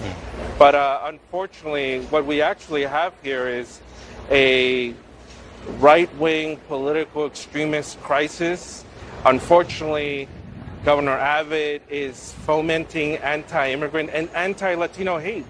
But 0.59 0.75
uh, 0.75 1.03
unfortunately, 1.05 2.01
what 2.07 2.27
we 2.27 2.43
actually 2.43 2.83
have 2.83 3.13
here 3.23 3.49
is 3.49 3.81
a 4.31 4.95
right-wing 5.79 6.57
political 6.69 7.27
extremist 7.27 8.01
crisis. 8.03 8.85
Unfortunately, 9.25 10.29
Governor 10.85 11.19
Abbott 11.19 11.83
is 11.91 12.33
fomenting 12.45 13.17
anti-immigrant 13.17 14.11
and 14.13 14.31
anti-Latino 14.31 15.19
hate, 15.19 15.45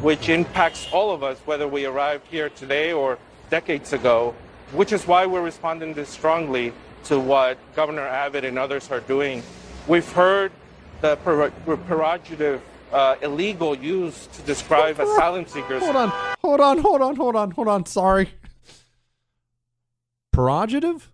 which 0.00 0.28
impacts 0.28 0.86
all 0.92 1.10
of 1.10 1.22
us, 1.22 1.38
whether 1.46 1.66
we 1.66 1.86
arrived 1.86 2.26
here 2.28 2.50
today 2.50 2.92
or 2.92 3.18
decades 3.50 3.92
ago, 3.92 4.34
which 4.72 4.92
is 4.92 5.06
why 5.06 5.26
we're 5.26 5.42
responding 5.42 5.94
this 5.94 6.08
strongly 6.08 6.72
to 7.04 7.18
what 7.18 7.58
Governor 7.74 8.06
Abbott 8.06 8.44
and 8.44 8.58
others 8.58 8.90
are 8.90 9.00
doing. 9.00 9.42
We've 9.86 10.10
heard 10.12 10.52
the 11.00 11.16
prerogative 11.16 12.62
uh, 12.94 13.16
illegal 13.22 13.76
used 13.76 14.32
to 14.34 14.42
describe 14.42 15.00
asylum 15.00 15.46
seekers. 15.46 15.82
Hold 15.82 15.96
on, 15.96 16.08
hold 16.40 16.60
on, 16.60 16.78
hold 16.78 17.02
on, 17.02 17.16
hold 17.16 17.36
on, 17.36 17.50
hold 17.50 17.68
on. 17.68 17.86
Sorry. 17.86 18.30
Prerogative? 20.30 21.10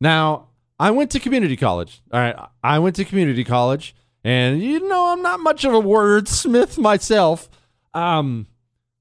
Now, 0.00 0.48
I 0.78 0.90
went 0.90 1.12
to 1.12 1.20
community 1.20 1.56
college. 1.56 2.02
All 2.12 2.20
right. 2.20 2.34
I 2.62 2.80
went 2.80 2.96
to 2.96 3.04
community 3.04 3.44
college, 3.44 3.94
and 4.24 4.60
you 4.60 4.86
know, 4.88 5.12
I'm 5.12 5.22
not 5.22 5.38
much 5.38 5.64
of 5.64 5.72
a 5.72 5.80
wordsmith 5.80 6.78
myself. 6.78 7.48
Um, 7.94 8.48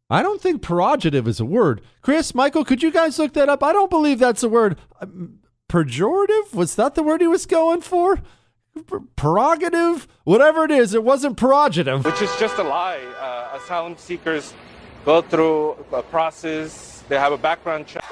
I 0.10 0.22
don't 0.22 0.40
think 0.40 0.62
prerogative 0.62 1.28
is 1.28 1.40
a 1.40 1.46
word. 1.46 1.82
Chris, 2.02 2.36
Michael, 2.36 2.64
could 2.64 2.84
you 2.84 2.92
guys 2.92 3.18
look 3.18 3.34
that 3.34 3.50
up? 3.50 3.64
I 3.64 3.74
don't 3.74 3.90
believe 3.90 4.20
that's 4.20 4.44
a 4.44 4.50
word. 4.50 4.78
Um, 5.02 5.40
pejorative? 5.68 6.54
Was 6.54 6.76
that 6.76 6.94
the 6.94 7.02
word 7.02 7.22
he 7.22 7.28
was 7.28 7.48
going 7.48 7.82
for? 7.82 8.22
Prerogative? 9.16 10.08
Whatever 10.24 10.66
it 10.66 10.72
is, 10.72 10.94
it 10.94 11.04
wasn't 11.04 11.38
prerogative. 11.38 12.04
which 12.06 12.22
is 12.22 12.36
just 12.40 12.58
a 12.58 12.64
lie. 12.64 13.00
Uh, 13.20 13.58
asylum 13.58 13.96
seekers 13.98 14.54
go 15.06 15.22
through 15.22 15.74
a 15.92 16.02
process. 16.04 17.04
They 17.08 17.18
have 17.18 17.34
a 17.34 17.38
background 17.38 17.88
check. 17.88 18.04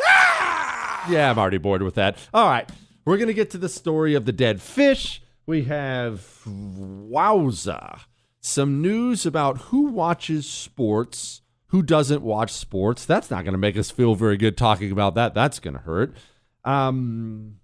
Yeah, 1.10 1.32
I'm 1.32 1.40
already 1.40 1.58
bored 1.58 1.82
with 1.82 1.96
that. 1.96 2.18
All 2.34 2.48
right. 2.48 2.70
We're 3.06 3.18
going 3.18 3.28
to 3.28 3.34
get 3.34 3.50
to 3.52 3.58
the 3.58 3.70
story 3.70 4.14
of 4.14 4.26
the 4.26 4.32
dead 4.32 4.62
fish. 4.62 5.22
We 5.48 5.64
have, 5.64 6.22
wowza, 6.46 8.02
some 8.40 8.82
news 8.82 9.26
about 9.26 9.58
who 9.58 9.88
watches 9.88 10.48
sports, 10.48 11.42
who 11.68 11.82
doesn't 11.82 12.22
watch 12.22 12.52
sports. 12.52 13.06
That's 13.06 13.32
not 13.32 13.44
going 13.44 13.54
to 13.54 13.58
make 13.58 13.76
us 13.76 13.90
feel 13.90 14.14
very 14.14 14.38
good 14.38 14.56
talking 14.58 14.92
about 14.92 15.16
that. 15.16 15.34
That's 15.34 15.60
going 15.60 15.74
to 15.74 15.80
hurt. 15.82 16.16
Um, 16.64 17.56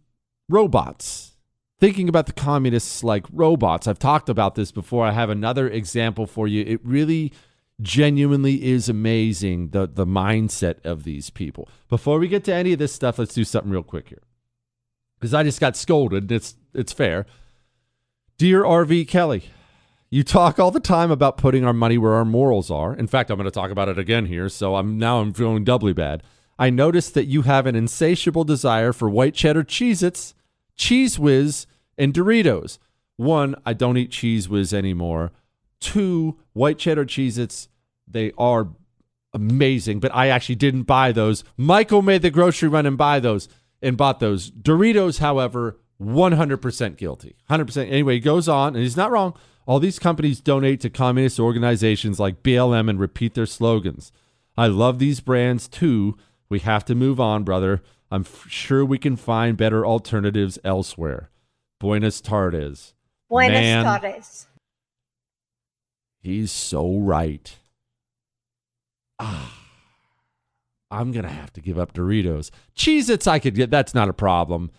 robots. 0.49 1.33
Thinking 1.79 2.09
about 2.09 2.25
the 2.25 2.33
communists 2.33 3.03
like 3.03 3.25
robots. 3.31 3.87
I've 3.87 3.99
talked 3.99 4.29
about 4.29 4.55
this 4.55 4.71
before. 4.71 5.05
I 5.05 5.11
have 5.11 5.29
another 5.29 5.69
example 5.69 6.25
for 6.25 6.47
you. 6.47 6.63
It 6.65 6.81
really 6.83 7.31
genuinely 7.81 8.63
is 8.65 8.89
amazing 8.89 9.69
the 9.69 9.87
the 9.87 10.05
mindset 10.05 10.83
of 10.83 11.03
these 11.03 11.29
people. 11.29 11.69
Before 11.89 12.17
we 12.17 12.27
get 12.27 12.43
to 12.45 12.53
any 12.53 12.73
of 12.73 12.79
this 12.79 12.93
stuff, 12.93 13.19
let's 13.19 13.33
do 13.33 13.43
something 13.43 13.71
real 13.71 13.83
quick 13.83 14.09
here. 14.09 14.23
Because 15.19 15.33
I 15.33 15.43
just 15.43 15.59
got 15.59 15.75
scolded. 15.75 16.31
It's 16.31 16.55
it's 16.73 16.93
fair. 16.93 17.25
Dear 18.37 18.63
RV 18.63 19.07
Kelly, 19.07 19.43
you 20.09 20.23
talk 20.23 20.59
all 20.59 20.71
the 20.71 20.79
time 20.79 21.11
about 21.11 21.37
putting 21.37 21.65
our 21.65 21.73
money 21.73 21.97
where 21.97 22.13
our 22.13 22.25
morals 22.25 22.71
are. 22.71 22.95
In 22.95 23.07
fact, 23.07 23.29
I'm 23.29 23.37
going 23.37 23.45
to 23.45 23.51
talk 23.51 23.71
about 23.71 23.89
it 23.89 23.99
again 23.99 24.25
here, 24.25 24.49
so 24.49 24.75
I'm 24.75 24.97
now 24.97 25.19
I'm 25.19 25.33
feeling 25.33 25.63
doubly 25.63 25.93
bad. 25.93 26.23
I 26.59 26.69
noticed 26.71 27.13
that 27.13 27.25
you 27.25 27.43
have 27.43 27.67
an 27.67 27.75
insatiable 27.75 28.43
desire 28.43 28.93
for 28.93 29.09
white 29.09 29.35
cheddar 29.35 29.63
Cheez-Its, 29.63 30.33
Cheez 30.77 31.17
Whiz, 31.17 31.65
and 31.97 32.13
Doritos. 32.13 32.77
One, 33.17 33.55
I 33.65 33.73
don't 33.73 33.97
eat 33.97 34.11
Cheez 34.11 34.47
Whiz 34.47 34.73
anymore. 34.73 35.31
Two, 35.79 36.39
white 36.53 36.77
cheddar 36.77 37.05
Cheez-Its, 37.05 37.67
they 38.07 38.31
are 38.37 38.69
amazing, 39.33 39.99
but 39.99 40.13
I 40.15 40.27
actually 40.29 40.55
didn't 40.55 40.83
buy 40.83 41.11
those. 41.11 41.43
Michael 41.55 42.01
made 42.01 42.21
the 42.21 42.29
grocery 42.29 42.69
run 42.69 42.85
and 42.85 42.97
buy 42.97 43.19
those 43.19 43.47
and 43.81 43.97
bought 43.97 44.19
those. 44.19 44.49
Doritos, 44.51 45.19
however, 45.19 45.79
100% 46.01 46.97
guilty. 46.97 47.35
100%. 47.49 47.91
Anyway, 47.91 48.15
he 48.15 48.19
goes 48.19 48.47
on, 48.47 48.75
and 48.75 48.83
he's 48.83 48.97
not 48.97 49.11
wrong. 49.11 49.33
All 49.65 49.79
these 49.79 49.99
companies 49.99 50.39
donate 50.39 50.79
to 50.81 50.89
communist 50.89 51.39
organizations 51.39 52.19
like 52.19 52.43
BLM 52.43 52.89
and 52.89 52.99
repeat 52.99 53.33
their 53.33 53.45
slogans. 53.45 54.11
I 54.55 54.67
love 54.67 54.97
these 54.97 55.19
brands 55.19 55.67
too. 55.67 56.17
We 56.49 56.59
have 56.59 56.85
to 56.85 56.95
move 56.95 57.19
on, 57.19 57.43
brother. 57.43 57.81
I'm 58.09 58.21
f- 58.21 58.45
sure 58.47 58.85
we 58.85 58.97
can 58.97 59.15
find 59.15 59.57
better 59.57 59.85
alternatives 59.85 60.57
elsewhere. 60.63 61.29
Buenas 61.79 62.21
tardes. 62.21 62.93
Buenas 63.29 63.51
Man, 63.53 63.83
tardes. 63.83 64.47
He's 66.19 66.51
so 66.51 66.97
right. 66.97 67.57
Ah, 69.19 69.53
I'm 70.89 71.11
going 71.11 71.25
to 71.25 71.31
have 71.31 71.51
to 71.53 71.61
give 71.61 71.77
up 71.77 71.93
Doritos. 71.93 72.49
Cheez 72.75 73.09
Its, 73.09 73.27
I 73.27 73.39
could 73.39 73.55
get. 73.55 73.69
That's 73.69 73.93
not 73.93 74.09
a 74.09 74.13
problem. 74.13 74.71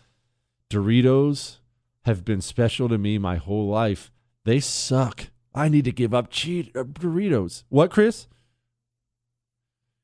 Doritos 0.70 1.58
have 2.04 2.24
been 2.24 2.40
special 2.40 2.88
to 2.88 2.98
me 2.98 3.18
my 3.18 3.36
whole 3.36 3.68
life. 3.68 4.10
They 4.44 4.60
suck. 4.60 5.26
I 5.54 5.68
need 5.68 5.84
to 5.84 5.92
give 5.92 6.14
up 6.14 6.30
cheat, 6.30 6.74
uh, 6.76 6.84
Doritos. 6.84 7.64
What, 7.68 7.90
Chris? 7.90 8.28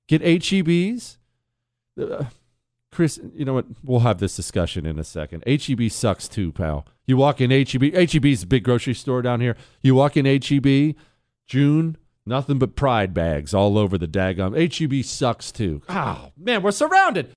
Get 0.09 0.22
HEBs? 0.22 1.16
Uh, 2.01 2.25
Chris, 2.95 3.18
you 3.34 3.45
know 3.45 3.55
what? 3.55 3.66
We'll 3.82 4.01
have 4.01 4.18
this 4.18 4.36
discussion 4.36 4.86
in 4.86 5.01
a 5.01 5.05
second. 5.05 5.42
HEB 5.47 5.90
sucks 5.90 6.28
too, 6.28 6.53
pal. 6.53 6.86
You 7.07 7.16
walk 7.16 7.40
in 7.40 7.51
HEB. 7.51 7.82
Is 7.82 8.45
a 8.45 8.47
big 8.47 8.62
grocery 8.62 8.95
store 8.95 9.20
down 9.20 9.40
here. 9.40 9.57
You 9.82 9.97
walk 9.97 10.16
in 10.16 10.24
HEB, 10.24 10.95
June, 11.49 11.97
nothing 12.24 12.61
but 12.61 12.76
pride 12.76 13.12
bags 13.12 13.53
all 13.53 13.78
over 13.78 13.99
the 13.99 14.07
daggum. 14.07 14.55
HEB 14.55 15.05
sucks 15.05 15.51
too. 15.51 15.82
Oh, 15.88 16.30
man, 16.38 16.62
we're 16.62 16.70
surrounded. 16.70 17.32